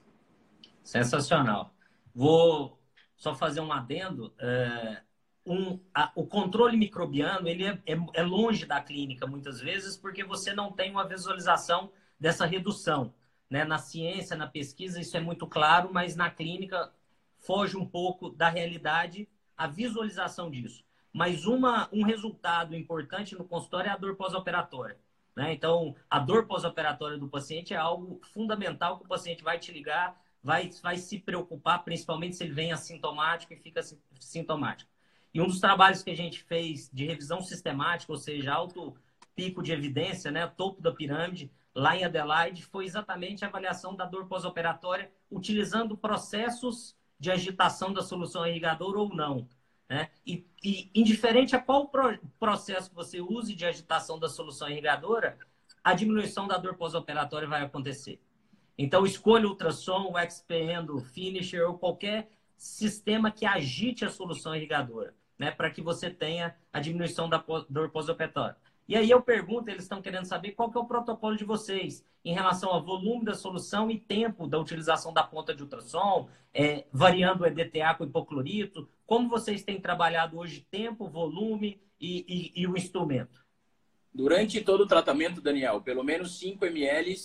Sensacional. 0.83 1.73
Vou 2.13 2.79
só 3.15 3.33
fazer 3.33 3.59
um 3.61 3.71
adendo, 3.71 4.33
é, 4.39 5.01
um, 5.45 5.79
a, 5.93 6.11
o 6.15 6.25
controle 6.25 6.75
microbiano 6.75 7.47
ele 7.47 7.65
é, 7.65 7.79
é, 7.85 7.97
é, 8.13 8.23
longe 8.23 8.65
da 8.65 8.81
clínica 8.81 9.27
muitas 9.27 9.61
vezes 9.61 9.95
porque 9.95 10.23
você 10.23 10.53
não 10.53 10.71
tem 10.71 10.91
uma 10.91 11.07
visualização 11.07 11.91
dessa 12.19 12.45
redução. 12.45 13.13
Né? 13.55 13.63
Na 13.63 13.77
ciência, 13.77 14.35
na 14.35 14.47
pesquisa, 14.47 14.99
isso 14.99 15.15
é 15.15 15.21
muito 15.21 15.47
claro, 15.47 15.89
mas 15.93 16.13
na 16.13 16.29
clínica 16.29 16.91
foge 17.39 17.77
um 17.77 17.85
pouco 17.85 18.29
da 18.29 18.49
realidade 18.49 19.29
a 19.55 19.65
visualização 19.65 20.51
disso. 20.51 20.83
Mas 21.13 21.45
uma, 21.45 21.87
um 21.93 22.03
resultado 22.03 22.75
importante 22.75 23.33
no 23.33 23.45
consultório 23.45 23.87
é 23.87 23.93
a 23.93 23.97
dor 23.97 24.17
pós-operatória. 24.17 24.97
Né? 25.33 25.53
Então, 25.53 25.95
a 26.09 26.19
dor 26.19 26.47
pós-operatória 26.47 27.17
do 27.17 27.29
paciente 27.29 27.73
é 27.73 27.77
algo 27.77 28.19
fundamental 28.33 28.97
que 28.97 29.05
o 29.05 29.07
paciente 29.07 29.41
vai 29.41 29.57
te 29.57 29.71
ligar, 29.71 30.21
vai, 30.43 30.69
vai 30.83 30.97
se 30.97 31.17
preocupar, 31.17 31.85
principalmente 31.85 32.35
se 32.35 32.43
ele 32.43 32.51
vem 32.51 32.73
assintomático 32.73 33.53
e 33.53 33.55
fica 33.55 33.79
sintomático. 34.19 34.91
E 35.33 35.39
um 35.39 35.47
dos 35.47 35.61
trabalhos 35.61 36.03
que 36.03 36.11
a 36.11 36.17
gente 36.17 36.43
fez 36.43 36.89
de 36.91 37.05
revisão 37.05 37.39
sistemática, 37.39 38.11
ou 38.11 38.17
seja, 38.17 38.53
alto 38.53 38.97
pico 39.33 39.63
de 39.63 39.71
evidência, 39.71 40.29
né, 40.29 40.45
topo 40.45 40.81
da 40.81 40.91
pirâmide, 40.91 41.49
lá 41.75 41.95
em 41.95 42.05
Adelaide, 42.05 42.63
foi 42.63 42.85
exatamente 42.85 43.43
a 43.43 43.49
avaliação 43.49 43.93
da 43.93 44.05
dor 44.05 44.27
pós-operatória, 44.27 45.11
utilizando 45.29 45.97
processos 45.97 46.95
de 47.19 47.29
agitação 47.29 47.91
da 47.91 48.01
solução 48.01 48.47
irrigadora 48.47 48.97
ou 48.97 49.13
não. 49.13 49.47
Né? 49.89 50.09
E, 50.25 50.47
e, 50.63 50.89
indiferente 50.95 51.55
a 51.55 51.59
qual 51.59 51.89
pro, 51.89 52.17
processo 52.39 52.91
você 52.93 53.19
use 53.19 53.53
de 53.53 53.65
agitação 53.65 54.17
da 54.17 54.29
solução 54.29 54.69
irrigadora, 54.69 55.37
a 55.83 55.93
diminuição 55.93 56.47
da 56.47 56.57
dor 56.57 56.75
pós-operatória 56.75 57.47
vai 57.47 57.61
acontecer. 57.61 58.19
Então, 58.77 59.05
escolha 59.05 59.45
o 59.45 59.51
ultrassom, 59.51 60.11
o 60.11 60.19
XPN, 60.19 60.89
o 60.89 60.99
Finisher 60.99 61.67
ou 61.67 61.77
qualquer 61.77 62.29
sistema 62.57 63.31
que 63.31 63.45
agite 63.45 64.03
a 64.05 64.09
solução 64.09 64.55
irrigadora, 64.55 65.13
né? 65.37 65.51
para 65.51 65.69
que 65.69 65.81
você 65.81 66.09
tenha 66.09 66.55
a 66.71 66.79
diminuição 66.79 67.29
da 67.29 67.43
dor 67.69 67.89
pós-operatória. 67.91 68.57
E 68.87 68.95
aí 68.95 69.09
eu 69.09 69.21
pergunto, 69.21 69.69
eles 69.69 69.83
estão 69.83 70.01
querendo 70.01 70.25
saber 70.25 70.51
qual 70.51 70.69
que 70.69 70.77
é 70.77 70.81
o 70.81 70.85
protocolo 70.85 71.35
de 71.35 71.43
vocês 71.43 72.05
em 72.23 72.33
relação 72.33 72.69
ao 72.69 72.83
volume 72.83 73.25
da 73.25 73.33
solução 73.33 73.89
e 73.89 73.99
tempo 73.99 74.47
da 74.47 74.59
utilização 74.59 75.11
da 75.11 75.23
ponta 75.23 75.55
de 75.55 75.63
ultrassom, 75.63 76.29
é, 76.53 76.85
variando 76.91 77.41
o 77.41 77.45
EDTA 77.45 77.95
com 77.97 78.03
hipoclorito. 78.03 78.87
Como 79.05 79.27
vocês 79.27 79.63
têm 79.63 79.81
trabalhado 79.81 80.37
hoje 80.37 80.65
tempo, 80.69 81.07
volume 81.07 81.81
e, 81.99 82.53
e, 82.55 82.61
e 82.61 82.67
o 82.67 82.77
instrumento? 82.77 83.43
Durante 84.13 84.61
todo 84.61 84.81
o 84.81 84.87
tratamento, 84.87 85.41
Daniel, 85.41 85.81
pelo 85.81 86.03
menos 86.03 86.37
5 86.39 86.65
ml 86.65 87.15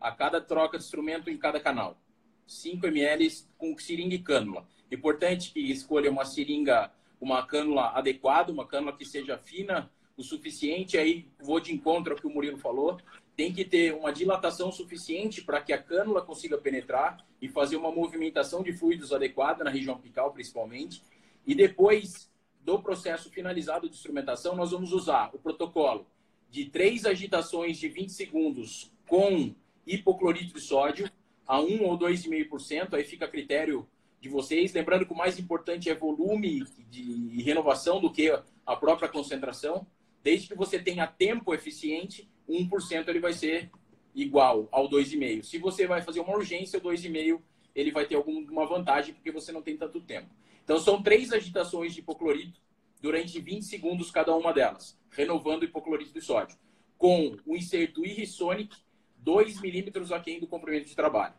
a 0.00 0.12
cada 0.12 0.40
troca 0.40 0.78
de 0.78 0.84
instrumento 0.84 1.28
em 1.28 1.36
cada 1.36 1.60
canal. 1.60 2.00
5 2.46 2.86
ml 2.86 3.28
com 3.58 3.76
seringa 3.76 4.14
e 4.14 4.18
cânula. 4.18 4.66
Importante 4.90 5.52
que 5.52 5.60
escolha 5.70 6.10
uma 6.10 6.24
seringa, 6.24 6.90
uma 7.20 7.44
cânula 7.44 7.90
adequada, 7.90 8.50
uma 8.50 8.66
cânula 8.66 8.96
que 8.96 9.04
seja 9.04 9.36
fina, 9.36 9.90
o 10.18 10.22
suficiente, 10.22 10.98
aí 10.98 11.28
vou 11.40 11.60
de 11.60 11.72
encontro 11.72 12.12
ao 12.12 12.18
que 12.18 12.26
o 12.26 12.30
Murilo 12.30 12.58
falou, 12.58 12.98
tem 13.36 13.52
que 13.52 13.64
ter 13.64 13.94
uma 13.94 14.12
dilatação 14.12 14.72
suficiente 14.72 15.42
para 15.42 15.60
que 15.60 15.72
a 15.72 15.80
cânula 15.80 16.20
consiga 16.20 16.58
penetrar 16.58 17.24
e 17.40 17.48
fazer 17.48 17.76
uma 17.76 17.92
movimentação 17.92 18.60
de 18.62 18.72
fluidos 18.72 19.12
adequada 19.12 19.62
na 19.62 19.70
região 19.70 19.94
apical, 19.94 20.32
principalmente. 20.32 21.00
E 21.46 21.54
depois 21.54 22.28
do 22.60 22.82
processo 22.82 23.30
finalizado 23.30 23.88
de 23.88 23.94
instrumentação, 23.94 24.56
nós 24.56 24.72
vamos 24.72 24.92
usar 24.92 25.30
o 25.32 25.38
protocolo 25.38 26.04
de 26.50 26.64
três 26.64 27.06
agitações 27.06 27.78
de 27.78 27.88
20 27.88 28.10
segundos 28.10 28.90
com 29.06 29.54
hipoclorito 29.86 30.54
de 30.54 30.60
sódio 30.60 31.08
a 31.46 31.60
1 31.60 31.84
ou 31.84 31.96
2,5%, 31.96 32.94
aí 32.94 33.04
fica 33.04 33.24
a 33.24 33.28
critério 33.28 33.88
de 34.20 34.28
vocês. 34.28 34.72
Lembrando 34.72 35.06
que 35.06 35.12
o 35.12 35.16
mais 35.16 35.38
importante 35.38 35.88
é 35.88 35.94
volume 35.94 36.64
de 36.90 37.40
renovação 37.42 38.00
do 38.00 38.10
que 38.10 38.36
a 38.66 38.76
própria 38.76 39.08
concentração. 39.08 39.86
Desde 40.22 40.48
que 40.48 40.54
você 40.54 40.78
tenha 40.78 41.06
tempo 41.06 41.54
eficiente, 41.54 42.28
1% 42.48 43.08
ele 43.08 43.20
vai 43.20 43.32
ser 43.32 43.70
igual 44.14 44.68
ao 44.72 44.88
2,5%. 44.88 45.44
Se 45.44 45.58
você 45.58 45.86
vai 45.86 46.02
fazer 46.02 46.20
uma 46.20 46.34
urgência, 46.34 46.78
o 46.78 46.82
2,5% 46.82 47.40
ele 47.74 47.92
vai 47.92 48.06
ter 48.06 48.16
alguma 48.16 48.66
vantagem 48.66 49.14
porque 49.14 49.30
você 49.30 49.52
não 49.52 49.62
tem 49.62 49.76
tanto 49.76 50.00
tempo. 50.00 50.28
Então, 50.64 50.78
são 50.78 51.02
três 51.02 51.32
agitações 51.32 51.94
de 51.94 52.00
hipoclorito 52.00 52.60
durante 53.00 53.40
20 53.40 53.62
segundos 53.62 54.10
cada 54.10 54.34
uma 54.34 54.52
delas, 54.52 54.98
renovando 55.10 55.62
o 55.62 55.64
hipoclorito 55.64 56.12
de 56.12 56.20
sódio, 56.20 56.58
com 56.96 57.36
o 57.46 57.56
inserto 57.56 58.04
Irrisonic 58.04 58.76
2 59.18 59.60
milímetros 59.60 60.12
aquém 60.12 60.40
do 60.40 60.46
comprimento 60.46 60.88
de 60.88 60.96
trabalho. 60.96 61.34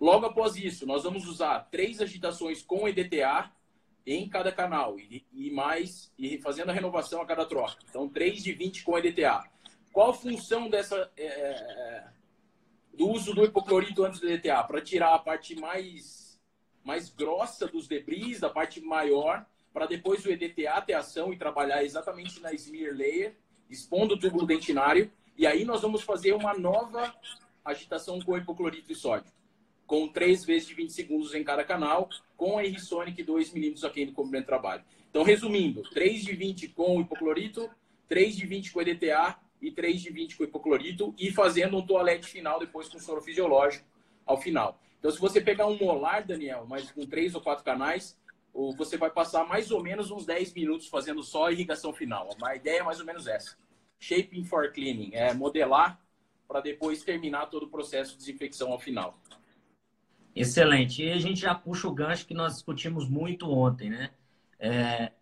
Logo 0.00 0.26
após 0.26 0.56
isso, 0.56 0.86
nós 0.86 1.02
vamos 1.02 1.26
usar 1.26 1.68
três 1.70 2.00
agitações 2.00 2.62
com 2.62 2.88
EDTA 2.88 3.50
em 4.06 4.28
cada 4.28 4.50
canal 4.50 4.98
e, 4.98 5.24
e, 5.32 5.50
mais 5.50 6.12
e 6.18 6.38
fazendo 6.38 6.70
a 6.70 6.72
renovação 6.72 7.20
a 7.20 7.26
cada 7.26 7.44
troca. 7.44 7.76
Então, 7.88 8.08
3 8.08 8.42
de 8.42 8.52
20 8.52 8.82
com 8.82 8.98
EDTA. 8.98 9.44
Qual 9.92 10.10
a 10.10 10.14
função 10.14 10.68
dessa 10.68 11.10
é, 11.16 11.24
é, 11.24 11.50
é, 11.50 12.08
do 12.94 13.08
uso 13.08 13.34
do 13.34 13.44
hipoclorito 13.44 14.04
antes 14.04 14.20
do 14.20 14.28
EDTA? 14.28 14.62
Para 14.64 14.80
tirar 14.80 15.14
a 15.14 15.18
parte 15.18 15.54
mais, 15.56 16.40
mais 16.84 17.10
grossa 17.10 17.66
dos 17.66 17.86
debris, 17.86 18.40
da 18.40 18.48
parte 18.48 18.80
maior, 18.80 19.44
para 19.72 19.86
depois 19.86 20.24
o 20.24 20.30
EDTA 20.30 20.80
ter 20.82 20.94
ação 20.94 21.32
e 21.32 21.38
trabalhar 21.38 21.84
exatamente 21.84 22.40
na 22.40 22.52
smear 22.52 22.94
layer, 22.94 23.36
expondo 23.68 24.14
o 24.14 24.18
túbulo 24.18 24.46
dentinário. 24.46 25.10
E 25.36 25.46
aí 25.46 25.64
nós 25.64 25.82
vamos 25.82 26.02
fazer 26.02 26.32
uma 26.32 26.54
nova 26.54 27.14
agitação 27.64 28.20
com 28.20 28.36
hipoclorito 28.36 28.88
de 28.88 28.94
sódio 28.94 29.32
com 29.90 30.06
3 30.06 30.44
vezes 30.44 30.68
de 30.68 30.74
20 30.74 30.92
segundos 30.92 31.34
em 31.34 31.42
cada 31.42 31.64
canal, 31.64 32.08
com 32.36 32.56
a 32.56 32.62
R-Sonic 32.62 33.24
2 33.24 33.52
milímetros 33.52 33.82
aqui 33.82 34.06
no 34.06 34.12
comprimento 34.12 34.44
de 34.44 34.46
trabalho. 34.46 34.84
Então, 35.10 35.24
resumindo, 35.24 35.82
3 35.90 36.24
de 36.24 36.32
20 36.32 36.68
com 36.68 37.00
hipoclorito, 37.00 37.68
3 38.06 38.36
de 38.36 38.46
20 38.46 38.70
com 38.70 38.82
EDTA 38.82 39.36
e 39.60 39.72
3 39.72 40.00
de 40.00 40.12
20 40.12 40.36
com 40.36 40.44
hipoclorito 40.44 41.12
e 41.18 41.32
fazendo 41.32 41.76
um 41.76 41.84
toalete 41.84 42.28
final 42.28 42.60
depois 42.60 42.88
com 42.88 43.00
soro 43.00 43.20
fisiológico 43.20 43.84
ao 44.24 44.40
final. 44.40 44.80
Então, 45.00 45.10
se 45.10 45.18
você 45.18 45.40
pegar 45.40 45.66
um 45.66 45.76
molar, 45.76 46.24
Daniel, 46.24 46.64
mas 46.68 46.88
com 46.92 47.04
3 47.04 47.34
ou 47.34 47.40
4 47.40 47.64
canais, 47.64 48.16
você 48.76 48.96
vai 48.96 49.10
passar 49.10 49.44
mais 49.44 49.72
ou 49.72 49.82
menos 49.82 50.12
uns 50.12 50.24
10 50.24 50.54
minutos 50.54 50.86
fazendo 50.86 51.20
só 51.24 51.46
a 51.46 51.52
irrigação 51.52 51.92
final. 51.92 52.28
A 52.44 52.54
ideia 52.54 52.78
é 52.78 52.82
mais 52.84 53.00
ou 53.00 53.06
menos 53.06 53.26
essa. 53.26 53.56
Shaping 53.98 54.44
for 54.44 54.72
cleaning, 54.72 55.10
é 55.14 55.34
modelar 55.34 56.00
para 56.46 56.60
depois 56.60 57.02
terminar 57.02 57.46
todo 57.46 57.64
o 57.64 57.68
processo 57.68 58.12
de 58.12 58.18
desinfecção 58.18 58.70
ao 58.70 58.78
final. 58.78 59.18
Excelente. 60.34 61.02
E 61.02 61.10
a 61.10 61.18
gente 61.18 61.40
já 61.40 61.54
puxa 61.54 61.88
o 61.88 61.94
gancho 61.94 62.26
que 62.26 62.34
nós 62.34 62.54
discutimos 62.54 63.08
muito 63.08 63.50
ontem, 63.50 63.90
né? 63.90 64.10
É, 64.58 65.12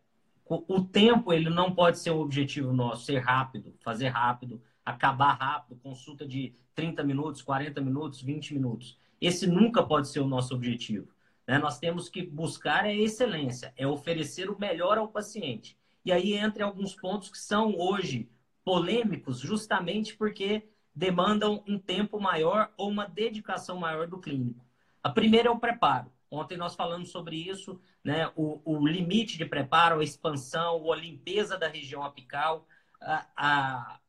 o 0.49 0.83
tempo 0.83 1.33
ele 1.33 1.51
não 1.51 1.75
pode 1.75 1.99
ser 1.99 2.11
o 2.11 2.21
objetivo 2.21 2.73
nosso, 2.73 3.05
ser 3.05 3.18
rápido, 3.18 3.75
fazer 3.81 4.09
rápido, 4.09 4.62
acabar 4.85 5.35
rápido, 5.35 5.79
consulta 5.83 6.27
de 6.27 6.55
30 6.75 7.05
minutos, 7.05 7.42
40 7.42 7.81
minutos, 7.81 8.23
20 8.23 8.55
minutos. 8.55 8.99
Esse 9.21 9.47
nunca 9.47 9.83
pode 9.83 10.09
ser 10.09 10.21
o 10.21 10.27
nosso 10.27 10.55
objetivo. 10.55 11.09
Né? 11.47 11.59
Nós 11.59 11.79
temos 11.79 12.09
que 12.09 12.23
buscar 12.23 12.85
a 12.85 12.94
excelência, 12.94 13.73
é 13.77 13.87
oferecer 13.87 14.49
o 14.49 14.59
melhor 14.59 14.97
ao 14.97 15.09
paciente. 15.09 15.77
E 16.05 16.12
aí 16.12 16.35
entra 16.35 16.64
alguns 16.64 16.94
pontos 16.94 17.29
que 17.29 17.38
são 17.38 17.75
hoje 17.77 18.31
polêmicos, 18.64 19.40
justamente 19.40 20.16
porque 20.16 20.68
demandam 20.94 21.62
um 21.66 21.79
tempo 21.79 22.21
maior 22.21 22.73
ou 22.77 22.88
uma 22.88 23.07
dedicação 23.07 23.79
maior 23.79 24.07
do 24.07 24.18
clínico. 24.18 24.67
A 25.02 25.11
primeira 25.11 25.48
é 25.48 25.50
o 25.50 25.58
preparo. 25.58 26.11
Ontem 26.30 26.58
nós 26.58 26.74
falamos 26.74 27.11
sobre 27.11 27.37
isso, 27.37 27.80
né? 28.04 28.30
o, 28.37 28.61
o 28.64 28.87
limite 28.87 29.38
de 29.38 29.46
preparo, 29.46 30.00
a 30.00 30.04
expansão, 30.04 30.92
a 30.92 30.96
limpeza 30.96 31.56
da 31.56 31.68
região 31.68 32.02
apical, 32.02 32.66
a, 33.00 33.26
a, 33.37 34.00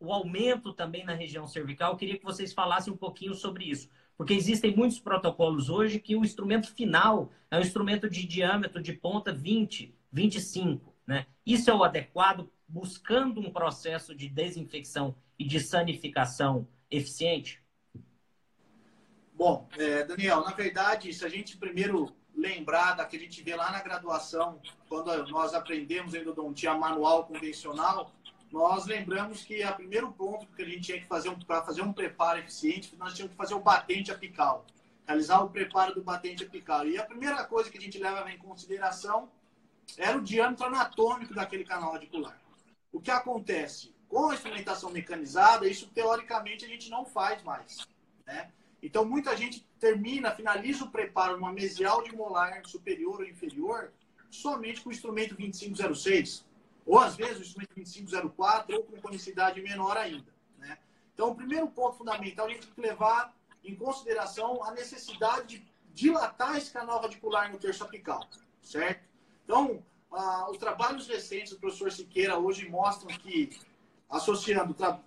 o 0.00 0.12
aumento 0.12 0.72
também 0.72 1.04
na 1.04 1.14
região 1.14 1.46
cervical. 1.46 1.92
Eu 1.92 1.96
queria 1.96 2.18
que 2.18 2.24
vocês 2.24 2.52
falassem 2.52 2.92
um 2.92 2.96
pouquinho 2.96 3.34
sobre 3.34 3.64
isso, 3.64 3.88
porque 4.16 4.34
existem 4.34 4.74
muitos 4.74 4.98
protocolos 4.98 5.70
hoje 5.70 6.00
que 6.00 6.16
o 6.16 6.24
instrumento 6.24 6.72
final 6.74 7.30
é 7.50 7.56
um 7.56 7.62
instrumento 7.62 8.10
de 8.10 8.26
diâmetro 8.26 8.82
de 8.82 8.92
ponta 8.92 9.32
20, 9.32 9.94
25. 10.10 10.92
Né? 11.06 11.26
Isso 11.46 11.70
é 11.70 11.74
o 11.74 11.84
adequado, 11.84 12.50
buscando 12.66 13.40
um 13.40 13.50
processo 13.50 14.14
de 14.14 14.28
desinfecção 14.28 15.14
e 15.38 15.44
de 15.44 15.60
sanificação 15.60 16.66
eficiente? 16.90 17.62
Bom, 19.38 19.68
é, 19.78 20.02
Daniel, 20.02 20.40
na 20.42 20.50
verdade, 20.50 21.14
se 21.14 21.24
a 21.24 21.28
gente 21.28 21.56
primeiro 21.56 22.12
lembrar 22.34 22.94
da 22.94 23.04
que 23.04 23.16
a 23.16 23.20
gente 23.20 23.40
vê 23.40 23.54
lá 23.54 23.70
na 23.70 23.80
graduação, 23.80 24.60
quando 24.88 25.16
nós 25.28 25.54
aprendemos 25.54 26.12
endodontia 26.12 26.74
manual 26.74 27.24
convencional, 27.24 28.10
nós 28.50 28.84
lembramos 28.86 29.44
que 29.44 29.64
o 29.64 29.74
primeiro 29.76 30.10
ponto 30.10 30.44
que 30.56 30.62
a 30.62 30.64
gente 30.64 30.80
tinha 30.80 31.00
que 31.00 31.06
fazer 31.06 31.28
um, 31.28 31.38
para 31.38 31.62
fazer 31.62 31.82
um 31.82 31.92
preparo 31.92 32.40
eficiente, 32.40 32.96
nós 32.96 33.14
tínhamos 33.14 33.30
que 33.30 33.36
fazer 33.36 33.54
o 33.54 33.60
batente 33.60 34.10
apical, 34.10 34.66
realizar 35.06 35.38
o 35.44 35.50
preparo 35.50 35.94
do 35.94 36.02
batente 36.02 36.42
apical. 36.42 36.84
E 36.88 36.98
a 36.98 37.04
primeira 37.04 37.44
coisa 37.44 37.70
que 37.70 37.78
a 37.78 37.80
gente 37.80 37.96
leva 37.96 38.28
em 38.32 38.38
consideração 38.38 39.30
era 39.96 40.18
o 40.18 40.20
diâmetro 40.20 40.66
anatômico 40.66 41.32
daquele 41.32 41.62
canal 41.62 41.92
radicular. 41.92 42.36
O 42.92 43.00
que 43.00 43.12
acontece? 43.12 43.94
Com 44.08 44.30
a 44.30 44.34
instrumentação 44.34 44.90
mecanizada, 44.90 45.68
isso 45.68 45.86
teoricamente 45.94 46.64
a 46.64 46.68
gente 46.68 46.90
não 46.90 47.06
faz 47.06 47.40
mais. 47.44 47.86
Né? 48.26 48.50
Então, 48.82 49.04
muita 49.04 49.36
gente 49.36 49.66
termina, 49.78 50.30
finaliza 50.30 50.84
o 50.84 50.90
preparo 50.90 51.36
numa 51.36 51.52
mesial 51.52 52.02
de 52.02 52.14
molar 52.14 52.64
superior 52.66 53.20
ou 53.20 53.26
inferior 53.26 53.92
somente 54.30 54.80
com 54.80 54.90
o 54.90 54.92
instrumento 54.92 55.34
2506. 55.34 56.44
Ou, 56.86 56.98
às 56.98 57.16
vezes, 57.16 57.38
o 57.38 57.42
instrumento 57.42 57.74
2504 57.74 58.76
ou 58.76 58.82
com 58.84 59.00
conicidade 59.00 59.60
menor 59.60 59.96
ainda. 59.96 60.32
Né? 60.58 60.78
Então, 61.12 61.30
o 61.30 61.34
primeiro 61.34 61.68
ponto 61.68 61.98
fundamental, 61.98 62.46
a 62.46 62.50
gente 62.50 62.66
tem 62.66 62.74
que 62.74 62.80
levar 62.80 63.34
em 63.64 63.74
consideração 63.74 64.62
a 64.62 64.70
necessidade 64.70 65.58
de 65.58 65.66
dilatar 65.92 66.56
esse 66.56 66.72
canal 66.72 67.00
radicular 67.00 67.50
no 67.50 67.58
terço 67.58 67.82
apical, 67.82 68.28
certo? 68.62 69.04
Então, 69.44 69.82
ah, 70.12 70.48
os 70.50 70.56
trabalhos 70.56 71.08
recentes 71.08 71.52
do 71.52 71.58
professor 71.58 71.90
Siqueira 71.90 72.38
hoje 72.38 72.68
mostram 72.68 73.08
que 73.18 73.58
associando 74.08 74.74
a, 74.82 75.00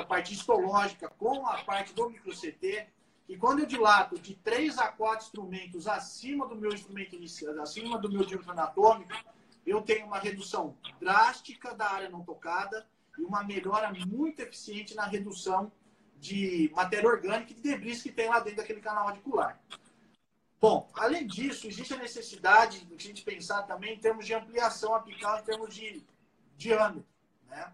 a 0.00 0.04
parte 0.04 0.32
histológica 0.32 1.08
com 1.18 1.44
a 1.46 1.62
parte 1.64 1.92
do 1.92 2.08
micro-CT, 2.08 2.86
e 3.28 3.36
quando 3.36 3.60
eu 3.60 3.66
dilato 3.66 4.18
de 4.18 4.34
3 4.34 4.78
a 4.78 4.88
4 4.88 5.26
instrumentos 5.26 5.86
acima 5.86 6.46
do 6.48 6.56
meu 6.56 6.72
instrumento 6.72 7.14
inicial, 7.14 7.60
acima 7.60 7.98
do 7.98 8.10
meu 8.10 8.24
diâmetro 8.24 8.52
anatômico, 8.52 9.12
eu 9.66 9.82
tenho 9.82 10.06
uma 10.06 10.18
redução 10.18 10.76
drástica 10.98 11.74
da 11.74 11.90
área 11.90 12.08
não 12.08 12.24
tocada 12.24 12.88
e 13.18 13.22
uma 13.22 13.44
melhora 13.44 13.92
muito 14.06 14.40
eficiente 14.40 14.94
na 14.94 15.04
redução 15.04 15.70
de 16.16 16.72
matéria 16.74 17.08
orgânica 17.08 17.52
e 17.52 17.54
de 17.54 17.60
debris 17.60 18.02
que 18.02 18.10
tem 18.10 18.28
lá 18.28 18.40
dentro 18.40 18.56
daquele 18.56 18.80
canal 18.80 19.06
radicular. 19.06 19.60
Bom, 20.60 20.90
além 20.94 21.26
disso, 21.26 21.68
existe 21.68 21.94
a 21.94 21.98
necessidade 21.98 22.84
de 22.84 22.94
a 22.94 22.98
gente 22.98 23.22
pensar 23.22 23.62
também 23.64 23.94
em 23.94 24.00
termos 24.00 24.26
de 24.26 24.34
ampliação 24.34 24.94
apical, 24.94 25.38
em 25.38 25.44
termos 25.44 25.72
de 25.74 26.02
diâmetro. 26.56 27.06
Né? 27.46 27.72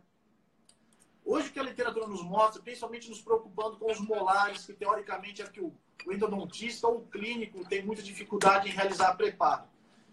Hoje, 1.25 1.49
o 1.49 1.53
que 1.53 1.59
a 1.59 1.63
literatura 1.63 2.07
nos 2.07 2.23
mostra, 2.23 2.61
principalmente 2.61 3.09
nos 3.09 3.23
preocupando 3.23 3.79
com 3.79 3.91
os 3.91 3.99
molares, 3.99 4.67
que 4.67 4.75
teoricamente 4.75 5.41
é 5.41 5.47
que 5.47 5.61
o, 5.61 5.73
o 6.07 6.13
endodontista 6.13 6.87
ou 6.87 6.99
o 6.99 7.07
clínico 7.07 7.67
tem 7.67 7.83
muita 7.83 8.03
dificuldade 8.03 8.69
em 8.69 8.73
realizar 8.73 9.15
preparo. 9.15 9.65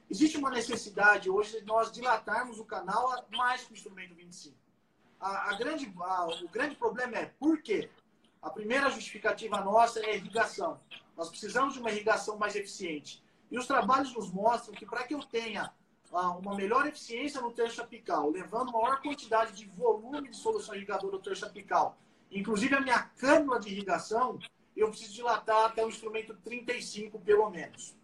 Existe 0.09 0.37
uma 0.37 0.49
necessidade 0.49 1.29
hoje 1.29 1.59
de 1.59 1.65
nós 1.65 1.91
dilatarmos 1.91 2.59
o 2.59 2.65
canal 2.65 3.25
mais 3.29 3.63
que 3.63 3.73
o 3.73 3.75
instrumento 3.75 4.15
25. 4.15 4.55
A, 5.19 5.51
a 5.51 5.57
grande, 5.57 5.93
a, 5.99 6.27
o 6.27 6.47
grande 6.49 6.75
problema 6.75 7.17
é 7.17 7.25
por 7.25 7.61
quê? 7.61 7.89
A 8.41 8.49
primeira 8.49 8.89
justificativa 8.89 9.61
nossa 9.61 9.99
é 9.99 10.11
a 10.11 10.15
irrigação. 10.15 10.79
Nós 11.15 11.29
precisamos 11.29 11.73
de 11.73 11.79
uma 11.79 11.91
irrigação 11.91 12.37
mais 12.37 12.55
eficiente. 12.55 13.21
E 13.51 13.57
os 13.57 13.67
trabalhos 13.67 14.13
nos 14.13 14.31
mostram 14.31 14.73
que 14.73 14.85
para 14.85 15.03
que 15.03 15.13
eu 15.13 15.23
tenha 15.23 15.71
uma 16.11 16.55
melhor 16.55 16.85
eficiência 16.85 17.39
no 17.39 17.51
terço 17.51 17.81
apical, 17.81 18.29
levando 18.29 18.71
maior 18.71 19.01
quantidade 19.01 19.53
de 19.53 19.65
volume 19.65 20.29
de 20.29 20.35
solução 20.35 20.75
irrigadora 20.75 21.13
no 21.13 21.21
terço 21.21 21.45
apical, 21.45 21.97
inclusive 22.29 22.75
a 22.75 22.81
minha 22.81 22.99
cânula 23.17 23.59
de 23.59 23.69
irrigação, 23.69 24.37
eu 24.75 24.89
preciso 24.89 25.13
dilatar 25.13 25.65
até 25.65 25.85
o 25.85 25.89
instrumento 25.89 26.33
35, 26.43 27.19
pelo 27.19 27.49
menos. 27.49 27.95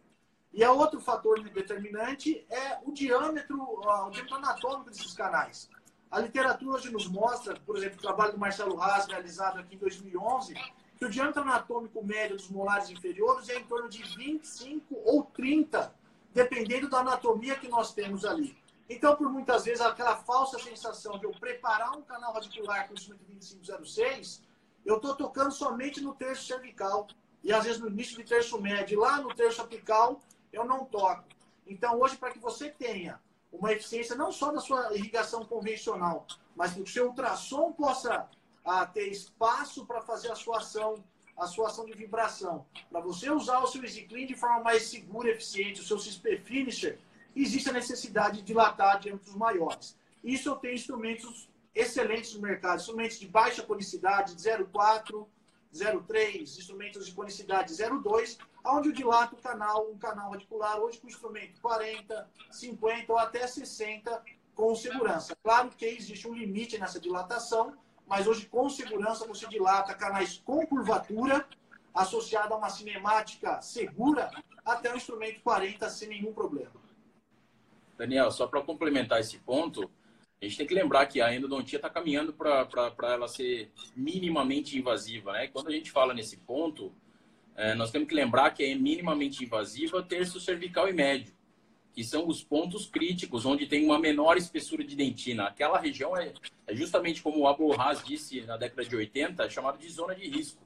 E 0.54 0.64
a 0.64 0.72
outro 0.72 1.00
fator 1.02 1.42
determinante 1.44 2.46
é 2.50 2.80
o 2.84 2.92
diâmetro, 2.92 3.62
o 3.62 4.10
diâmetro 4.10 4.36
anatômico 4.36 4.90
desses 4.90 5.14
canais. 5.14 5.70
A 6.10 6.20
literatura 6.20 6.78
hoje 6.78 6.90
nos 6.90 7.08
mostra, 7.08 7.60
por 7.66 7.76
exemplo, 7.78 7.98
o 7.98 8.02
trabalho 8.02 8.32
do 8.32 8.40
Marcelo 8.40 8.82
Haas, 8.82 9.06
realizado 9.08 9.60
aqui 9.60 9.76
em 9.76 9.78
2011, 9.78 10.54
que 10.98 11.06
o 11.06 11.10
diâmetro 11.10 11.42
anatômico 11.42 12.04
médio 12.04 12.38
dos 12.38 12.50
molares 12.50 12.90
inferiores 12.90 13.50
é 13.50 13.60
em 13.60 13.64
torno 13.66 13.90
de 13.90 14.02
25 14.02 14.96
ou 15.06 15.24
30 15.24 15.94
dependendo 16.34 16.90
da 16.90 17.00
anatomia 17.00 17.56
que 17.56 17.68
nós 17.68 17.94
temos 17.94 18.26
ali. 18.26 18.58
Então, 18.90 19.16
por 19.16 19.30
muitas 19.30 19.66
vezes, 19.66 19.82
aquela 19.82 20.16
falsa 20.16 20.58
sensação 20.60 21.18
de 21.20 21.26
eu 21.26 21.32
preparar 21.32 21.98
um 21.98 22.02
canal 22.02 22.34
radicular 22.34 22.88
com 22.88 22.94
instrumento 22.94 23.26
2506, 23.26 24.42
eu 24.86 24.96
estou 24.96 25.16
tocando 25.16 25.52
somente 25.52 26.00
no 26.00 26.14
terço 26.14 26.46
cervical 26.46 27.08
e 27.44 27.52
às 27.52 27.66
vezes 27.66 27.80
no 27.80 27.90
início 27.90 28.16
de 28.16 28.24
terço 28.24 28.60
médio. 28.62 29.00
Lá 29.00 29.22
no 29.22 29.34
terço 29.34 29.62
apical, 29.62 30.22
eu 30.54 30.64
não 30.64 30.86
toco. 30.86 31.26
Então, 31.66 32.00
hoje, 32.00 32.16
para 32.16 32.32
que 32.32 32.40
você 32.40 32.70
tenha 32.70 33.20
uma 33.52 33.74
eficiência 33.74 34.16
não 34.16 34.32
só 34.32 34.52
da 34.52 34.62
sua 34.62 34.96
irrigação 34.96 35.44
convencional, 35.44 36.26
mas 36.56 36.74
que 36.74 36.82
o 36.82 36.88
seu 36.88 37.08
ultrassom 37.08 37.74
possa 37.74 38.30
ah, 38.64 38.86
ter 38.86 39.08
espaço 39.10 39.86
para 39.86 40.02
fazer 40.02 40.32
a 40.32 40.36
sua 40.36 40.58
ação 40.58 41.04
a 41.38 41.46
sua 41.46 41.68
ação 41.68 41.86
de 41.86 41.94
vibração. 41.94 42.66
Para 42.90 43.00
você 43.00 43.30
usar 43.30 43.60
o 43.60 43.68
seu 43.68 43.84
EasyClean 43.84 44.26
de 44.26 44.36
forma 44.36 44.62
mais 44.62 44.84
segura 44.84 45.30
eficiente, 45.30 45.82
o 45.82 45.84
seu 45.84 46.00
CISP 46.00 46.38
Finisher, 46.40 47.00
existe 47.36 47.70
a 47.70 47.74
necessidade 47.74 48.38
de 48.38 48.44
dilatar 48.44 49.00
diâmetros 49.00 49.36
maiores. 49.36 49.96
Isso 50.24 50.50
eu 50.50 50.56
tenho 50.56 50.74
instrumentos 50.74 51.48
excelentes 51.76 52.34
no 52.34 52.42
mercado, 52.42 52.80
instrumentos 52.80 53.20
de 53.20 53.28
baixa 53.28 53.62
conicidade, 53.62 54.36
0,4, 54.36 55.28
0,3, 55.72 56.42
instrumentos 56.42 57.06
de 57.06 57.14
conicidade 57.14 57.72
0,2, 57.72 58.40
onde 58.66 58.90
eu 58.90 58.94
dilato 58.94 59.36
o 59.36 59.42
canal, 59.42 59.92
um 59.92 59.98
canal 59.98 60.32
radicular, 60.32 60.80
hoje 60.80 61.00
com 61.00 61.08
instrumento 61.08 61.62
40, 61.62 62.30
50 62.50 63.14
ou 63.14 63.20
até 63.20 63.46
60 63.46 64.24
com 64.56 64.76
segurança. 64.76 65.38
Claro 65.44 65.70
que 65.70 65.86
existe 65.86 66.28
um 66.28 66.34
limite 66.34 66.80
nessa 66.80 67.00
dilatação, 67.00 67.78
mas 68.08 68.26
hoje 68.26 68.46
com 68.46 68.70
segurança 68.70 69.28
você 69.28 69.48
dilata 69.48 69.94
canais 69.94 70.42
com 70.44 70.66
curvatura 70.66 71.46
associada 71.94 72.54
a 72.54 72.58
uma 72.58 72.70
cinemática 72.70 73.62
segura 73.62 74.32
até 74.66 74.94
o 74.94 74.98
instrumento 74.98 75.42
40 75.42 75.90
sem 75.90 76.10
nenhum 76.10 76.34
problema. 76.34 76.72
Daniel, 77.98 78.32
só 78.32 78.48
para 78.48 78.62
complementar 78.62 79.20
esse 79.20 79.40
ponto, 79.40 79.90
a 80.40 80.46
gente 80.46 80.58
tem 80.58 80.68
que 80.68 80.74
lembrar 80.74 81.08
que 81.08 81.20
a 81.20 81.34
endodontia 81.34 81.78
está 81.78 81.90
caminhando 81.90 82.32
para 82.32 82.68
ela 83.02 83.28
ser 83.28 83.72
minimamente 83.96 84.78
invasiva. 84.78 85.34
Né? 85.34 85.48
Quando 85.48 85.68
a 85.68 85.72
gente 85.72 85.92
fala 85.92 86.14
nesse 86.14 86.38
ponto, 86.38 86.94
é, 87.56 87.74
nós 87.74 87.90
temos 87.90 88.08
que 88.08 88.14
lembrar 88.14 88.52
que 88.52 88.64
é 88.64 88.76
minimamente 88.76 89.44
invasiva 89.44 90.04
terço 90.04 90.40
cervical 90.40 90.88
e 90.88 90.94
médio 90.94 91.37
que 91.98 92.04
são 92.04 92.28
os 92.28 92.44
pontos 92.44 92.86
críticos, 92.86 93.44
onde 93.44 93.66
tem 93.66 93.84
uma 93.84 93.98
menor 93.98 94.38
espessura 94.38 94.84
de 94.84 94.96
dentina. 94.96 95.46
Aquela 95.46 95.80
região 95.80 96.16
é, 96.16 96.32
é 96.68 96.76
justamente 96.76 97.24
como 97.24 97.40
o 97.40 97.74
Haas 97.74 98.04
disse 98.04 98.42
na 98.42 98.56
década 98.56 98.86
de 98.88 98.96
80, 98.96 99.44
é 99.44 99.50
chamado 99.50 99.80
de 99.80 99.90
zona 99.90 100.14
de 100.14 100.30
risco. 100.30 100.62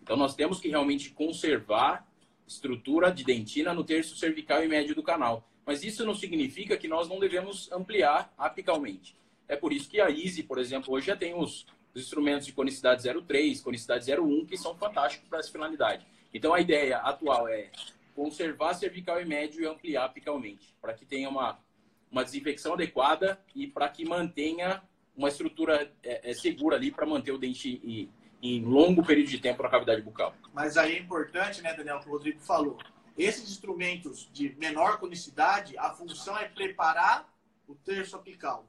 Então 0.00 0.16
nós 0.16 0.36
temos 0.36 0.60
que 0.60 0.68
realmente 0.68 1.10
conservar 1.10 2.06
estrutura 2.46 3.10
de 3.10 3.24
dentina 3.24 3.74
no 3.74 3.82
terço 3.82 4.16
cervical 4.16 4.62
e 4.62 4.68
médio 4.68 4.94
do 4.94 5.02
canal. 5.02 5.42
Mas 5.66 5.82
isso 5.82 6.06
não 6.06 6.14
significa 6.14 6.76
que 6.76 6.86
nós 6.86 7.08
não 7.08 7.18
devemos 7.18 7.68
ampliar 7.72 8.32
apicalmente. 8.38 9.16
É 9.48 9.56
por 9.56 9.72
isso 9.72 9.90
que 9.90 10.00
a 10.00 10.08
Easy, 10.08 10.44
por 10.44 10.58
exemplo, 10.58 10.94
hoje 10.94 11.08
já 11.08 11.16
tem 11.16 11.34
os, 11.34 11.66
os 11.92 12.02
instrumentos 12.02 12.46
de 12.46 12.52
conicidade 12.52 13.02
0,3, 13.02 13.64
conicidade 13.64 14.04
0,1, 14.08 14.46
que 14.46 14.56
são 14.56 14.76
fantásticos 14.76 15.28
para 15.28 15.40
essa 15.40 15.50
finalidade. 15.50 16.06
Então 16.32 16.54
a 16.54 16.60
ideia 16.60 16.98
atual 16.98 17.48
é 17.48 17.68
conservar 18.18 18.74
cervical 18.74 19.20
e 19.20 19.24
médio 19.24 19.62
e 19.62 19.66
ampliar 19.66 20.06
apicalmente, 20.06 20.74
para 20.82 20.92
que 20.92 21.06
tenha 21.06 21.28
uma, 21.28 21.56
uma 22.10 22.24
desinfecção 22.24 22.74
adequada 22.74 23.40
e 23.54 23.64
para 23.68 23.88
que 23.88 24.04
mantenha 24.04 24.82
uma 25.16 25.28
estrutura 25.28 25.94
é, 26.02 26.28
é 26.28 26.34
segura 26.34 26.74
ali 26.74 26.90
para 26.90 27.06
manter 27.06 27.30
o 27.30 27.38
dente 27.38 27.80
em, 27.84 28.10
em, 28.42 28.64
longo 28.64 29.04
período 29.04 29.28
de 29.28 29.38
tempo 29.38 29.62
na 29.62 29.68
cavidade 29.68 30.02
bucal. 30.02 30.34
Mas 30.52 30.76
aí 30.76 30.96
é 30.96 30.98
importante, 30.98 31.62
né, 31.62 31.72
Daniel, 31.74 32.00
que 32.00 32.08
o 32.08 32.10
Rodrigo 32.10 32.40
falou. 32.40 32.76
Esses 33.16 33.48
instrumentos 33.48 34.28
de 34.32 34.52
menor 34.56 34.98
conicidade, 34.98 35.78
a 35.78 35.90
função 35.90 36.36
é 36.36 36.48
preparar 36.48 37.32
o 37.68 37.76
terço 37.76 38.16
apical. 38.16 38.66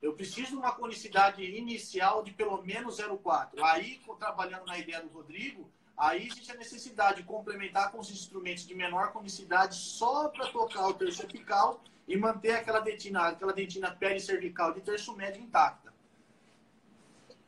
Eu 0.00 0.14
preciso 0.14 0.48
de 0.48 0.56
uma 0.56 0.72
conicidade 0.72 1.44
inicial 1.44 2.22
de 2.22 2.32
pelo 2.32 2.62
menos 2.62 2.98
0,4. 2.98 3.62
Aí, 3.64 4.00
trabalhando 4.18 4.64
na 4.64 4.78
ideia 4.78 5.02
do 5.02 5.08
Rodrigo, 5.08 5.70
Aí 6.02 6.26
existe 6.26 6.50
a 6.50 6.56
necessidade 6.56 7.18
de 7.18 7.22
complementar 7.22 7.92
com 7.92 8.00
os 8.00 8.10
instrumentos 8.10 8.66
de 8.66 8.74
menor 8.74 9.12
comicidade 9.12 9.76
só 9.76 10.28
para 10.30 10.48
tocar 10.48 10.88
o 10.88 10.94
terço 10.94 11.22
apical 11.22 11.80
e 12.08 12.16
manter 12.16 12.56
aquela 12.56 12.80
dentina, 12.80 13.28
aquela 13.28 13.52
dentina 13.52 13.88
pericervical 13.92 14.74
de 14.74 14.80
terço 14.80 15.16
médio 15.16 15.40
intacta. 15.40 15.94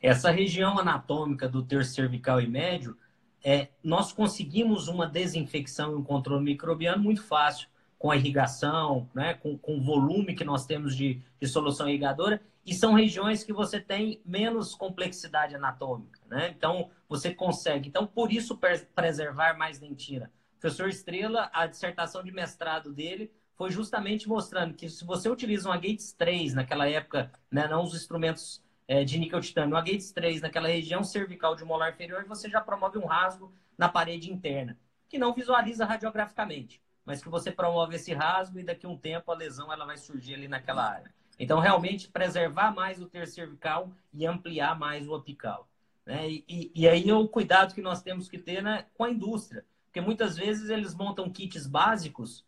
Essa 0.01 0.31
região 0.31 0.79
anatômica 0.79 1.49
do 1.49 1.65
terço 1.65 1.95
cervical 1.95 2.41
e 2.41 2.47
médio, 2.47 2.97
é, 3.43 3.71
nós 3.83 4.13
conseguimos 4.13 4.87
uma 4.87 5.09
desinfecção 5.09 5.91
e 5.91 5.97
um 5.97 6.05
controle 6.05 6.45
microbiano 6.45 7.03
muito 7.03 7.25
fácil 7.25 7.67
com 7.99 8.13
a 8.13 8.17
irrigação, 8.17 9.11
né, 9.13 9.35
com, 9.35 9.59
com 9.59 9.79
o 9.79 9.83
volume 9.83 10.33
que 10.33 10.45
nós 10.45 10.65
temos 10.65 10.95
de, 10.95 11.21
de 11.41 11.49
solução 11.49 11.89
irrigadora 11.89 12.41
e 12.67 12.75
são 12.75 12.95
regiões 12.95 13.45
que 13.45 13.53
você 13.53 13.81
tem 13.81 14.23
menos 14.25 14.75
complexidade 14.75 15.55
anatômica, 15.55 16.21
né? 16.27 16.49
Então, 16.57 16.91
você 17.09 17.35
consegue. 17.35 17.89
Então, 17.89 18.07
por 18.07 18.33
isso, 18.33 18.59
preservar 18.95 19.57
mais 19.57 19.79
dentina. 19.79 20.33
O 20.57 20.61
professor 20.61 20.89
Estrela, 20.89 21.51
a 21.53 21.67
dissertação 21.67 22.23
de 22.25 22.33
mestrado 22.33 22.93
dele 22.93 23.31
foi 23.55 23.71
justamente 23.71 24.29
mostrando 24.29 24.75
que 24.75 24.89
se 24.89 25.05
você 25.05 25.29
utiliza 25.29 25.69
uma 25.69 25.77
Gates 25.77 26.13
3 26.13 26.55
naquela 26.55 26.89
época, 26.89 27.31
né, 27.51 27.69
não 27.69 27.85
os 27.85 27.95
instrumentos 27.95 28.63
é, 28.89 29.05
de 29.05 29.19
níquel 29.19 29.41
titânio, 29.41 29.75
uma 29.75 29.83
Gates 29.83 30.11
3 30.13 30.41
naquela 30.41 30.69
região 30.69 31.05
cervical 31.05 31.55
de 31.55 31.65
molar 31.65 31.93
inferior, 31.93 32.25
você 32.25 32.49
já 32.49 32.61
promove 32.61 32.99
um 32.99 33.07
rasgo 33.07 33.53
na 33.77 33.89
parede 33.89 34.33
interna, 34.33 34.79
que 35.09 35.19
não 35.19 35.35
visualiza 35.35 35.85
radiograficamente, 35.85 36.83
mas 37.05 37.23
que 37.23 37.29
você 37.29 37.53
promove 37.53 37.97
esse 37.97 38.13
rasgo 38.13 38.59
e 38.59 38.65
daqui 38.65 38.87
a 38.87 38.89
um 38.89 38.97
tempo 38.97 39.31
a 39.31 39.37
lesão 39.37 39.73
ela 39.73 39.85
vai 39.85 39.97
surgir 39.97 40.35
ali 40.35 40.49
naquela 40.49 40.89
área. 40.91 41.13
Então, 41.39 41.59
realmente, 41.59 42.09
preservar 42.09 42.73
mais 42.75 43.01
o 43.01 43.07
terço 43.07 43.35
cervical 43.35 43.91
e 44.13 44.27
ampliar 44.27 44.79
mais 44.79 45.09
o 45.09 45.15
apical. 45.15 45.69
Né? 46.07 46.31
E, 46.31 46.45
e, 46.49 46.73
e, 46.75 46.89
aí 46.89 47.09
é 47.09 47.15
o 47.15 47.29
cuidado 47.29 47.75
que 47.75 47.83
nós 47.83 48.03
temos 48.03 48.29
que 48.29 48.39
ter 48.39 48.63
né, 48.63 48.87
com 48.95 49.05
a 49.05 49.11
indústria. 49.11 49.65
Porque 49.87 50.01
muitas 50.01 50.37
vezes 50.37 50.71
eles 50.71 50.95
montam 50.95 51.31
kits 51.31 51.67
básicos 51.67 52.45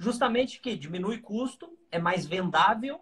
justamente 0.00 0.60
que 0.60 0.74
diminui 0.74 1.18
custo, 1.18 1.78
é 1.90 1.98
mais 1.98 2.24
vendável 2.24 3.00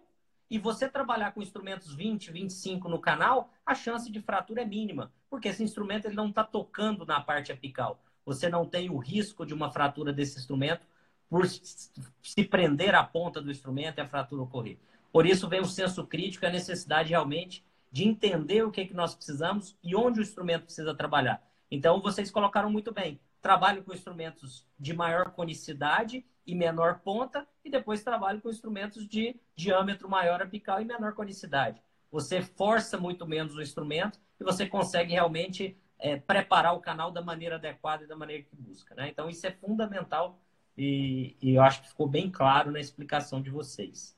e 0.49 0.59
você 0.59 0.89
trabalhar 0.89 1.31
com 1.31 1.41
instrumentos 1.41 1.93
20, 1.93 2.31
25 2.31 2.89
no 2.89 2.99
canal, 2.99 3.49
a 3.65 3.73
chance 3.73 4.11
de 4.11 4.19
fratura 4.19 4.63
é 4.63 4.65
mínima, 4.65 5.11
porque 5.29 5.47
esse 5.47 5.63
instrumento 5.63 6.05
ele 6.05 6.15
não 6.15 6.27
está 6.27 6.43
tocando 6.43 7.05
na 7.05 7.21
parte 7.21 7.51
apical. 7.51 8.03
Você 8.25 8.49
não 8.49 8.65
tem 8.65 8.89
o 8.89 8.97
risco 8.97 9.45
de 9.45 9.53
uma 9.53 9.71
fratura 9.71 10.11
desse 10.11 10.37
instrumento 10.37 10.85
por 11.29 11.47
se 11.47 12.43
prender 12.49 12.93
à 12.93 13.03
ponta 13.03 13.39
do 13.41 13.51
instrumento 13.51 13.99
e 13.99 14.01
a 14.01 14.07
fratura 14.07 14.41
ocorrer. 14.41 14.77
Por 15.11 15.25
isso 15.25 15.47
vem 15.47 15.61
o 15.61 15.65
senso 15.65 16.05
crítico 16.05 16.45
a 16.45 16.49
necessidade 16.49 17.09
realmente 17.09 17.65
de 17.91 18.07
entender 18.07 18.63
o 18.63 18.71
que, 18.71 18.85
que 18.85 18.93
nós 18.93 19.15
precisamos 19.15 19.75
e 19.83 19.95
onde 19.95 20.19
o 20.19 20.23
instrumento 20.23 20.65
precisa 20.65 20.93
trabalhar. 20.93 21.43
Então, 21.71 22.01
vocês 22.01 22.29
colocaram 22.29 22.69
muito 22.69 22.91
bem. 22.91 23.19
Trabalho 23.41 23.83
com 23.83 23.93
instrumentos 23.93 24.65
de 24.77 24.93
maior 24.93 25.31
conicidade 25.31 26.25
e 26.45 26.55
menor 26.55 26.99
ponta, 26.99 27.47
e 27.63 27.69
depois 27.69 28.03
trabalho 28.03 28.41
com 28.41 28.49
instrumentos 28.49 29.07
de 29.07 29.35
diâmetro 29.55 30.09
maior 30.09 30.41
apical 30.41 30.81
e 30.81 30.85
menor 30.85 31.13
conicidade. 31.13 31.81
Você 32.11 32.41
força 32.41 32.97
muito 32.97 33.25
menos 33.25 33.55
o 33.55 33.61
instrumento 33.61 34.19
e 34.39 34.43
você 34.43 34.65
consegue 34.65 35.13
realmente 35.13 35.77
é, 35.99 36.17
preparar 36.17 36.73
o 36.73 36.79
canal 36.79 37.11
da 37.11 37.21
maneira 37.21 37.55
adequada 37.55 38.03
e 38.03 38.07
da 38.07 38.15
maneira 38.15 38.43
que 38.43 38.55
busca. 38.55 38.95
Né? 38.95 39.09
Então, 39.09 39.29
isso 39.29 39.45
é 39.45 39.51
fundamental 39.51 40.39
e, 40.77 41.35
e, 41.41 41.55
eu 41.55 41.61
acho 41.61 41.81
que 41.81 41.89
ficou 41.89 42.07
bem 42.07 42.31
claro 42.31 42.71
na 42.71 42.79
explicação 42.79 43.41
de 43.41 43.49
vocês. 43.49 44.17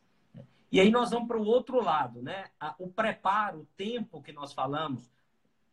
E 0.71 0.79
aí 0.79 0.89
nós 0.89 1.09
vamos 1.09 1.27
para 1.27 1.37
o 1.37 1.45
outro 1.45 1.83
lado, 1.83 2.21
né? 2.21 2.45
O 2.79 2.87
preparo, 2.89 3.61
o 3.61 3.67
tempo 3.75 4.21
que 4.21 4.31
nós 4.31 4.53
falamos, 4.53 5.11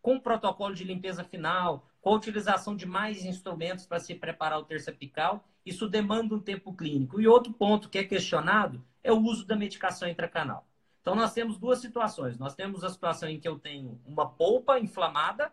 com 0.03 0.16
o 0.16 0.20
protocolo 0.20 0.74
de 0.74 0.82
limpeza 0.82 1.22
final, 1.22 1.86
com 2.01 2.11
a 2.11 2.16
utilização 2.16 2.74
de 2.74 2.86
mais 2.86 3.24
instrumentos 3.24 3.86
para 3.86 4.01
se 4.01 4.14
preparar 4.14 4.59
o 4.59 4.64
terço 4.64 4.90
apical, 4.90 5.44
isso 5.64 5.88
demanda 5.88 6.34
um 6.34 6.40
tempo 6.40 6.74
clínico. 6.74 7.20
E 7.20 7.28
outro 7.28 7.53
ponto 7.53 7.88
que 7.88 7.99
é 7.99 8.05
questionado 8.05 8.84
é 9.05 9.12
o 9.12 9.20
uso 9.20 9.46
da 9.46 9.55
medicação 9.55 10.09
intracanal. 10.09 10.66
Então, 11.01 11.14
nós 11.14 11.32
temos 11.32 11.59
duas 11.59 11.78
situações. 11.78 12.38
Nós 12.38 12.55
temos 12.55 12.82
a 12.82 12.90
situação 12.90 13.28
em 13.28 13.38
que 13.38 13.49
eu 13.49 13.59
tenho 13.59 14.01
uma 14.05 14.28
polpa 14.28 14.80
inflamada, 14.80 15.53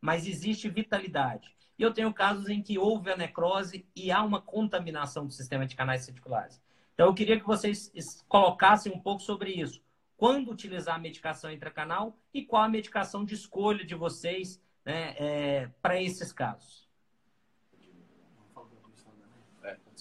mas 0.00 0.26
existe 0.26 0.68
vitalidade. 0.68 1.54
E 1.78 1.82
eu 1.82 1.92
tenho 1.92 2.12
casos 2.14 2.48
em 2.48 2.62
que 2.62 2.78
houve 2.78 3.10
a 3.10 3.16
necrose 3.16 3.86
e 3.94 4.10
há 4.10 4.22
uma 4.22 4.40
contaminação 4.40 5.26
do 5.26 5.32
sistema 5.32 5.66
de 5.66 5.76
canais 5.76 6.06
reticulares. 6.06 6.60
Então, 6.96 7.08
eu 7.08 7.14
queria 7.14 7.38
que 7.38 7.46
vocês 7.46 7.92
colocassem 8.26 8.90
um 8.90 8.98
pouco 8.98 9.22
sobre 9.22 9.50
isso. 9.50 9.82
Quando 10.16 10.50
utilizar 10.50 10.94
a 10.94 10.98
medicação 10.98 11.52
intracanal 11.52 12.16
e 12.32 12.42
qual 12.42 12.62
a 12.62 12.68
medicação 12.70 13.22
de 13.22 13.34
escolha 13.34 13.84
de 13.84 13.94
vocês 13.94 14.58
né, 14.82 15.14
é, 15.18 15.70
para 15.82 16.00
esses 16.00 16.32
casos. 16.32 16.88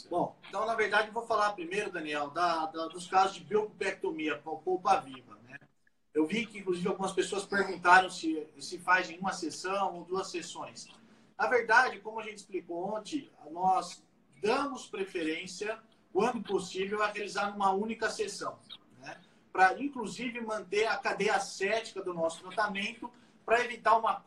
Bom, 0.10 0.38
então, 0.48 0.66
na 0.66 0.74
verdade, 0.74 1.08
eu 1.08 1.14
vou 1.14 1.26
falar 1.26 1.52
primeiro, 1.52 1.92
Daniel, 1.92 2.30
da, 2.30 2.66
da 2.68 2.88
dos 2.88 3.08
casos 3.08 3.36
de 3.36 3.44
biopectomia, 3.44 4.38
polpa 4.38 5.02
viva. 5.02 5.36
Né? 5.44 5.58
Eu 6.14 6.26
vi 6.26 6.46
que, 6.46 6.60
inclusive, 6.60 6.88
algumas 6.88 7.12
pessoas 7.12 7.46
perguntaram 7.46 8.10
se, 8.10 8.48
se 8.58 8.78
faz 8.80 9.10
em 9.10 9.20
uma 9.20 9.34
sessão 9.34 9.96
ou 9.96 10.06
duas 10.06 10.32
sessões. 10.32 10.88
Na 11.38 11.48
verdade, 11.48 12.00
como 12.00 12.22
a 12.22 12.24
gente 12.24 12.38
explicou 12.38 12.96
ontem, 12.96 13.30
nós 13.52 14.02
damos 14.42 14.88
preferência 14.88 15.78
quando 16.16 16.42
possível, 16.42 17.04
a 17.04 17.08
realizar 17.08 17.52
numa 17.52 17.72
única 17.74 18.10
sessão. 18.10 18.58
Né? 19.00 19.20
Para, 19.52 19.78
inclusive, 19.84 20.40
manter 20.40 20.88
a 20.88 20.96
cadeia 20.96 21.38
cética 21.42 22.02
do 22.02 22.14
nosso 22.14 22.42
tratamento, 22.42 23.12
para 23.46 23.66
evitar 23.66 23.98
uma, 23.98 24.24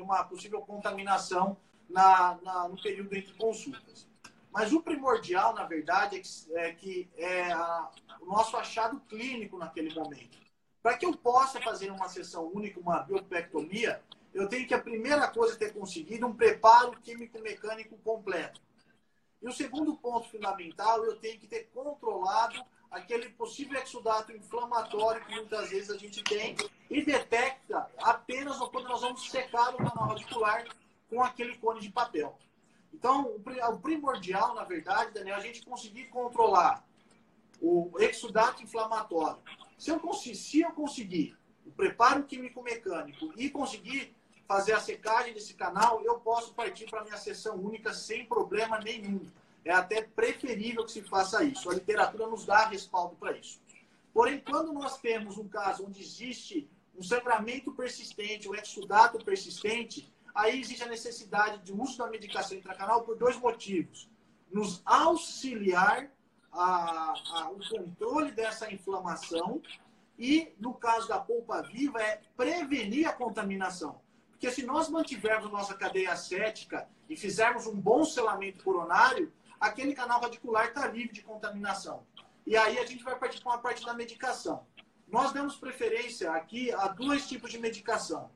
uma 0.00 0.22
possível 0.22 0.60
contaminação 0.60 1.56
na, 1.90 2.38
na, 2.44 2.68
no 2.68 2.80
período 2.80 3.12
entre 3.16 3.32
consultas. 3.32 4.08
Mas 4.52 4.72
o 4.72 4.80
primordial, 4.80 5.52
na 5.52 5.64
verdade, 5.64 6.14
é 6.14 6.20
que 6.20 6.54
é, 6.54 6.72
que 6.74 7.10
é 7.16 7.50
a, 7.50 7.90
o 8.20 8.26
nosso 8.26 8.56
achado 8.56 9.00
clínico 9.08 9.58
naquele 9.58 9.92
momento. 9.92 10.38
Para 10.80 10.96
que 10.96 11.04
eu 11.04 11.16
possa 11.16 11.60
fazer 11.60 11.90
uma 11.90 12.08
sessão 12.08 12.52
única, 12.54 12.78
uma 12.78 13.00
biopectomia, 13.00 14.00
eu 14.32 14.48
tenho 14.48 14.68
que 14.68 14.74
a 14.74 14.80
primeira 14.80 15.26
coisa 15.26 15.56
ter 15.56 15.72
conseguido 15.72 16.24
um 16.24 16.36
preparo 16.36 16.92
químico-mecânico 17.00 17.98
completo. 17.98 18.60
E 19.42 19.48
o 19.48 19.52
segundo 19.52 19.96
ponto 19.96 20.28
fundamental, 20.28 21.04
eu 21.04 21.16
tenho 21.16 21.38
que 21.40 21.48
ter 21.48 21.68
controlado 21.74 22.64
aquele 22.90 23.30
possível 23.30 23.80
exudato 23.82 24.30
inflamatório 24.30 25.24
que 25.24 25.34
muitas 25.34 25.70
vezes 25.70 25.90
a 25.90 25.98
gente 25.98 26.22
tem 26.22 26.54
e 26.88 27.02
detecta 27.02 27.90
apenas 27.98 28.58
quando 28.58 28.88
nós 28.88 29.00
vamos 29.00 29.28
secar 29.28 29.74
o 29.74 29.78
canal 29.78 30.08
radicular 30.08 30.64
com 31.10 31.22
aquele 31.22 31.56
cone 31.58 31.80
de 31.80 31.90
papel. 31.90 32.38
Então, 32.92 33.34
o 33.34 33.78
primordial, 33.78 34.54
na 34.54 34.64
verdade, 34.64 35.12
Daniel, 35.12 35.36
é 35.36 35.38
a 35.38 35.42
gente 35.42 35.64
conseguir 35.64 36.04
controlar 36.04 36.86
o 37.60 37.90
exudato 37.98 38.62
inflamatório. 38.62 39.42
Se 39.78 39.90
eu, 39.90 40.00
se 40.14 40.60
eu 40.60 40.70
conseguir 40.72 41.36
o 41.66 41.70
preparo 41.72 42.24
químico-mecânico 42.24 43.32
e 43.36 43.50
conseguir 43.50 44.14
fazer 44.46 44.72
a 44.72 44.80
secagem 44.80 45.32
desse 45.32 45.54
canal, 45.54 46.02
eu 46.02 46.18
posso 46.20 46.52
partir 46.54 46.88
para 46.90 47.04
minha 47.04 47.16
sessão 47.16 47.56
única 47.56 47.92
sem 47.92 48.26
problema 48.26 48.78
nenhum. 48.78 49.20
É 49.64 49.72
até 49.72 50.02
preferível 50.02 50.84
que 50.84 50.92
se 50.92 51.02
faça 51.02 51.44
isso. 51.44 51.70
A 51.70 51.74
literatura 51.74 52.26
nos 52.26 52.44
dá 52.44 52.66
respaldo 52.66 53.14
para 53.16 53.32
isso. 53.32 53.60
Porém, 54.12 54.40
quando 54.40 54.72
nós 54.72 54.98
temos 54.98 55.38
um 55.38 55.48
caso 55.48 55.86
onde 55.86 56.00
existe 56.00 56.68
um 56.96 57.02
sangramento 57.02 57.72
persistente, 57.72 58.48
um 58.48 58.54
exudato 58.54 59.24
persistente, 59.24 60.12
aí 60.34 60.60
existe 60.60 60.82
a 60.82 60.88
necessidade 60.88 61.62
de 61.62 61.72
uso 61.72 61.96
da 61.98 62.10
medicação 62.10 62.58
intracanal 62.58 63.02
por 63.02 63.16
dois 63.16 63.36
motivos. 63.38 64.10
Nos 64.50 64.82
auxiliar 64.84 66.10
a, 66.52 67.14
a, 67.34 67.50
o 67.50 67.58
controle 67.70 68.32
dessa 68.32 68.70
inflamação 68.70 69.62
e, 70.18 70.52
no 70.58 70.74
caso 70.74 71.08
da 71.08 71.18
polpa 71.18 71.62
viva, 71.62 72.02
é 72.02 72.20
prevenir 72.36 73.08
a 73.08 73.12
contaminação. 73.12 74.01
Porque 74.42 74.56
se 74.56 74.66
nós 74.66 74.88
mantivermos 74.88 75.52
nossa 75.52 75.72
cadeia 75.72 76.10
acética 76.10 76.88
e 77.08 77.16
fizermos 77.16 77.64
um 77.68 77.76
bom 77.76 78.04
selamento 78.04 78.64
coronário, 78.64 79.32
aquele 79.60 79.94
canal 79.94 80.20
radicular 80.20 80.66
está 80.66 80.88
livre 80.88 81.12
de 81.12 81.22
contaminação. 81.22 82.04
E 82.44 82.56
aí 82.56 82.76
a 82.76 82.84
gente 82.84 83.04
vai 83.04 83.16
partir 83.16 83.40
para 83.40 83.54
a 83.54 83.58
parte 83.58 83.86
da 83.86 83.94
medicação. 83.94 84.66
Nós 85.06 85.32
damos 85.32 85.54
preferência 85.54 86.32
aqui 86.32 86.72
a 86.72 86.88
dois 86.88 87.28
tipos 87.28 87.52
de 87.52 87.58
medicação. 87.60 88.32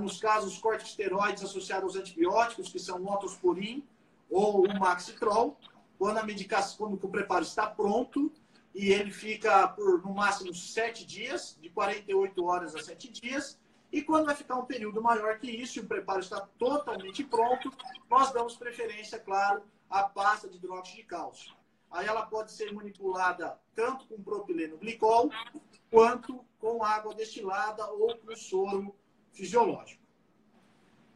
Nos 0.00 0.20
casos, 0.20 0.58
corticosteroides 0.58 1.42
associados 1.42 1.96
aos 1.96 1.96
antibióticos, 1.96 2.70
que 2.70 2.78
são 2.78 3.02
o 3.02 3.12
otosporin 3.12 3.84
ou 4.30 4.64
o 4.64 4.78
maxitrol, 4.78 5.58
quando 5.98 6.18
a 6.18 6.22
medicação, 6.22 6.76
quando 6.76 7.02
o 7.02 7.08
preparo 7.08 7.42
está 7.42 7.66
pronto 7.66 8.30
e 8.72 8.92
ele 8.92 9.10
fica 9.10 9.66
por 9.66 10.04
no 10.04 10.14
máximo 10.14 10.54
7 10.54 11.04
dias, 11.04 11.58
de 11.60 11.68
48 11.68 12.44
horas 12.44 12.76
a 12.76 12.80
7 12.80 13.10
dias, 13.10 13.58
e 13.92 14.02
quando 14.02 14.24
vai 14.24 14.34
ficar 14.34 14.56
um 14.56 14.64
período 14.64 15.02
maior 15.02 15.38
que 15.38 15.50
isso 15.50 15.78
e 15.78 15.82
o 15.82 15.86
preparo 15.86 16.20
está 16.20 16.40
totalmente 16.58 17.22
pronto, 17.22 17.70
nós 18.08 18.32
damos 18.32 18.56
preferência, 18.56 19.18
claro, 19.18 19.62
à 19.90 20.04
pasta 20.04 20.48
de 20.48 20.56
hidróxido 20.56 20.96
de 20.96 21.04
cálcio. 21.04 21.54
Aí 21.90 22.06
ela 22.06 22.24
pode 22.24 22.50
ser 22.50 22.72
manipulada 22.72 23.58
tanto 23.74 24.06
com 24.06 24.22
propileno 24.22 24.78
glicol, 24.78 25.30
quanto 25.90 26.42
com 26.58 26.82
água 26.82 27.14
destilada 27.14 27.86
ou 27.90 28.16
com 28.16 28.34
soro 28.34 28.96
fisiológico. 29.30 30.00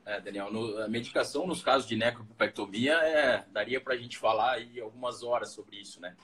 É, 0.05 0.20
Daniel, 0.20 0.53
no, 0.53 0.79
a 0.83 0.89
medicação 0.89 1.47
nos 1.47 1.62
casos 1.62 1.89
de 1.89 1.97
necropectomia 1.97 2.93
é, 2.93 3.47
daria 3.51 3.81
para 3.81 3.95
a 3.95 3.97
gente 3.97 4.18
falar 4.18 4.53
aí 4.53 4.79
algumas 4.79 5.22
horas 5.22 5.51
sobre 5.53 5.81
isso, 5.81 6.01
né? 6.01 6.14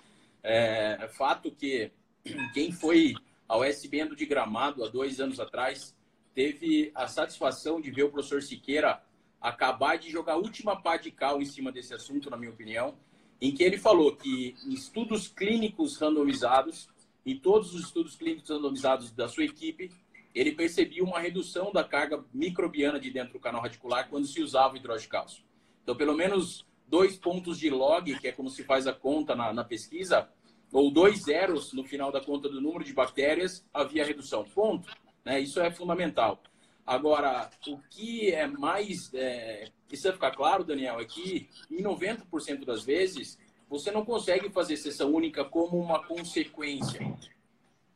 É, 0.42 0.98
é 1.00 1.08
fato 1.08 1.50
que 1.50 1.90
quem 2.52 2.70
foi 2.70 3.14
ao 3.48 3.64
SBN 3.64 4.14
de 4.14 4.26
Gramado 4.26 4.84
há 4.84 4.88
dois 4.88 5.18
anos 5.18 5.40
atrás 5.40 5.96
teve 6.34 6.90
a 6.94 7.06
satisfação 7.06 7.80
de 7.80 7.90
ver 7.90 8.04
o 8.04 8.10
professor 8.10 8.42
Siqueira 8.42 9.02
acabar 9.40 9.96
de 9.96 10.10
jogar 10.10 10.34
a 10.34 10.36
última 10.36 10.80
pá 10.80 10.96
de 10.96 11.10
cal 11.10 11.42
em 11.42 11.44
cima 11.44 11.72
desse 11.72 11.92
assunto, 11.92 12.30
na 12.30 12.36
minha 12.36 12.52
opinião, 12.52 12.94
em 13.40 13.52
que 13.52 13.64
ele 13.64 13.76
falou 13.76 14.14
que 14.14 14.54
estudos 14.68 15.26
clínicos 15.26 15.96
randomizados, 15.96 16.88
em 17.26 17.36
todos 17.36 17.74
os 17.74 17.86
estudos 17.86 18.14
clínicos 18.14 18.48
randomizados 18.48 19.10
da 19.10 19.28
sua 19.28 19.44
equipe, 19.44 19.90
ele 20.34 20.52
percebia 20.52 21.04
uma 21.04 21.18
redução 21.18 21.72
da 21.72 21.84
carga 21.84 22.24
microbiana 22.32 22.98
de 22.98 23.10
dentro 23.10 23.34
do 23.34 23.40
canal 23.40 23.60
radicular 23.60 24.08
quando 24.08 24.26
se 24.26 24.40
usava 24.40 24.74
o 24.74 24.76
hidrogênio 24.76 25.02
de 25.02 25.08
cálcio. 25.08 25.44
Então, 25.82 25.96
pelo 25.96 26.14
menos 26.14 26.64
dois 26.86 27.16
pontos 27.16 27.58
de 27.58 27.68
log, 27.68 28.18
que 28.18 28.28
é 28.28 28.32
como 28.32 28.48
se 28.48 28.62
faz 28.62 28.86
a 28.86 28.92
conta 28.92 29.34
na, 29.34 29.52
na 29.52 29.64
pesquisa, 29.64 30.28
ou 30.72 30.90
dois 30.90 31.24
zeros 31.24 31.72
no 31.72 31.84
final 31.84 32.10
da 32.10 32.20
conta 32.20 32.48
do 32.48 32.60
número 32.60 32.84
de 32.84 32.94
bactérias, 32.94 33.66
havia 33.74 34.04
redução. 34.04 34.44
Ponto. 34.44 34.88
Né? 35.24 35.40
Isso 35.40 35.60
é 35.60 35.70
fundamental. 35.70 36.42
Agora, 36.86 37.48
o 37.68 37.78
que 37.90 38.32
é 38.32 38.46
mais. 38.46 39.12
É, 39.14 39.68
precisa 39.86 40.12
ficar 40.12 40.32
claro, 40.32 40.64
Daniel, 40.64 41.00
é 41.00 41.04
que 41.04 41.48
em 41.70 41.82
90% 41.82 42.64
das 42.64 42.82
vezes 42.82 43.38
você 43.68 43.90
não 43.90 44.04
consegue 44.04 44.50
fazer 44.50 44.76
sessão 44.76 45.12
única 45.12 45.44
como 45.44 45.78
uma 45.78 46.04
consequência. 46.04 47.00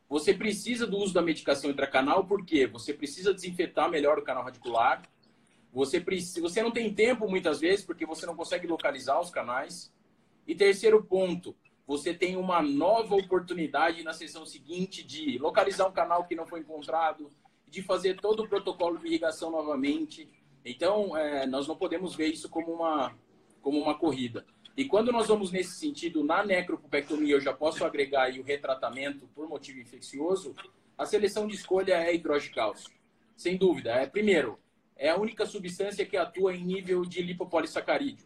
Você 0.09 0.33
precisa 0.33 0.87
do 0.87 0.97
uso 0.97 1.13
da 1.13 1.21
medicação 1.21 1.69
intracanal, 1.69 2.25
porque 2.25 2.65
você 2.65 2.93
precisa 2.93 3.33
desinfetar 3.33 3.89
melhor 3.89 4.17
o 4.17 4.23
canal 4.23 4.43
radicular. 4.43 5.03
Você, 5.73 5.99
precisa, 5.99 6.41
você 6.41 6.63
não 6.63 6.71
tem 6.71 6.93
tempo 6.93 7.29
muitas 7.29 7.59
vezes, 7.59 7.85
porque 7.85 8.05
você 8.05 8.25
não 8.25 8.35
consegue 8.35 8.65
localizar 8.65 9.19
os 9.19 9.29
canais. 9.29 9.91
E 10.47 10.55
terceiro 10.55 11.03
ponto, 11.03 11.53
você 11.87 12.13
tem 12.13 12.35
uma 12.35 12.61
nova 12.61 13.15
oportunidade 13.15 14.03
na 14.03 14.11
sessão 14.11 14.45
seguinte 14.45 15.01
de 15.01 15.39
localizar 15.39 15.87
um 15.87 15.91
canal 15.91 16.25
que 16.25 16.35
não 16.35 16.45
foi 16.45 16.59
encontrado, 16.59 17.31
de 17.65 17.81
fazer 17.81 18.19
todo 18.19 18.43
o 18.43 18.47
protocolo 18.47 18.99
de 18.99 19.07
irrigação 19.07 19.49
novamente. 19.49 20.29
Então, 20.65 21.15
é, 21.15 21.47
nós 21.47 21.65
não 21.65 21.77
podemos 21.77 22.13
ver 22.13 22.27
isso 22.27 22.49
como 22.49 22.73
uma, 22.73 23.15
como 23.61 23.79
uma 23.79 23.97
corrida. 23.97 24.45
E 24.75 24.83
quando 24.83 25.13
nós 25.13 25.27
vamos 25.27 25.49
nesse 25.49 25.79
sentido, 25.79 26.23
na 26.23 26.45
necropupectomia, 26.45 27.35
eu 27.35 27.41
já 27.41 27.53
posso 27.53 27.85
agregar 27.85 28.23
aí 28.23 28.39
o 28.39 28.43
retratamento 28.43 29.25
por 29.33 29.47
motivo 29.47 29.79
infeccioso, 29.79 30.53
a 30.97 31.05
seleção 31.05 31.47
de 31.47 31.55
escolha 31.55 31.93
é 31.93 32.13
hidroglicálcio. 32.13 32.91
Sem 33.35 33.55
dúvida. 33.55 33.91
É, 33.91 34.05
primeiro, 34.05 34.59
é 34.97 35.09
a 35.09 35.17
única 35.17 35.45
substância 35.45 36.05
que 36.05 36.17
atua 36.17 36.53
em 36.53 36.65
nível 36.65 37.03
de 37.05 37.21
lipopolissacarídeo. 37.21 38.25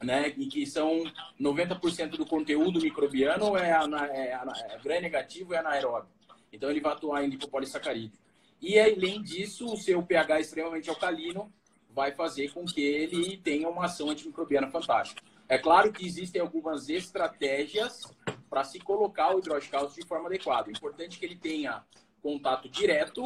Né, 0.00 0.28
e 0.36 0.46
que 0.46 0.64
são 0.64 1.02
90% 1.40 2.10
do 2.10 2.24
conteúdo 2.24 2.80
microbiano 2.80 3.56
é, 3.56 3.72
ana, 3.72 4.06
é, 4.06 4.32
ana, 4.32 4.52
é 4.68 4.78
gram 4.78 5.00
negativo 5.00 5.52
e 5.52 5.56
é 5.56 5.58
anaeróbio. 5.58 6.08
Então 6.52 6.70
ele 6.70 6.80
vai 6.80 6.92
atuar 6.92 7.24
em 7.24 7.28
lipopolissacarídeo. 7.28 8.16
E 8.60 8.78
além 8.78 9.20
disso, 9.22 9.66
o 9.66 9.76
seu 9.76 10.00
pH 10.00 10.40
extremamente 10.40 10.88
alcalino 10.88 11.52
vai 11.90 12.12
fazer 12.12 12.52
com 12.52 12.64
que 12.64 12.80
ele 12.80 13.38
tenha 13.38 13.68
uma 13.68 13.86
ação 13.86 14.10
antimicrobiana 14.10 14.70
fantástica. 14.70 15.20
É 15.48 15.58
claro 15.58 15.92
que 15.92 16.06
existem 16.06 16.40
algumas 16.40 16.88
estratégias 16.88 18.02
para 18.48 18.64
se 18.64 18.78
colocar 18.78 19.34
o 19.34 19.38
hidroglicálcio 19.38 20.00
de 20.00 20.06
forma 20.06 20.26
adequada. 20.26 20.68
O 20.68 20.72
importante 20.72 21.16
é 21.16 21.18
que 21.20 21.26
ele 21.26 21.36
tenha 21.36 21.82
contato 22.22 22.68
direto 22.68 23.22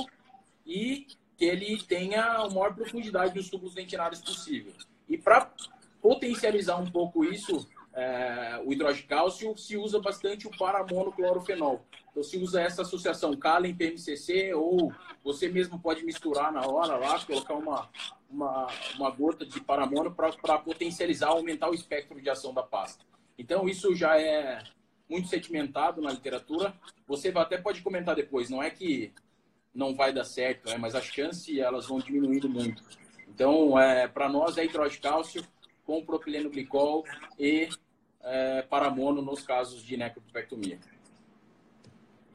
e 0.64 1.06
que 1.36 1.44
ele 1.44 1.82
tenha 1.82 2.22
a 2.22 2.48
maior 2.48 2.74
profundidade 2.74 3.34
dos 3.34 3.50
tubos 3.50 3.74
dentinários 3.74 4.20
possível. 4.20 4.72
E 5.08 5.18
para 5.18 5.52
potencializar 6.02 6.76
um 6.76 6.90
pouco 6.90 7.24
isso, 7.24 7.66
é, 7.94 8.60
o 8.66 8.72
hidroglicálcio, 8.72 9.56
se 9.56 9.76
usa 9.76 10.00
bastante 10.00 10.48
o 10.48 10.50
paramonoclorofenol. 10.50 11.86
Então, 12.10 12.22
se 12.22 12.36
usa 12.36 12.60
essa 12.60 12.82
associação 12.82 13.36
Calen 13.36 13.74
PMCC 13.74 14.52
ou 14.52 14.92
você 15.22 15.48
mesmo 15.48 15.78
pode 15.78 16.04
misturar 16.04 16.52
na 16.52 16.66
hora 16.66 16.96
lá, 16.96 17.18
colocar 17.24 17.54
uma, 17.54 17.88
uma, 18.28 18.66
uma 18.96 19.10
gota 19.10 19.46
de 19.46 19.60
paramono 19.60 20.12
para 20.12 20.58
potencializar, 20.58 21.28
aumentar 21.28 21.70
o 21.70 21.74
espectro 21.74 22.20
de 22.20 22.28
ação 22.28 22.52
da 22.52 22.62
pasta. 22.62 23.04
Então, 23.38 23.68
isso 23.68 23.94
já 23.94 24.20
é 24.20 24.62
muito 25.08 25.28
sedimentado 25.28 26.02
na 26.02 26.10
literatura. 26.10 26.74
Você 27.06 27.32
até 27.34 27.56
pode 27.56 27.80
comentar 27.80 28.16
depois, 28.16 28.50
não 28.50 28.62
é 28.62 28.70
que 28.70 29.12
não 29.72 29.94
vai 29.94 30.12
dar 30.12 30.24
certo, 30.24 30.68
né? 30.68 30.76
mas 30.76 30.94
as 30.94 31.04
chances 31.04 31.56
elas 31.58 31.86
vão 31.86 31.98
diminuindo 31.98 32.48
muito. 32.48 32.82
Então, 33.28 33.78
é, 33.78 34.06
para 34.08 34.28
nós 34.28 34.58
é 34.58 34.64
hidroglicálcio 34.64 35.42
com 35.84 36.04
propileno 36.04 36.50
glicol 36.50 37.04
e 37.38 37.68
é, 38.20 38.62
paramono 38.62 39.20
nos 39.22 39.42
casos 39.42 39.82
de 39.82 39.96
necropectomia. 39.96 40.78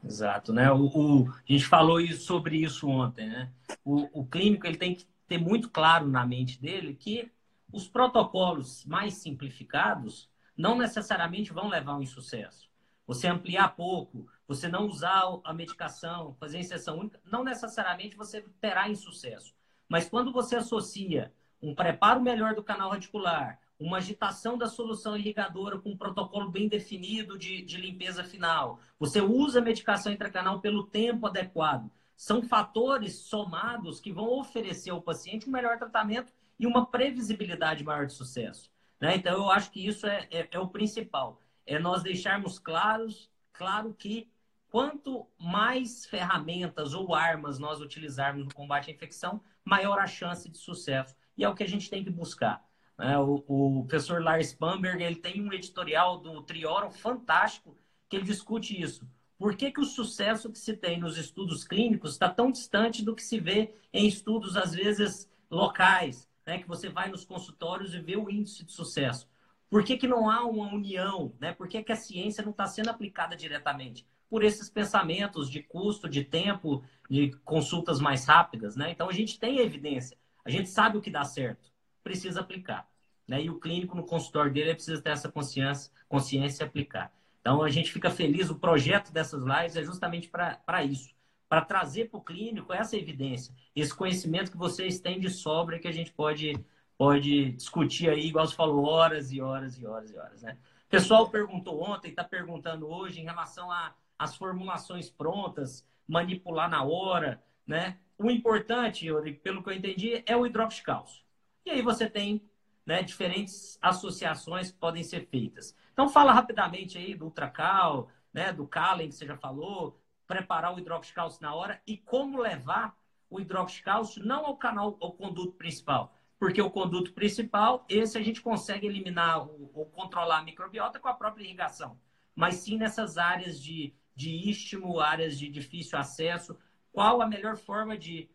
Exato, 0.04 0.54
né? 0.54 0.72
O, 0.72 0.86
o, 0.86 1.30
a 1.30 1.42
gente 1.46 1.66
falou 1.66 2.00
isso, 2.00 2.26
sobre 2.26 2.58
isso 2.58 2.88
ontem, 2.88 3.28
né? 3.28 3.52
O, 3.84 4.22
o 4.22 4.26
clínico 4.26 4.66
ele 4.68 4.78
tem 4.78 4.96
que 4.96 5.06
ter 5.28 5.38
muito 5.38 5.70
claro 5.70 6.08
na 6.08 6.26
mente 6.26 6.62
dele 6.62 6.94
que 6.94 7.32
os 7.72 7.88
protocolos 7.88 8.86
mais 8.86 9.16
simplificados 9.16 10.30
não 10.56 10.78
necessariamente 10.78 11.52
vão 11.52 11.68
levar 11.68 11.94
a 11.94 11.98
um 11.98 12.02
insucesso. 12.02 12.68
Você 13.06 13.28
ampliar 13.28 13.76
pouco, 13.76 14.28
você 14.48 14.68
não 14.68 14.88
usar 14.88 15.24
a 15.44 15.54
medicação, 15.54 16.36
fazer 16.40 16.60
inserção 16.60 17.00
única, 17.00 17.20
não 17.26 17.44
necessariamente 17.44 18.16
você 18.18 18.42
terá 18.60 18.90
insucesso. 18.90 19.54
Mas 19.88 20.10
quando 20.10 20.32
você 20.32 20.56
associa 20.56 21.34
um 21.62 21.74
preparo 21.74 22.22
melhor 22.22 22.56
do 22.56 22.64
canal 22.64 22.92
radicular, 22.92 23.60
uma 23.80 23.98
agitação 23.98 24.58
da 24.58 24.68
solução 24.68 25.16
irrigadora 25.16 25.80
com 25.80 25.92
um 25.92 25.98
protocolo 25.98 26.50
bem 26.50 26.68
definido 26.68 27.38
de, 27.38 27.62
de 27.62 27.78
limpeza 27.78 28.24
final, 28.24 28.80
você 29.00 29.22
usa 29.22 29.60
a 29.60 29.64
medicação 29.64 30.12
intracanal 30.12 30.60
pelo 30.60 30.88
tempo 30.88 31.28
adequado, 31.28 31.92
são 32.16 32.42
fatores 32.42 33.16
somados 33.20 34.00
que 34.00 34.12
vão 34.12 34.40
oferecer 34.40 34.90
ao 34.90 35.02
paciente 35.02 35.48
um 35.48 35.52
melhor 35.52 35.78
tratamento 35.78 36.34
e 36.60 36.66
uma 36.66 36.86
previsibilidade 36.88 37.84
maior 37.84 38.08
de 38.08 38.14
sucesso. 38.14 38.72
Né? 39.00 39.16
Então, 39.16 39.34
eu 39.34 39.52
acho 39.52 39.70
que 39.72 39.86
isso 39.86 40.08
é, 40.08 40.28
é, 40.32 40.48
é 40.52 40.60
o 40.60 40.68
principal. 40.68 41.40
É 41.66 41.78
nós 41.78 42.02
deixarmos 42.02 42.58
claros, 42.58 43.30
claro 43.54 43.94
que 43.94 44.32
quanto 44.70 45.28
mais 45.40 46.06
ferramentas 46.06 46.94
ou 46.94 47.14
armas 47.14 47.60
nós 47.60 47.80
utilizarmos 47.80 48.46
no 48.46 48.54
combate 48.54 48.90
à 48.90 48.94
infecção, 48.94 49.42
maior 49.64 50.00
a 50.00 50.08
chance 50.08 50.50
de 50.50 50.58
sucesso. 50.58 51.16
E 51.38 51.44
é 51.44 51.50
o 51.50 51.56
que 51.56 51.64
a 51.64 51.68
gente 51.68 51.90
tem 51.90 52.04
que 52.04 52.10
buscar. 52.10 52.66
Né? 52.98 53.18
O, 53.20 53.44
o, 53.48 53.86
professor 53.86 54.22
Lars 54.22 54.54
Bamberg 54.54 55.04
ele 55.04 55.16
tem 55.16 55.42
um 55.42 55.54
editorial 55.54 56.20
do 56.20 56.42
Trioro 56.42 56.90
fantástico 56.90 57.78
que 58.10 58.16
ele 58.16 58.26
discute 58.26 58.80
isso. 58.82 59.08
Por 59.38 59.56
que, 59.56 59.72
que 59.72 59.80
o 59.80 59.86
sucesso 59.86 60.52
que 60.52 60.58
se 60.58 60.76
tem 60.76 61.00
nos 61.00 61.18
estudos 61.18 61.64
clínicos 61.64 62.14
está 62.14 62.28
tão 62.28 62.52
distante 62.52 63.06
do 63.06 63.16
que 63.16 63.22
se 63.22 63.40
vê 63.40 63.76
em 63.94 64.08
estudos, 64.08 64.58
às 64.58 64.74
vezes, 64.74 65.30
locais, 65.50 66.28
né? 66.46 66.58
que 66.58 66.68
você 66.68 66.90
vai 66.90 67.10
nos 67.10 67.24
consultórios 67.24 67.94
e 67.94 68.00
vê 68.00 68.16
o 68.16 68.30
índice 68.30 68.66
de 68.66 68.72
sucesso? 68.72 69.30
Por 69.70 69.84
que, 69.84 69.98
que 69.98 70.08
não 70.08 70.30
há 70.30 70.44
uma 70.44 70.74
união? 70.74 71.36
Né? 71.40 71.54
Por 71.54 71.68
que, 71.68 71.84
que 71.84 71.92
a 71.92 71.96
ciência 71.96 72.44
não 72.44 72.52
está 72.52 72.66
sendo 72.66 72.90
aplicada 72.90 73.36
diretamente? 73.36 74.08
por 74.30 74.44
esses 74.44 74.70
pensamentos 74.70 75.50
de 75.50 75.64
custo, 75.64 76.10
de 76.10 76.24
tempo, 76.24 76.84
de 77.10 77.32
consultas 77.46 78.00
mais 78.00 78.26
rápidas, 78.26 78.76
né? 78.76 78.92
Então 78.92 79.10
a 79.10 79.14
gente 79.14 79.40
tem 79.40 79.60
evidência, 79.60 80.18
a 80.48 80.50
gente 80.50 80.70
sabe 80.70 80.98
o 80.98 81.02
que 81.02 81.12
dá 81.12 81.26
certo, 81.26 81.70
precisa 82.04 82.40
aplicar, 82.40 82.90
né? 83.28 83.42
E 83.42 83.50
o 83.50 83.60
clínico 83.60 83.96
no 83.96 84.04
consultório 84.04 84.52
dele 84.52 84.74
precisa 84.74 85.02
ter 85.02 85.10
essa 85.10 85.30
consciência, 85.30 85.92
consciência 86.08 86.64
e 86.64 86.68
aplicar. 86.68 87.14
Então 87.42 87.62
a 87.62 87.70
gente 87.70 87.92
fica 87.92 88.10
feliz, 88.10 88.50
o 88.50 88.56
projeto 88.56 89.12
dessas 89.12 89.44
lives 89.44 89.76
é 89.76 89.84
justamente 89.84 90.30
para 90.30 90.84
isso, 90.84 91.14
para 91.50 91.62
trazer 91.62 92.10
para 92.10 92.18
o 92.18 92.24
clínico 92.24 92.74
essa 92.74 92.96
evidência, 92.96 93.54
esse 93.76 93.94
conhecimento 93.94 94.52
que 94.52 94.58
vocês 94.58 95.00
têm 95.00 95.20
de 95.20 95.30
sobra 95.30 95.80
que 95.80 95.88
a 95.88 95.92
gente 95.92 96.12
pode 96.12 96.54
pode 96.98 97.52
discutir 97.52 98.10
aí, 98.10 98.28
igual 98.28 98.48
você 98.48 98.56
falou, 98.56 98.86
horas 98.86 99.32
e 99.32 99.40
horas 99.40 99.78
e 99.78 99.86
horas 99.86 100.10
e 100.10 100.18
horas, 100.18 100.42
né? 100.42 100.58
O 100.88 100.90
pessoal 100.90 101.30
perguntou 101.30 101.80
ontem, 101.84 102.10
está 102.10 102.24
perguntando 102.24 102.88
hoje 102.88 103.20
em 103.22 103.24
relação 103.24 103.70
as 104.18 104.36
formulações 104.36 105.10
prontas, 105.10 105.86
manipular 106.08 106.70
na 106.70 106.84
hora, 106.84 107.44
né? 107.68 107.98
O 108.18 108.32
importante, 108.32 109.08
pelo 109.44 109.62
que 109.62 109.70
eu 109.70 109.74
entendi, 109.74 110.24
é 110.26 110.36
o 110.36 110.46
hidroxicálcio. 110.46 111.24
E 111.66 111.70
aí 111.70 111.82
você 111.82 112.10
tem 112.10 112.42
né, 112.86 113.04
diferentes 113.04 113.78
associações 113.82 114.72
que 114.72 114.78
podem 114.78 115.04
ser 115.04 115.28
feitas. 115.28 115.76
Então 115.92 116.08
fala 116.08 116.32
rapidamente 116.32 116.98
aí 116.98 117.14
do 117.14 117.26
ultracal, 117.26 118.10
né, 118.34 118.54
do 118.54 118.66
calen 118.66 119.10
que 119.10 119.16
você 119.16 119.26
já 119.26 119.38
falou, 119.38 120.00
preparar 120.26 120.74
o 120.74 120.80
hidroxicálcio 120.80 121.42
na 121.42 121.54
hora 121.54 121.82
e 121.86 121.98
como 121.98 122.42
levar 122.42 122.98
o 123.30 123.40
hidroxicálcio 123.40 124.26
não 124.26 124.46
ao 124.46 124.56
canal, 124.56 124.98
ao 125.02 125.12
conduto 125.12 125.54
principal, 125.58 126.18
porque 126.40 126.62
o 126.62 126.72
conduto 126.72 127.12
principal, 127.12 127.86
esse 127.90 128.18
a 128.18 128.24
gente 128.24 128.42
consegue 128.42 128.88
eliminar 128.88 129.46
ou 129.46 129.86
controlar 129.88 130.40
a 130.40 130.44
microbiota 130.44 130.98
com 130.98 131.10
a 131.10 131.14
própria 131.14 131.44
irrigação, 131.44 132.00
mas 132.34 132.56
sim 132.56 132.78
nessas 132.78 133.18
áreas 133.18 133.62
de 133.62 133.94
de 134.18 134.32
istmo, 134.50 135.00
áreas 135.00 135.38
de 135.38 135.48
difícil 135.48 135.98
acesso. 136.00 136.58
Qual 136.98 137.22
a 137.22 137.28
melhor 137.28 137.56
forma 137.56 137.96
de 137.96 138.28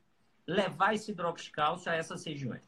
levar 0.46 0.94
esse 0.94 1.10
hidroxicálcio 1.10 1.90
a 1.90 1.96
essas 1.96 2.24
regiões? 2.24 2.62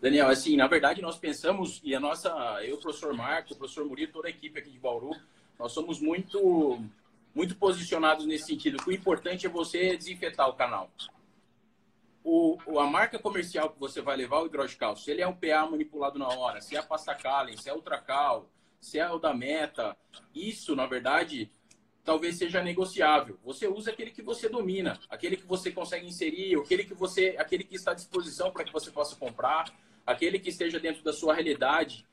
Daniel, 0.00 0.28
assim, 0.28 0.56
na 0.56 0.66
verdade 0.66 1.02
nós 1.02 1.18
pensamos, 1.18 1.82
e 1.84 1.94
a 1.94 2.00
nossa, 2.00 2.30
eu, 2.64 2.76
o 2.76 2.80
professor 2.80 3.12
Marco, 3.12 3.52
o 3.52 3.56
professor 3.56 3.84
Murilo, 3.84 4.12
toda 4.12 4.28
a 4.28 4.30
equipe 4.30 4.58
aqui 4.58 4.70
de 4.70 4.78
Bauru, 4.78 5.10
nós 5.58 5.72
somos 5.72 6.00
muito, 6.00 6.82
muito 7.34 7.54
posicionados 7.54 8.24
nesse 8.24 8.46
sentido. 8.46 8.82
O 8.86 8.90
importante 8.90 9.44
é 9.44 9.50
você 9.50 9.94
desinfetar 9.94 10.48
o 10.48 10.54
canal. 10.54 10.90
O, 12.24 12.56
a 12.78 12.86
marca 12.86 13.18
comercial 13.18 13.68
que 13.68 13.78
você 13.78 14.00
vai 14.00 14.16
levar 14.16 14.40
o 14.40 14.46
hidrogicálcio, 14.46 15.04
se 15.04 15.10
ele 15.10 15.20
é 15.20 15.28
um 15.28 15.36
PA 15.36 15.66
manipulado 15.70 16.18
na 16.18 16.28
hora, 16.28 16.62
se 16.62 16.76
é 16.76 16.78
a 16.78 16.82
pasta 16.82 17.14
Calen, 17.14 17.58
se 17.58 17.68
é 17.68 17.74
Ultracal, 17.74 18.48
se 18.80 18.98
é 18.98 19.10
o 19.10 19.18
da 19.18 19.34
meta, 19.34 19.94
isso, 20.34 20.74
na 20.74 20.86
verdade, 20.86 21.50
talvez 22.04 22.36
seja 22.36 22.62
negociável. 22.62 23.38
Você 23.44 23.68
usa 23.68 23.90
aquele 23.90 24.10
que 24.10 24.22
você 24.22 24.48
domina, 24.48 24.98
aquele 25.08 25.36
que 25.36 25.46
você 25.46 25.70
consegue 25.70 26.06
inserir, 26.06 26.58
aquele 26.58 26.84
que 26.84 26.94
você, 26.94 27.36
aquele 27.38 27.64
que 27.64 27.76
está 27.76 27.92
à 27.92 27.94
disposição 27.94 28.50
para 28.50 28.64
que 28.64 28.72
você 28.72 28.90
possa 28.90 29.16
comprar, 29.16 29.72
aquele 30.06 30.38
que 30.38 30.48
esteja 30.48 30.80
dentro 30.80 31.02
da 31.02 31.12
sua 31.12 31.34
realidade. 31.34 32.06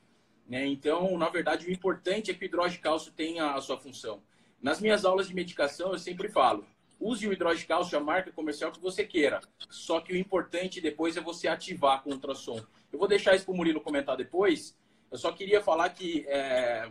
Né? 0.48 0.66
Então, 0.66 1.16
na 1.18 1.28
verdade, 1.28 1.66
o 1.66 1.72
importante 1.72 2.30
é 2.30 2.34
que 2.34 2.44
o 2.44 2.46
hidroglicálcio 2.46 3.12
tenha 3.12 3.52
a 3.52 3.60
sua 3.60 3.78
função. 3.78 4.22
Nas 4.60 4.80
minhas 4.80 5.04
aulas 5.04 5.28
de 5.28 5.34
medicação, 5.34 5.92
eu 5.92 5.98
sempre 5.98 6.28
falo, 6.28 6.66
use 6.98 7.26
o 7.28 7.32
hidroglicálcio, 7.32 7.96
a 7.96 8.00
marca 8.00 8.32
comercial 8.32 8.72
que 8.72 8.80
você 8.80 9.04
queira. 9.04 9.40
Só 9.70 10.00
que 10.00 10.12
o 10.12 10.16
importante 10.16 10.80
depois 10.80 11.16
é 11.16 11.20
você 11.20 11.48
ativar 11.48 12.02
com 12.02 12.10
ultrassom. 12.10 12.60
Eu 12.92 12.98
vou 12.98 13.06
deixar 13.06 13.34
isso 13.34 13.44
para 13.44 13.52
o 13.52 13.56
Murilo 13.56 13.80
comentar 13.80 14.16
depois, 14.16 14.76
eu 15.10 15.16
só 15.16 15.32
queria 15.32 15.62
falar 15.62 15.88
que 15.90 16.24
é, 16.28 16.90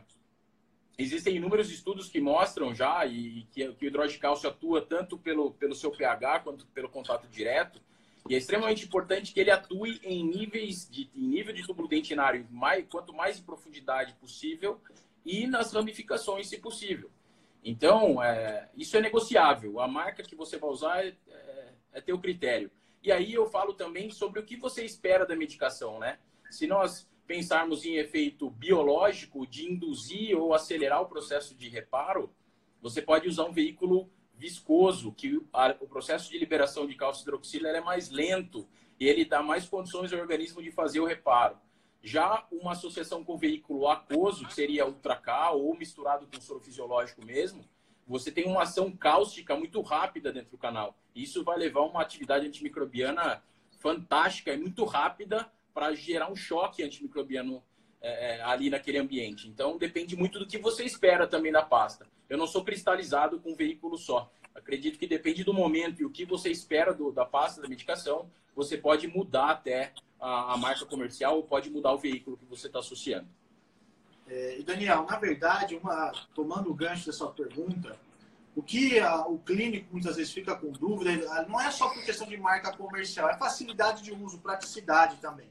existem 0.98 1.36
inúmeros 1.36 1.70
estudos 1.70 2.10
que 2.10 2.20
mostram 2.20 2.74
já 2.74 3.06
e, 3.06 3.46
que, 3.52 3.72
que 3.74 3.86
o 3.86 3.88
hidroglicálcio 3.88 4.50
atua 4.50 4.82
tanto 4.82 5.18
pelo, 5.18 5.52
pelo 5.52 5.76
seu 5.76 5.92
pH 5.92 6.40
quanto 6.40 6.66
pelo 6.68 6.90
contato 6.90 7.28
direto. 7.28 7.80
E 8.28 8.36
é 8.36 8.38
extremamente 8.38 8.86
importante 8.86 9.34
que 9.34 9.40
ele 9.40 9.52
atue 9.52 10.02
em 10.04 10.24
níveis 10.24 10.90
de 10.90 11.10
em 11.16 11.28
nível 11.28 11.54
de 11.54 11.66
túbulo 11.66 11.88
dentinário, 11.88 12.46
mais, 12.50 12.86
quanto 12.90 13.14
mais 13.14 13.40
em 13.40 13.44
profundidade 13.44 14.14
possível 14.14 14.82
e 15.26 15.48
nas 15.48 15.72
ramificações, 15.72 16.48
se 16.48 16.58
possível. 16.58 17.10
Então, 17.64 18.22
é, 18.22 18.70
isso 18.76 18.98
é 18.98 19.02
negociável. 19.02 19.80
A 19.80 19.88
marca 19.88 20.24
que 20.24 20.36
você 20.36 20.58
vai 20.58 20.70
usar 20.70 21.06
é, 21.06 21.16
é, 21.30 21.74
é 21.94 22.02
teu 22.02 22.20
critério. 22.20 22.72
E 23.04 23.12
aí 23.12 23.34
eu 23.34 23.46
falo 23.46 23.74
também 23.74 24.10
sobre 24.10 24.40
o 24.40 24.44
que 24.44 24.58
você 24.58 24.84
espera 24.84 25.26
da 25.26 25.36
medicação, 25.36 26.00
né? 26.00 26.18
Se 26.50 26.68
nós 26.68 27.08
pensarmos 27.28 27.86
em 27.86 27.98
efeito 27.98 28.50
biológico 28.50 29.46
de 29.46 29.70
induzir 29.70 30.36
ou 30.38 30.54
acelerar 30.54 31.02
o 31.02 31.08
processo 31.08 31.54
de 31.54 31.68
reparo, 31.68 32.34
você 32.82 33.02
pode 33.02 33.28
usar 33.28 33.44
um 33.44 33.52
veículo 33.52 34.10
viscoso, 34.34 35.12
que 35.12 35.36
o 35.36 35.88
processo 35.88 36.32
de 36.32 36.38
liberação 36.38 36.88
de 36.88 36.96
cálcio 36.96 37.24
hidroxila 37.24 37.68
é 37.70 37.82
mais 37.82 38.10
lento 38.10 38.68
e 39.00 39.08
ele 39.08 39.26
dá 39.26 39.44
mais 39.44 39.68
condições 39.68 40.14
ao 40.14 40.20
organismo 40.20 40.62
de 40.62 40.72
fazer 40.72 41.00
o 41.00 41.06
reparo. 41.06 41.58
Já 42.02 42.48
uma 42.52 42.72
associação 42.72 43.24
com 43.24 43.38
veículo 43.38 43.90
aquoso, 43.90 44.46
que 44.46 44.54
seria 44.54 44.86
ultracal 44.86 45.60
ou 45.60 45.76
misturado 45.76 46.28
com 46.28 46.40
soro 46.40 46.60
fisiológico 46.62 47.26
mesmo, 47.26 47.66
você 48.08 48.32
tem 48.32 48.46
uma 48.46 48.62
ação 48.62 48.90
cáustica 48.92 49.56
muito 49.56 49.82
rápida 49.82 50.32
dentro 50.32 50.52
do 50.52 50.58
canal. 50.58 50.96
Isso 51.14 51.44
vai 51.44 51.58
levar 51.58 51.82
uma 51.82 52.02
atividade 52.02 52.48
antimicrobiana 52.48 53.44
fantástica 53.80 54.54
e 54.54 54.58
muito 54.58 54.86
rápida 54.86 55.52
para 55.78 55.94
gerar 55.94 56.32
um 56.32 56.36
choque 56.36 56.82
antimicrobiano 56.82 57.62
é, 58.02 58.38
é, 58.38 58.42
ali 58.42 58.68
naquele 58.68 58.98
ambiente. 58.98 59.48
Então, 59.48 59.78
depende 59.78 60.16
muito 60.16 60.40
do 60.40 60.48
que 60.48 60.58
você 60.58 60.84
espera 60.84 61.28
também 61.28 61.52
da 61.52 61.62
pasta. 61.62 62.08
Eu 62.28 62.36
não 62.36 62.48
sou 62.48 62.64
cristalizado 62.64 63.40
com 63.40 63.52
um 63.52 63.56
veículo 63.56 63.96
só. 63.96 64.28
Acredito 64.56 64.98
que 64.98 65.06
depende 65.06 65.44
do 65.44 65.54
momento 65.54 66.02
e 66.02 66.06
o 66.06 66.10
que 66.10 66.26
você 66.26 66.50
espera 66.50 66.96
do, 66.96 67.12
da 67.12 67.26
pasta, 67.26 67.62
da 67.62 67.68
medicação, 67.68 68.28
você 68.56 68.76
pode 68.76 69.08
mudar 69.08 69.52
até 69.52 69.94
a, 70.20 70.56
a 70.56 70.58
marca 70.58 70.84
comercial 70.84 71.36
ou 71.36 71.44
pode 71.44 71.70
mudar 71.70 71.94
o 71.94 72.00
veículo 72.00 72.38
que 72.38 72.46
você 72.46 72.66
está 72.66 72.80
associando. 72.80 73.28
É, 74.28 74.60
Daniel, 74.66 75.06
na 75.08 75.20
verdade, 75.20 75.76
uma, 75.76 76.12
tomando 76.34 76.72
o 76.72 76.74
gancho 76.74 77.06
dessa 77.06 77.28
pergunta, 77.28 77.96
o 78.58 78.64
que 78.64 79.00
a, 79.00 79.28
o 79.28 79.38
clínico 79.38 79.90
muitas 79.92 80.16
vezes 80.16 80.34
fica 80.34 80.56
com 80.56 80.72
dúvida 80.72 81.12
não 81.48 81.62
é 81.62 81.70
só 81.70 81.90
por 81.90 82.04
questão 82.04 82.26
de 82.26 82.36
marca 82.38 82.76
comercial, 82.76 83.30
é 83.30 83.38
facilidade 83.38 84.02
de 84.02 84.12
uso, 84.12 84.40
praticidade 84.40 85.18
também. 85.18 85.48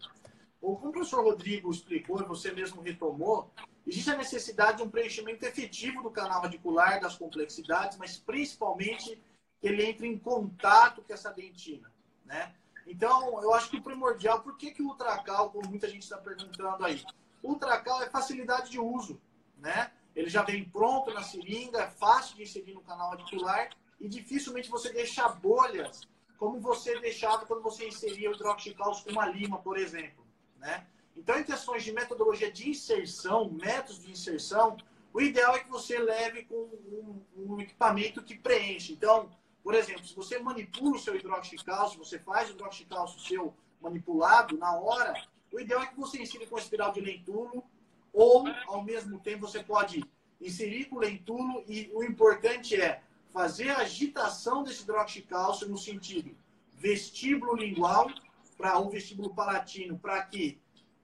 Como 0.75 0.89
o 0.89 0.93
professor 0.93 1.23
Rodrigo 1.23 1.71
explicou 1.71 2.21
e 2.21 2.25
você 2.25 2.51
mesmo 2.51 2.83
retomou, 2.83 3.49
existe 3.87 4.11
a 4.11 4.17
necessidade 4.17 4.79
de 4.79 4.83
um 4.83 4.91
preenchimento 4.91 5.45
efetivo 5.45 6.03
do 6.03 6.11
canal 6.11 6.43
radicular, 6.43 7.01
das 7.01 7.15
complexidades, 7.15 7.97
mas 7.97 8.17
principalmente 8.19 9.23
que 9.61 9.69
ele 9.69 9.85
entre 9.85 10.09
em 10.09 10.19
contato 10.19 11.03
com 11.03 11.15
essa 11.15 11.33
dentina, 11.33 11.89
né? 12.25 12.53
Então, 12.85 13.41
eu 13.45 13.55
acho 13.55 13.71
que 13.71 13.77
o 13.77 13.83
primordial, 13.83 14.41
por 14.41 14.57
que, 14.57 14.73
que 14.73 14.83
o 14.83 14.89
ultracal, 14.89 15.51
como 15.51 15.69
muita 15.69 15.89
gente 15.89 16.03
está 16.03 16.19
perguntando 16.19 16.85
aí? 16.85 17.01
O 17.45 17.51
ultracal 17.51 18.03
é 18.03 18.11
facilidade 18.11 18.69
de 18.69 18.81
uso, 18.81 19.21
né? 19.59 19.93
Ele 20.17 20.29
já 20.29 20.43
vem 20.43 20.65
pronto 20.65 21.15
na 21.15 21.23
seringa, 21.23 21.83
é 21.83 21.91
fácil 21.91 22.35
de 22.35 22.43
inserir 22.43 22.75
no 22.75 22.81
canal 22.81 23.11
radicular 23.11 23.71
e 24.01 24.09
dificilmente 24.09 24.69
você 24.69 24.93
deixa 24.93 25.29
bolhas 25.29 26.01
como 26.37 26.59
você 26.59 26.99
deixava 26.99 27.47
quando 27.47 27.63
você 27.63 27.87
inseria 27.87 28.33
o 28.33 28.35
hidroxicálcio 28.35 29.05
com 29.05 29.13
uma 29.13 29.29
lima, 29.29 29.59
por 29.59 29.79
exemplo. 29.79 30.26
Né? 30.59 30.87
Então, 31.17 31.39
em 31.39 31.45
questões 31.45 31.83
de 31.83 31.93
metodologia 31.93 32.51
de 32.51 32.69
inserção, 32.69 33.51
métodos 33.51 34.03
de 34.03 34.11
inserção, 34.11 34.77
o 35.13 35.21
ideal 35.21 35.57
é 35.57 35.61
que 35.61 35.71
você 35.71 35.99
leve 35.99 36.45
com 36.45 36.55
um, 36.55 37.23
um 37.37 37.61
equipamento 37.61 38.23
que 38.23 38.37
preenche. 38.37 38.93
Então, 38.93 39.31
por 39.63 39.75
exemplo, 39.75 40.07
se 40.07 40.15
você 40.15 40.39
manipula 40.39 40.97
o 40.97 40.99
seu 40.99 41.17
hidroxicálcio, 41.17 41.99
você 41.99 42.19
faz 42.19 42.51
o 42.51 42.53
hidroxicálcio 42.53 43.21
seu 43.21 43.55
manipulado 43.81 44.57
na 44.59 44.79
hora, 44.79 45.15
o 45.53 45.59
ideal 45.59 45.83
é 45.83 45.87
que 45.87 45.97
você 45.97 46.21
insira 46.21 46.47
com 46.47 46.59
espiral 46.59 46.93
de 46.93 47.01
lentulo 47.01 47.65
ou, 48.13 48.47
ao 48.67 48.85
mesmo 48.85 49.19
tempo, 49.19 49.47
você 49.47 49.63
pode 49.63 50.05
inserir 50.41 50.87
com 50.87 50.99
lentulo 50.99 51.65
e 51.67 51.91
o 51.95 52.05
importante 52.05 52.81
é 52.81 53.03
fazer 53.33 53.71
a 53.71 53.79
agitação 53.79 54.63
desse 54.63 54.83
hidroxicálcio 54.83 55.69
no 55.69 55.79
sentido 55.79 56.37
vestíbulo 56.75 57.55
lingual 57.57 58.11
para 58.57 58.79
o 58.79 58.89
vestíbulo 58.89 59.35
palatino, 59.35 59.99
para 59.99 60.23
que 60.23 60.59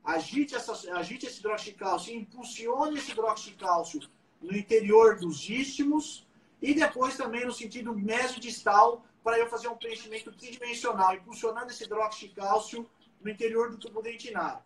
agite, 0.05 0.55
essa, 0.55 0.73
agite 0.97 1.27
esse 1.27 1.41
hidroxicálcio, 1.41 2.15
impulsione 2.15 2.99
esse 2.99 3.13
hidroxicálcio 3.13 4.01
no 4.41 4.57
interior 4.57 5.19
dos 5.19 5.49
istmos 5.49 6.27
e 6.61 6.75
depois 6.75 7.17
também 7.17 7.45
no 7.45 7.53
sentido 7.53 7.95
mesodistal 7.95 9.05
para 9.23 9.39
eu 9.39 9.49
fazer 9.49 9.69
um 9.69 9.77
preenchimento 9.77 10.33
tridimensional, 10.33 11.15
impulsionando 11.15 11.71
esse 11.71 11.85
hidroxicálcio 11.85 12.89
no 13.21 13.31
interior 13.31 13.71
do 13.71 13.79
tubo 13.79 14.03
dentinário. 14.03 14.63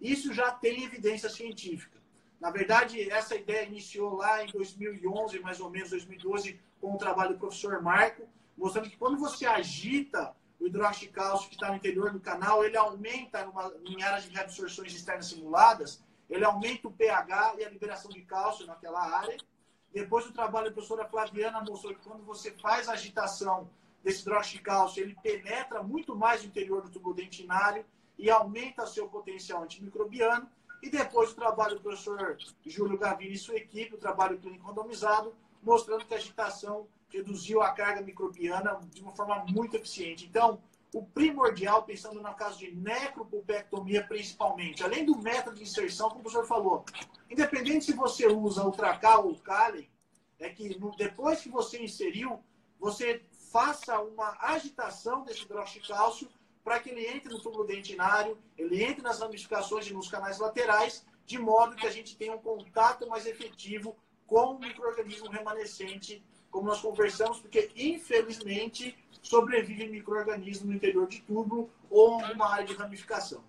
Isso 0.00 0.32
já 0.32 0.50
tem 0.50 0.82
evidência 0.82 1.28
científica. 1.28 2.00
Na 2.40 2.50
verdade, 2.50 3.10
essa 3.10 3.36
ideia 3.36 3.66
iniciou 3.66 4.16
lá 4.16 4.42
em 4.42 4.50
2011, 4.50 5.38
mais 5.40 5.60
ou 5.60 5.70
menos 5.70 5.90
2012, 5.90 6.58
com 6.80 6.94
o 6.94 6.98
trabalho 6.98 7.34
do 7.34 7.38
professor 7.38 7.82
Marco, 7.82 8.26
mostrando 8.56 8.88
que 8.88 8.96
quando 8.96 9.18
você 9.18 9.44
agita 9.44 10.34
o 10.60 10.66
hidróxido 10.66 11.06
de 11.06 11.12
cálcio 11.12 11.48
que 11.48 11.54
está 11.54 11.68
no 11.68 11.76
interior 11.76 12.12
do 12.12 12.20
canal, 12.20 12.62
ele 12.62 12.76
aumenta 12.76 13.44
numa, 13.44 13.72
em 13.84 14.02
áreas 14.02 14.24
de 14.24 14.30
reabsorções 14.30 14.94
externas 14.94 15.26
simuladas, 15.26 16.02
ele 16.28 16.44
aumenta 16.44 16.86
o 16.86 16.92
pH 16.92 17.54
e 17.58 17.64
a 17.64 17.70
liberação 17.70 18.10
de 18.10 18.20
cálcio 18.22 18.66
naquela 18.66 19.00
área. 19.00 19.36
Depois 19.92 20.26
o 20.26 20.32
trabalho 20.32 20.66
da 20.66 20.72
professora 20.72 21.08
Flaviana 21.08 21.60
mostrou 21.62 21.94
que 21.94 22.08
quando 22.08 22.22
você 22.24 22.52
faz 22.52 22.88
a 22.88 22.92
agitação 22.92 23.68
desse 24.04 24.20
hidróxido 24.20 24.58
de 24.58 24.62
cálcio, 24.62 25.02
ele 25.02 25.16
penetra 25.22 25.82
muito 25.82 26.14
mais 26.14 26.42
no 26.42 26.48
interior 26.48 26.82
do 26.82 26.90
tubo 26.90 27.12
dentinário 27.14 27.84
e 28.16 28.30
aumenta 28.30 28.86
seu 28.86 29.08
potencial 29.08 29.64
antimicrobiano. 29.64 30.48
E 30.82 30.88
depois 30.88 31.32
o 31.32 31.34
trabalho 31.34 31.76
do 31.76 31.82
professor 31.82 32.38
Júlio 32.64 32.98
Gavini 32.98 33.32
e 33.32 33.38
sua 33.38 33.56
equipe, 33.56 33.94
o 33.94 33.98
trabalho 33.98 34.38
clínico 34.38 34.66
randomizado, 34.66 35.34
mostrando 35.62 36.06
que 36.06 36.14
a 36.14 36.16
agitação 36.16 36.86
reduziu 37.10 37.62
a 37.62 37.72
carga 37.72 38.00
microbiana 38.00 38.80
de 38.92 39.02
uma 39.02 39.12
forma 39.12 39.44
muito 39.48 39.76
eficiente. 39.76 40.26
Então, 40.26 40.60
o 40.92 41.04
primordial, 41.04 41.84
pensando 41.84 42.20
no 42.20 42.34
caso 42.34 42.58
de 42.58 42.74
necropulpectomia 42.74 44.04
principalmente, 44.06 44.82
além 44.82 45.04
do 45.04 45.16
método 45.16 45.56
de 45.56 45.62
inserção, 45.62 46.08
como 46.08 46.20
o 46.20 46.22
professor 46.24 46.46
falou, 46.46 46.84
independente 47.30 47.84
se 47.84 47.92
você 47.92 48.26
usa 48.26 48.66
o 48.66 48.72
tracal 48.72 49.26
ou 49.26 49.32
o 49.32 49.40
Kali, 49.40 49.88
é 50.38 50.48
que 50.48 50.78
no, 50.78 50.90
depois 50.96 51.40
que 51.40 51.48
você 51.48 51.82
inseriu, 51.82 52.42
você 52.78 53.22
faça 53.52 54.00
uma 54.00 54.36
agitação 54.40 55.22
desse 55.24 55.42
hidroxicálcio 55.42 56.28
para 56.64 56.80
que 56.80 56.90
ele 56.90 57.06
entre 57.06 57.32
no 57.32 57.40
tubo 57.40 57.64
dentinário, 57.64 58.38
ele 58.56 58.82
entre 58.82 59.02
nas 59.02 59.20
ramificações 59.20 59.86
e 59.86 59.92
nos 59.92 60.08
canais 60.08 60.38
laterais, 60.38 61.04
de 61.24 61.38
modo 61.38 61.76
que 61.76 61.86
a 61.86 61.90
gente 61.90 62.16
tenha 62.16 62.34
um 62.34 62.38
contato 62.38 63.08
mais 63.08 63.26
efetivo 63.26 63.96
com 64.26 64.54
o 64.54 64.58
microorganismo 64.58 65.28
remanescente 65.28 66.24
como 66.50 66.66
nós 66.66 66.80
conversamos, 66.80 67.38
porque 67.38 67.70
infelizmente 67.76 68.96
sobrevive 69.22 69.88
microorganismo 69.88 70.68
no 70.68 70.74
interior 70.74 71.06
de 71.06 71.20
tubo 71.22 71.70
ou 71.88 72.18
uma 72.18 72.52
área 72.52 72.64
de 72.64 72.74
ramificação. 72.74 73.42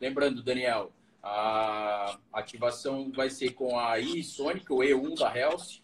Lembrando, 0.00 0.42
Daniel, 0.42 0.92
a 1.22 2.18
ativação 2.32 3.10
vai 3.12 3.30
ser 3.30 3.52
com 3.54 3.78
a 3.78 3.98
iSonic, 3.98 4.70
o 4.72 4.78
E1 4.78 5.18
da 5.18 5.34
Health, 5.34 5.80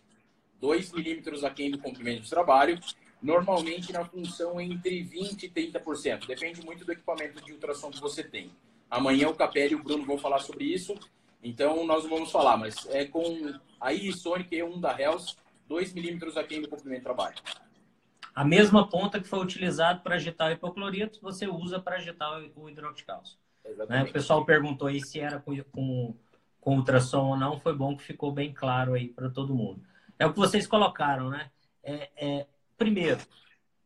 2 0.60 0.92
milímetros 0.92 1.44
aquém 1.44 1.70
do 1.70 1.78
comprimento 1.78 2.22
de 2.22 2.30
trabalho, 2.30 2.78
normalmente 3.22 3.92
na 3.92 4.04
função 4.04 4.60
entre 4.60 5.02
20% 5.02 5.42
e 5.44 5.48
30%. 5.48 6.26
Depende 6.26 6.64
muito 6.64 6.84
do 6.84 6.92
equipamento 6.92 7.42
de 7.42 7.52
ultrassom 7.52 7.90
que 7.90 8.00
você 8.00 8.22
tem. 8.22 8.50
Amanhã 8.90 9.28
o 9.28 9.34
Capelli 9.34 9.72
e 9.72 9.76
o 9.76 9.82
Bruno 9.82 10.04
vão 10.04 10.18
falar 10.18 10.40
sobre 10.40 10.64
isso, 10.64 10.98
então 11.42 11.86
nós 11.86 12.04
vamos 12.06 12.30
falar, 12.30 12.56
mas 12.56 12.86
é 12.90 13.04
com 13.04 13.58
a 13.80 13.92
iSonic 13.94 14.54
E1 14.54 14.80
da 14.80 14.98
Health, 15.00 15.36
2 15.70 15.92
milímetros 15.94 16.36
aqui 16.36 16.58
no 16.58 16.68
comprimento 16.68 16.98
de 16.98 17.04
trabalho. 17.04 17.36
A 18.34 18.44
mesma 18.44 18.88
ponta 18.88 19.20
que 19.20 19.28
foi 19.28 19.38
utilizada 19.38 20.00
para 20.00 20.16
agitar 20.16 20.50
o 20.50 20.52
hipoclorito, 20.52 21.20
você 21.22 21.46
usa 21.46 21.78
para 21.78 21.96
agitar 21.96 22.42
o 22.56 22.68
hidróxido 22.68 22.96
de 22.96 23.04
cálcio. 23.04 23.38
Né? 23.88 24.02
O 24.02 24.12
pessoal 24.12 24.44
perguntou 24.44 24.88
aí 24.88 25.00
se 25.00 25.20
era 25.20 25.38
com, 25.38 25.56
com, 25.64 26.16
com 26.60 26.76
ultrassom 26.76 27.28
ou 27.28 27.36
não. 27.36 27.60
Foi 27.60 27.72
bom 27.72 27.96
que 27.96 28.02
ficou 28.02 28.32
bem 28.32 28.52
claro 28.52 28.94
aí 28.94 29.08
para 29.08 29.30
todo 29.30 29.54
mundo. 29.54 29.80
É 30.18 30.26
o 30.26 30.32
que 30.32 30.40
vocês 30.40 30.66
colocaram, 30.66 31.30
né? 31.30 31.52
É, 31.84 32.10
é, 32.16 32.46
primeiro, 32.76 33.20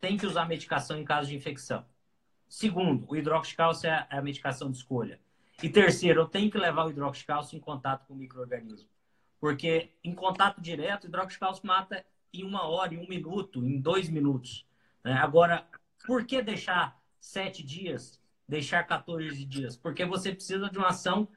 tem 0.01 0.17
que 0.17 0.27
usar 0.27 0.49
medicação 0.49 0.97
em 0.99 1.05
caso 1.05 1.29
de 1.29 1.37
infecção. 1.37 1.85
Segundo, 2.49 3.05
o 3.11 3.15
hidróxido 3.15 3.51
de 3.51 3.57
cálcio 3.57 3.91
é 3.91 4.07
a 4.09 4.23
medicação 4.23 4.71
de 4.71 4.79
escolha. 4.79 5.21
E 5.63 5.69
terceiro, 5.69 6.23
eu 6.23 6.27
tenho 6.27 6.51
que 6.51 6.57
levar 6.57 6.87
o 6.87 6.91
hidróxido 6.91 7.21
de 7.21 7.27
cálcio 7.27 7.57
em 7.57 7.61
contato 7.61 8.07
com 8.07 8.15
o 8.15 8.17
microorganismo. 8.17 8.89
Porque 9.45 9.91
em 10.03 10.15
contato 10.15 10.59
direto, 10.59 11.07
hidróxido 11.07 11.53
de 11.53 11.67
mata 11.67 12.03
em 12.33 12.43
uma 12.43 12.67
hora, 12.67 12.95
em 12.95 12.97
um 12.97 13.07
minuto, 13.07 13.63
em 13.63 13.79
dois 13.79 14.09
minutos. 14.09 14.67
Né? 15.05 15.13
Agora, 15.13 15.69
por 16.07 16.25
que 16.25 16.41
deixar 16.41 16.99
sete 17.21 17.63
dias, 17.63 18.19
deixar 18.49 18.83
14 18.85 19.45
dias? 19.45 19.77
Porque 19.77 20.07
você 20.07 20.33
precisa 20.33 20.71
de 20.71 20.79
uma 20.79 20.89
ação 20.89 21.29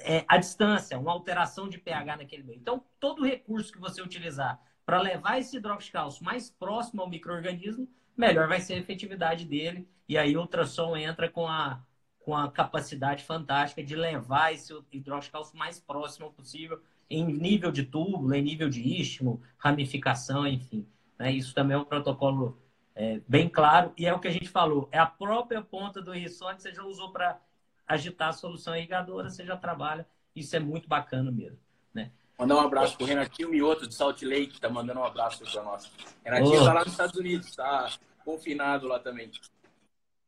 é, 0.00 0.22
à 0.28 0.36
distância, 0.36 0.98
uma 0.98 1.12
alteração 1.12 1.66
de 1.66 1.78
pH 1.78 2.18
naquele 2.18 2.42
meio. 2.42 2.58
Então, 2.58 2.84
todo 3.00 3.24
recurso 3.24 3.72
que 3.72 3.80
você 3.80 4.02
utilizar 4.02 4.60
para 4.84 5.00
levar 5.00 5.38
esse 5.38 5.56
hidróxido 5.56 6.10
de 6.10 6.22
mais 6.22 6.50
próximo 6.50 7.00
ao 7.00 7.08
microorganismo, 7.08 7.88
melhor 8.14 8.48
vai 8.48 8.60
ser 8.60 8.74
a 8.74 8.80
efetividade 8.80 9.46
dele. 9.46 9.88
E 10.06 10.18
aí 10.18 10.36
o 10.36 10.42
ultrassom 10.42 10.94
entra 10.94 11.26
com 11.30 11.48
a, 11.48 11.82
com 12.20 12.36
a 12.36 12.52
capacidade 12.52 13.24
fantástica 13.24 13.82
de 13.82 13.96
levar 13.96 14.52
esse 14.52 14.78
hidróxido 14.92 15.42
de 15.42 15.56
mais 15.56 15.80
próximo 15.80 16.30
possível 16.34 16.82
em 17.08 17.24
nível 17.24 17.70
de 17.70 17.84
túbulo, 17.84 18.34
em 18.34 18.42
nível 18.42 18.68
de 18.68 18.80
istmo, 18.82 19.42
ramificação, 19.58 20.46
enfim. 20.46 20.86
Né? 21.18 21.32
Isso 21.32 21.54
também 21.54 21.76
é 21.76 21.78
um 21.78 21.84
protocolo 21.84 22.60
é, 22.94 23.20
bem 23.28 23.48
claro 23.48 23.92
e 23.96 24.06
é 24.06 24.12
o 24.12 24.18
que 24.18 24.28
a 24.28 24.32
gente 24.32 24.48
falou. 24.48 24.88
É 24.90 24.98
a 24.98 25.06
própria 25.06 25.62
ponta 25.62 26.00
do 26.02 26.12
Rissone 26.12 26.56
que 26.56 26.62
você 26.62 26.72
já 26.72 26.82
usou 26.82 27.12
para 27.12 27.38
agitar 27.86 28.30
a 28.30 28.32
solução 28.32 28.76
irrigadora, 28.76 29.30
você 29.30 29.44
já 29.44 29.56
trabalha. 29.56 30.06
Isso 30.34 30.56
é 30.56 30.60
muito 30.60 30.88
bacana 30.88 31.30
mesmo. 31.30 31.58
Né? 31.94 32.10
Mandar 32.38 32.56
um 32.56 32.60
abraço 32.60 32.96
pro 32.96 33.06
Renatinho 33.06 33.50
Mioto 33.50 33.86
de 33.86 33.94
Salt 33.94 34.22
Lake, 34.22 34.48
que 34.48 34.60
tá 34.60 34.68
mandando 34.68 35.00
um 35.00 35.04
abraço 35.04 35.44
para 35.44 35.62
nós. 35.62 35.90
Renatinho 36.24 36.60
oh. 36.60 36.64
tá 36.64 36.72
lá 36.72 36.80
nos 36.80 36.92
Estados 36.92 37.18
Unidos, 37.18 37.54
tá 37.54 37.90
confinado 38.24 38.88
lá 38.88 38.98
também. 38.98 39.30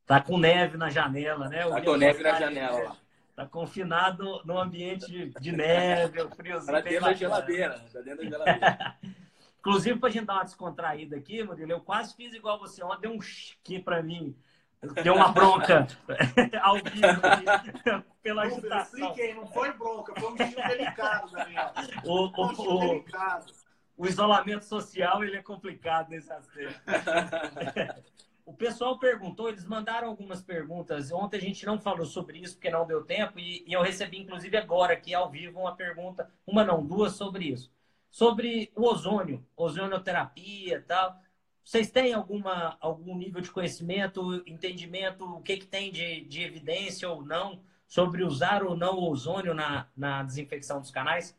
Tá 0.07 0.21
com 0.23 0.39
neve 0.39 0.79
na 0.79 0.89
janela, 0.89 1.49
né? 1.49 1.69
Tá 1.69 1.83
com 1.83 1.97
neve 1.97 2.23
na 2.23 2.39
janela 2.39 2.79
lá. 2.83 2.97
Tá 3.39 3.47
confinado 3.47 4.43
no 4.45 4.59
ambiente 4.59 5.33
de 5.41 5.53
neve, 5.53 6.29
friozinho. 6.31 6.73
Tá 6.73 6.81
dentro 6.81 7.05
da 7.05 7.13
geladeira. 7.13 7.85
Tá 7.93 8.01
dentro 8.01 8.25
da 8.25 8.31
geladeira. 8.31 8.97
Inclusive, 9.61 10.01
pra 10.01 10.11
gente 10.11 10.27
dar 10.27 10.35
uma 10.35 10.45
descontraída 10.45 11.17
aqui, 11.17 11.45
Murilo, 11.45 11.71
eu 11.71 11.81
quase 11.81 12.17
fiz 12.17 12.35
igual 12.35 12.59
você 12.59 12.83
ontem, 12.83 13.03
deu 13.03 13.13
um 13.13 13.21
aqui 13.21 13.79
pra 13.79 14.03
mim. 14.03 14.37
Deu 15.05 15.15
uma 15.15 15.29
bronca 15.29 15.87
ao 16.63 16.75
vivo 16.79 18.05
pela 18.21 18.43
agitação. 18.43 18.99
Expliquei, 18.99 19.35
não 19.35 19.47
foi 19.47 19.73
bronca, 19.73 20.21
foi 20.21 20.33
um 20.33 20.37
estilo 20.37 20.69
delicado, 20.69 21.31
Daniel. 21.31 21.73
O, 22.05 22.43
o, 22.43 22.47
um 22.47 22.77
o, 22.77 22.81
delicado. 22.81 23.53
o 23.97 24.05
isolamento 24.05 24.65
social 24.65 25.23
ele 25.23 25.37
é 25.37 25.43
complicado 25.43 26.09
nesse 26.09 26.33
aspecto. 26.33 26.83
O 28.49 28.55
pessoal 28.55 28.99
perguntou, 28.99 29.51
eles 29.51 29.67
mandaram 29.67 30.09
algumas 30.09 30.41
perguntas. 30.41 31.13
Ontem 31.13 31.37
a 31.37 31.41
gente 31.41 31.67
não 31.67 31.79
falou 31.79 32.07
sobre 32.07 32.39
isso 32.39 32.55
porque 32.55 32.71
não 32.71 32.87
deu 32.87 33.05
tempo 33.05 33.39
e, 33.39 33.63
e 33.67 33.75
eu 33.75 33.83
recebi 33.83 34.17
inclusive 34.17 34.57
agora 34.57 34.95
aqui 34.95 35.15
ao 35.15 35.31
vivo 35.31 35.61
uma 35.61 35.77
pergunta, 35.77 36.33
uma 36.47 36.65
não, 36.65 36.83
duas 36.83 37.13
sobre 37.13 37.45
isso. 37.45 37.71
Sobre 38.11 38.73
o 38.75 38.87
ozônio, 38.87 39.47
ozonioterapia 39.55 40.83
tal. 40.89 41.21
Vocês 41.63 41.91
têm 41.91 42.15
alguma, 42.15 42.79
algum 42.81 43.15
nível 43.19 43.43
de 43.43 43.51
conhecimento, 43.51 44.43
entendimento, 44.47 45.27
o 45.27 45.43
que, 45.43 45.59
que 45.59 45.67
tem 45.67 45.93
de, 45.93 46.23
de 46.23 46.43
evidência 46.43 47.07
ou 47.07 47.23
não 47.23 47.61
sobre 47.87 48.25
usar 48.25 48.63
ou 48.65 48.75
não 48.75 48.95
o 48.95 49.11
ozônio 49.11 49.53
na, 49.53 49.89
na 49.95 50.23
desinfecção 50.23 50.81
dos 50.81 50.91
canais? 50.91 51.39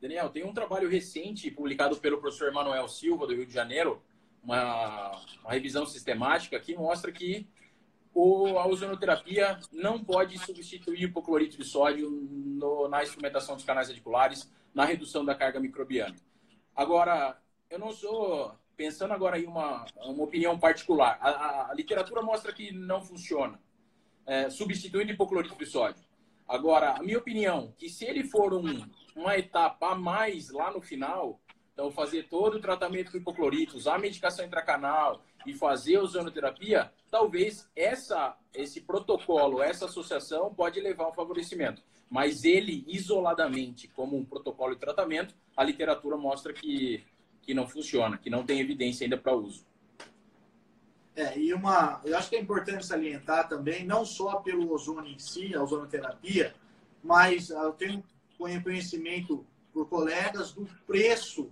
Daniel, 0.00 0.30
tem 0.30 0.44
um 0.44 0.54
trabalho 0.54 0.88
recente 0.88 1.50
publicado 1.50 1.96
pelo 1.96 2.18
professor 2.18 2.52
Manuel 2.52 2.86
Silva, 2.86 3.26
do 3.26 3.34
Rio 3.34 3.44
de 3.46 3.52
Janeiro, 3.52 4.00
uma, 4.44 5.10
uma 5.42 5.52
revisão 5.52 5.86
sistemática 5.86 6.60
que 6.60 6.76
mostra 6.76 7.10
que 7.10 7.46
o, 8.12 8.58
a 8.58 8.66
ozonoterapia 8.66 9.58
não 9.72 10.02
pode 10.02 10.38
substituir 10.38 11.00
o 11.00 11.08
hipoclorito 11.08 11.56
de 11.56 11.64
sódio 11.64 12.08
no, 12.10 12.86
na 12.88 13.02
instrumentação 13.02 13.56
dos 13.56 13.64
canais 13.64 13.88
radiculares, 13.88 14.48
na 14.72 14.84
redução 14.84 15.24
da 15.24 15.34
carga 15.34 15.58
microbiana. 15.58 16.14
Agora, 16.76 17.36
eu 17.68 17.78
não 17.78 17.90
sou, 17.90 18.54
pensando 18.76 19.12
agora 19.12 19.38
em 19.38 19.46
uma, 19.46 19.84
uma 19.96 20.22
opinião 20.22 20.58
particular, 20.58 21.18
a, 21.20 21.28
a, 21.28 21.70
a 21.70 21.74
literatura 21.74 22.22
mostra 22.22 22.52
que 22.52 22.70
não 22.72 23.00
funciona, 23.02 23.58
é, 24.26 24.48
substituindo 24.50 25.12
hipoclorito 25.12 25.56
de 25.56 25.66
sódio. 25.66 26.04
Agora, 26.46 26.92
a 26.92 27.02
minha 27.02 27.18
opinião, 27.18 27.72
que 27.78 27.88
se 27.88 28.04
ele 28.04 28.24
for 28.24 28.52
um, 28.52 28.86
uma 29.16 29.36
etapa 29.36 29.92
a 29.92 29.94
mais 29.94 30.50
lá 30.50 30.70
no 30.70 30.80
final, 30.80 31.40
então, 31.74 31.90
fazer 31.90 32.28
todo 32.28 32.54
o 32.54 32.60
tratamento 32.60 33.10
com 33.10 33.18
hipoclorito, 33.18 33.76
usar 33.76 33.96
a 33.96 33.98
medicação 33.98 34.44
intracanal 34.44 35.20
e 35.44 35.52
fazer 35.52 35.98
ozonoterapia, 35.98 36.92
talvez 37.10 37.68
essa, 37.74 38.36
esse 38.54 38.80
protocolo, 38.80 39.60
essa 39.60 39.86
associação 39.86 40.54
pode 40.54 40.80
levar 40.80 41.04
a 41.04 41.08
um 41.08 41.12
favorecimento. 41.12 41.82
Mas 42.08 42.44
ele, 42.44 42.84
isoladamente, 42.86 43.88
como 43.88 44.16
um 44.16 44.24
protocolo 44.24 44.74
de 44.74 44.80
tratamento, 44.80 45.34
a 45.56 45.64
literatura 45.64 46.16
mostra 46.16 46.52
que, 46.52 47.04
que 47.42 47.52
não 47.52 47.66
funciona, 47.66 48.18
que 48.18 48.30
não 48.30 48.46
tem 48.46 48.60
evidência 48.60 49.04
ainda 49.04 49.18
para 49.18 49.34
uso. 49.34 49.66
É, 51.16 51.36
e 51.36 51.52
uma, 51.52 52.00
eu 52.04 52.16
acho 52.16 52.30
que 52.30 52.36
é 52.36 52.40
importante 52.40 52.86
salientar 52.86 53.48
também, 53.48 53.84
não 53.84 54.04
só 54.04 54.36
pelo 54.36 54.72
ozônio 54.72 55.12
em 55.12 55.18
si, 55.18 55.52
a 55.56 55.62
ozonoterapia, 55.62 56.54
mas 57.02 57.50
eu 57.50 57.72
tenho 57.72 58.04
conhecimento 58.38 59.44
por 59.72 59.88
colegas 59.88 60.52
do 60.52 60.68
preço 60.86 61.50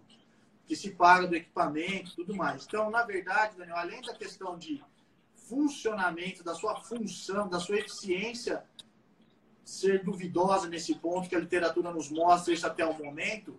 que 0.67 0.77
se 0.77 0.91
paga 0.91 1.27
do 1.27 1.37
equipamento 1.37 2.15
tudo 2.15 2.35
mais. 2.35 2.65
Então, 2.65 2.91
na 2.91 3.03
verdade, 3.03 3.57
Daniel, 3.57 3.77
além 3.77 4.01
da 4.03 4.15
questão 4.15 4.57
de 4.57 4.83
funcionamento, 5.35 6.43
da 6.43 6.55
sua 6.55 6.81
função, 6.81 7.49
da 7.49 7.61
sua 7.61 7.79
eficiência 7.79 8.65
ser 9.65 10.03
duvidosa 10.03 10.69
nesse 10.69 10.95
ponto 10.95 11.29
que 11.29 11.37
a 11.37 11.41
literatura 11.41 11.93
nos 11.93 12.11
mostra 12.11 12.53
isso 12.53 12.67
até 12.67 12.85
o 12.85 12.97
momento, 12.97 13.59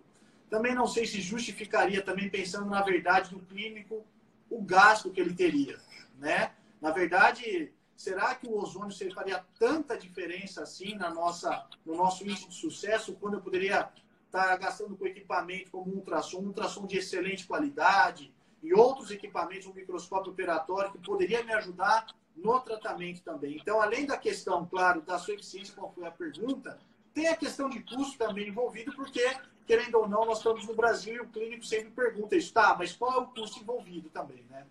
também 0.50 0.74
não 0.74 0.86
sei 0.86 1.06
se 1.06 1.20
justificaria 1.20 2.02
também 2.02 2.28
pensando 2.28 2.66
na 2.66 2.82
verdade 2.82 3.30
do 3.30 3.40
clínico 3.40 4.04
o 4.50 4.62
gasto 4.62 5.10
que 5.10 5.20
ele 5.20 5.34
teria, 5.34 5.80
né? 6.18 6.52
Na 6.80 6.90
verdade, 6.90 7.72
será 7.96 8.34
que 8.34 8.46
o 8.46 8.56
ozônio 8.56 8.94
faria 9.14 9.44
tanta 9.58 9.96
diferença 9.96 10.62
assim 10.62 10.94
na 10.94 11.10
nossa 11.10 11.66
no 11.84 11.96
nosso 11.96 12.24
índice 12.24 12.48
de 12.48 12.54
sucesso 12.54 13.14
quando 13.14 13.34
eu 13.34 13.40
poderia 13.40 13.90
está 14.36 14.56
gastando 14.56 14.96
com 14.96 15.06
equipamento 15.06 15.70
como 15.70 15.92
um 15.92 15.96
ultrassom, 15.96 16.38
um 16.38 16.46
ultrassom 16.46 16.86
de 16.86 16.98
excelente 16.98 17.46
qualidade 17.46 18.34
e 18.62 18.74
outros 18.74 19.10
equipamentos, 19.10 19.66
um 19.66 19.72
microscópio 19.72 20.32
operatório 20.32 20.90
que 20.90 20.98
poderia 20.98 21.44
me 21.44 21.52
ajudar 21.52 22.06
no 22.34 22.58
tratamento 22.60 23.22
também. 23.22 23.56
Então, 23.56 23.80
além 23.80 24.06
da 24.06 24.16
questão, 24.16 24.66
claro, 24.66 25.00
da 25.02 25.18
sua 25.18 25.34
eficiência, 25.34 25.74
qual 25.74 25.92
foi 25.92 26.04
a 26.06 26.10
pergunta, 26.10 26.78
tem 27.12 27.28
a 27.28 27.36
questão 27.36 27.68
de 27.70 27.80
custo 27.80 28.18
também 28.18 28.48
envolvido, 28.48 28.92
porque, 28.96 29.22
querendo 29.66 29.98
ou 29.98 30.08
não, 30.08 30.24
nós 30.24 30.38
estamos 30.38 30.66
no 30.66 30.74
Brasil 30.74 31.14
e 31.14 31.20
o 31.20 31.28
clínico 31.28 31.64
sempre 31.64 31.90
pergunta 31.90 32.34
isso, 32.34 32.52
tá, 32.52 32.74
mas 32.76 32.92
qual 32.92 33.12
é 33.12 33.18
o 33.18 33.26
custo 33.28 33.60
envolvido 33.60 34.08
também, 34.08 34.44
né? 34.50 34.66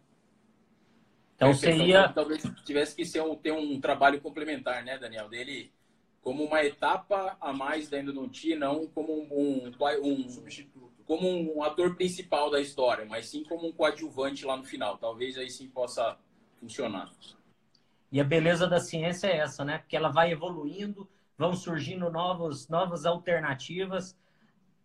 Então 1.35 1.53
seria. 1.53 2.09
Talvez 2.09 2.43
tivesse 2.63 2.95
que 2.95 3.05
ser 3.05 3.21
um, 3.21 3.35
ter 3.35 3.51
um 3.51 3.79
trabalho 3.79 4.21
complementar, 4.21 4.83
né, 4.83 4.97
Daniel? 4.97 5.27
Dele 5.29 5.71
como 6.23 6.45
uma 6.45 6.63
etapa 6.63 7.37
a 7.39 7.51
mais 7.51 7.89
da 7.89 7.99
endodontia, 7.99 8.57
não 8.57 8.87
como 8.87 9.13
um, 9.13 9.69
um, 9.69 9.71
um 10.01 10.29
substituto, 10.29 11.03
como 11.05 11.27
um 11.27 11.61
ator 11.61 11.95
principal 11.95 12.49
da 12.49 12.61
história, 12.61 13.05
mas 13.05 13.27
sim 13.27 13.43
como 13.43 13.67
um 13.67 13.73
coadjuvante 13.73 14.45
lá 14.45 14.55
no 14.55 14.63
final. 14.63 14.97
Talvez 14.97 15.37
aí 15.37 15.49
sim 15.49 15.67
possa 15.67 16.17
funcionar. 16.59 17.11
E 18.09 18.21
a 18.21 18.23
beleza 18.23 18.67
da 18.67 18.79
ciência 18.79 19.27
é 19.27 19.37
essa, 19.37 19.65
né? 19.65 19.79
Porque 19.79 19.97
ela 19.97 20.09
vai 20.09 20.31
evoluindo, 20.31 21.09
vão 21.37 21.53
surgindo 21.53 22.09
novos, 22.09 22.69
novas 22.69 23.05
alternativas. 23.05 24.15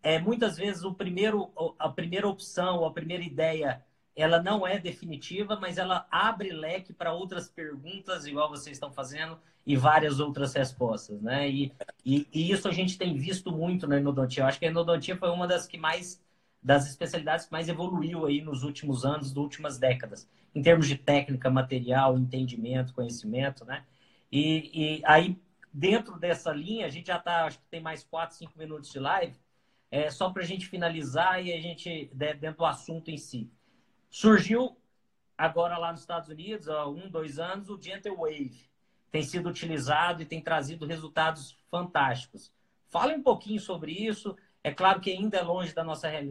É, 0.03 0.19
muitas 0.19 0.57
vezes 0.57 0.83
o 0.83 0.93
primeiro, 0.93 1.53
a 1.79 1.89
primeira 1.89 2.27
opção, 2.27 2.85
a 2.85 2.93
primeira 2.93 3.23
ideia 3.23 3.85
ela 4.17 4.43
não 4.43 4.67
é 4.67 4.81
definitiva, 4.81 5.57
mas 5.61 5.79
ela 5.79 6.05
abre 6.11 6.51
leque 6.51 6.93
para 6.93 7.13
outras 7.13 7.49
perguntas, 7.49 8.27
igual 8.27 8.49
vocês 8.49 8.77
estão 8.77 8.91
fazendo, 8.91 9.39
e 9.69 9.77
várias 9.77 10.19
outras 10.19 10.55
respostas, 10.55 11.21
né? 11.21 11.47
E, 11.47 11.71
e, 12.03 12.27
e, 12.33 12.51
isso 12.51 12.67
a 12.67 12.73
gente 12.73 12.97
tem 12.97 13.15
visto 13.19 13.53
muito 13.53 13.87
na 13.87 14.01
endodontia. 14.01 14.43
Eu 14.43 14.47
acho 14.47 14.59
que 14.59 14.65
a 14.65 14.71
endodontia 14.71 15.15
foi 15.15 15.29
uma 15.29 15.47
das 15.47 15.67
que 15.67 15.77
mais, 15.77 16.25
das 16.63 16.89
especialidades 16.89 17.45
que 17.45 17.53
mais 17.53 17.69
evoluiu 17.69 18.25
aí 18.25 18.41
nos 18.41 18.63
últimos 18.63 19.05
anos, 19.05 19.29
nas 19.29 19.37
últimas 19.37 19.79
décadas, 19.79 20.27
em 20.55 20.63
termos 20.63 20.89
de 20.89 20.97
técnica, 20.97 21.51
material, 21.51 22.17
entendimento, 22.17 22.95
conhecimento, 22.95 23.63
né? 23.67 23.85
E, 24.33 24.71
e 24.73 25.03
aí, 25.05 25.39
dentro 25.71 26.19
dessa 26.19 26.51
linha, 26.51 26.87
a 26.87 26.89
gente 26.89 27.09
já 27.09 27.19
está, 27.19 27.45
acho 27.45 27.59
que 27.59 27.67
tem 27.71 27.83
mais 27.83 28.03
quatro, 28.03 28.39
cinco 28.39 28.59
minutos 28.59 28.91
de 28.91 28.99
live, 28.99 29.37
é, 29.91 30.11
só 30.11 30.31
para 30.31 30.43
a 30.43 30.47
gente 30.47 30.67
finalizar 30.67 31.45
e 31.45 31.53
a 31.53 31.61
gente, 31.61 32.11
dentro 32.15 32.57
do 32.57 32.65
assunto 32.65 33.11
em 33.11 33.19
si. 33.19 33.53
Surgiu 34.09 34.79
agora 35.37 35.77
lá 35.77 35.93
nos 35.93 36.01
Estados 36.01 36.31
Unidos, 36.31 36.71
há 36.71 36.87
um, 36.89 37.11
dois 37.11 37.39
anos, 37.39 37.69
o 37.69 37.79
Gentle 37.79 38.17
Wave. 38.17 38.68
Tem 39.11 39.23
sido 39.23 39.49
utilizado 39.49 40.23
e 40.23 40.27
tem 40.27 40.41
trazido 40.41 40.87
resultados 40.87 41.57
fantásticos. 41.71 42.53
Fale 42.89 43.15
um 43.15 43.23
pouquinho 43.23 43.61
sobre 43.61 43.93
isso. 43.93 44.37
É 44.63 44.73
claro 44.73 45.01
que 45.01 45.11
ainda 45.11 45.39
é 45.39 45.43
longe 45.43 45.75
da 45.75 45.85
nossa 45.85 46.09
realidade. 46.09 46.27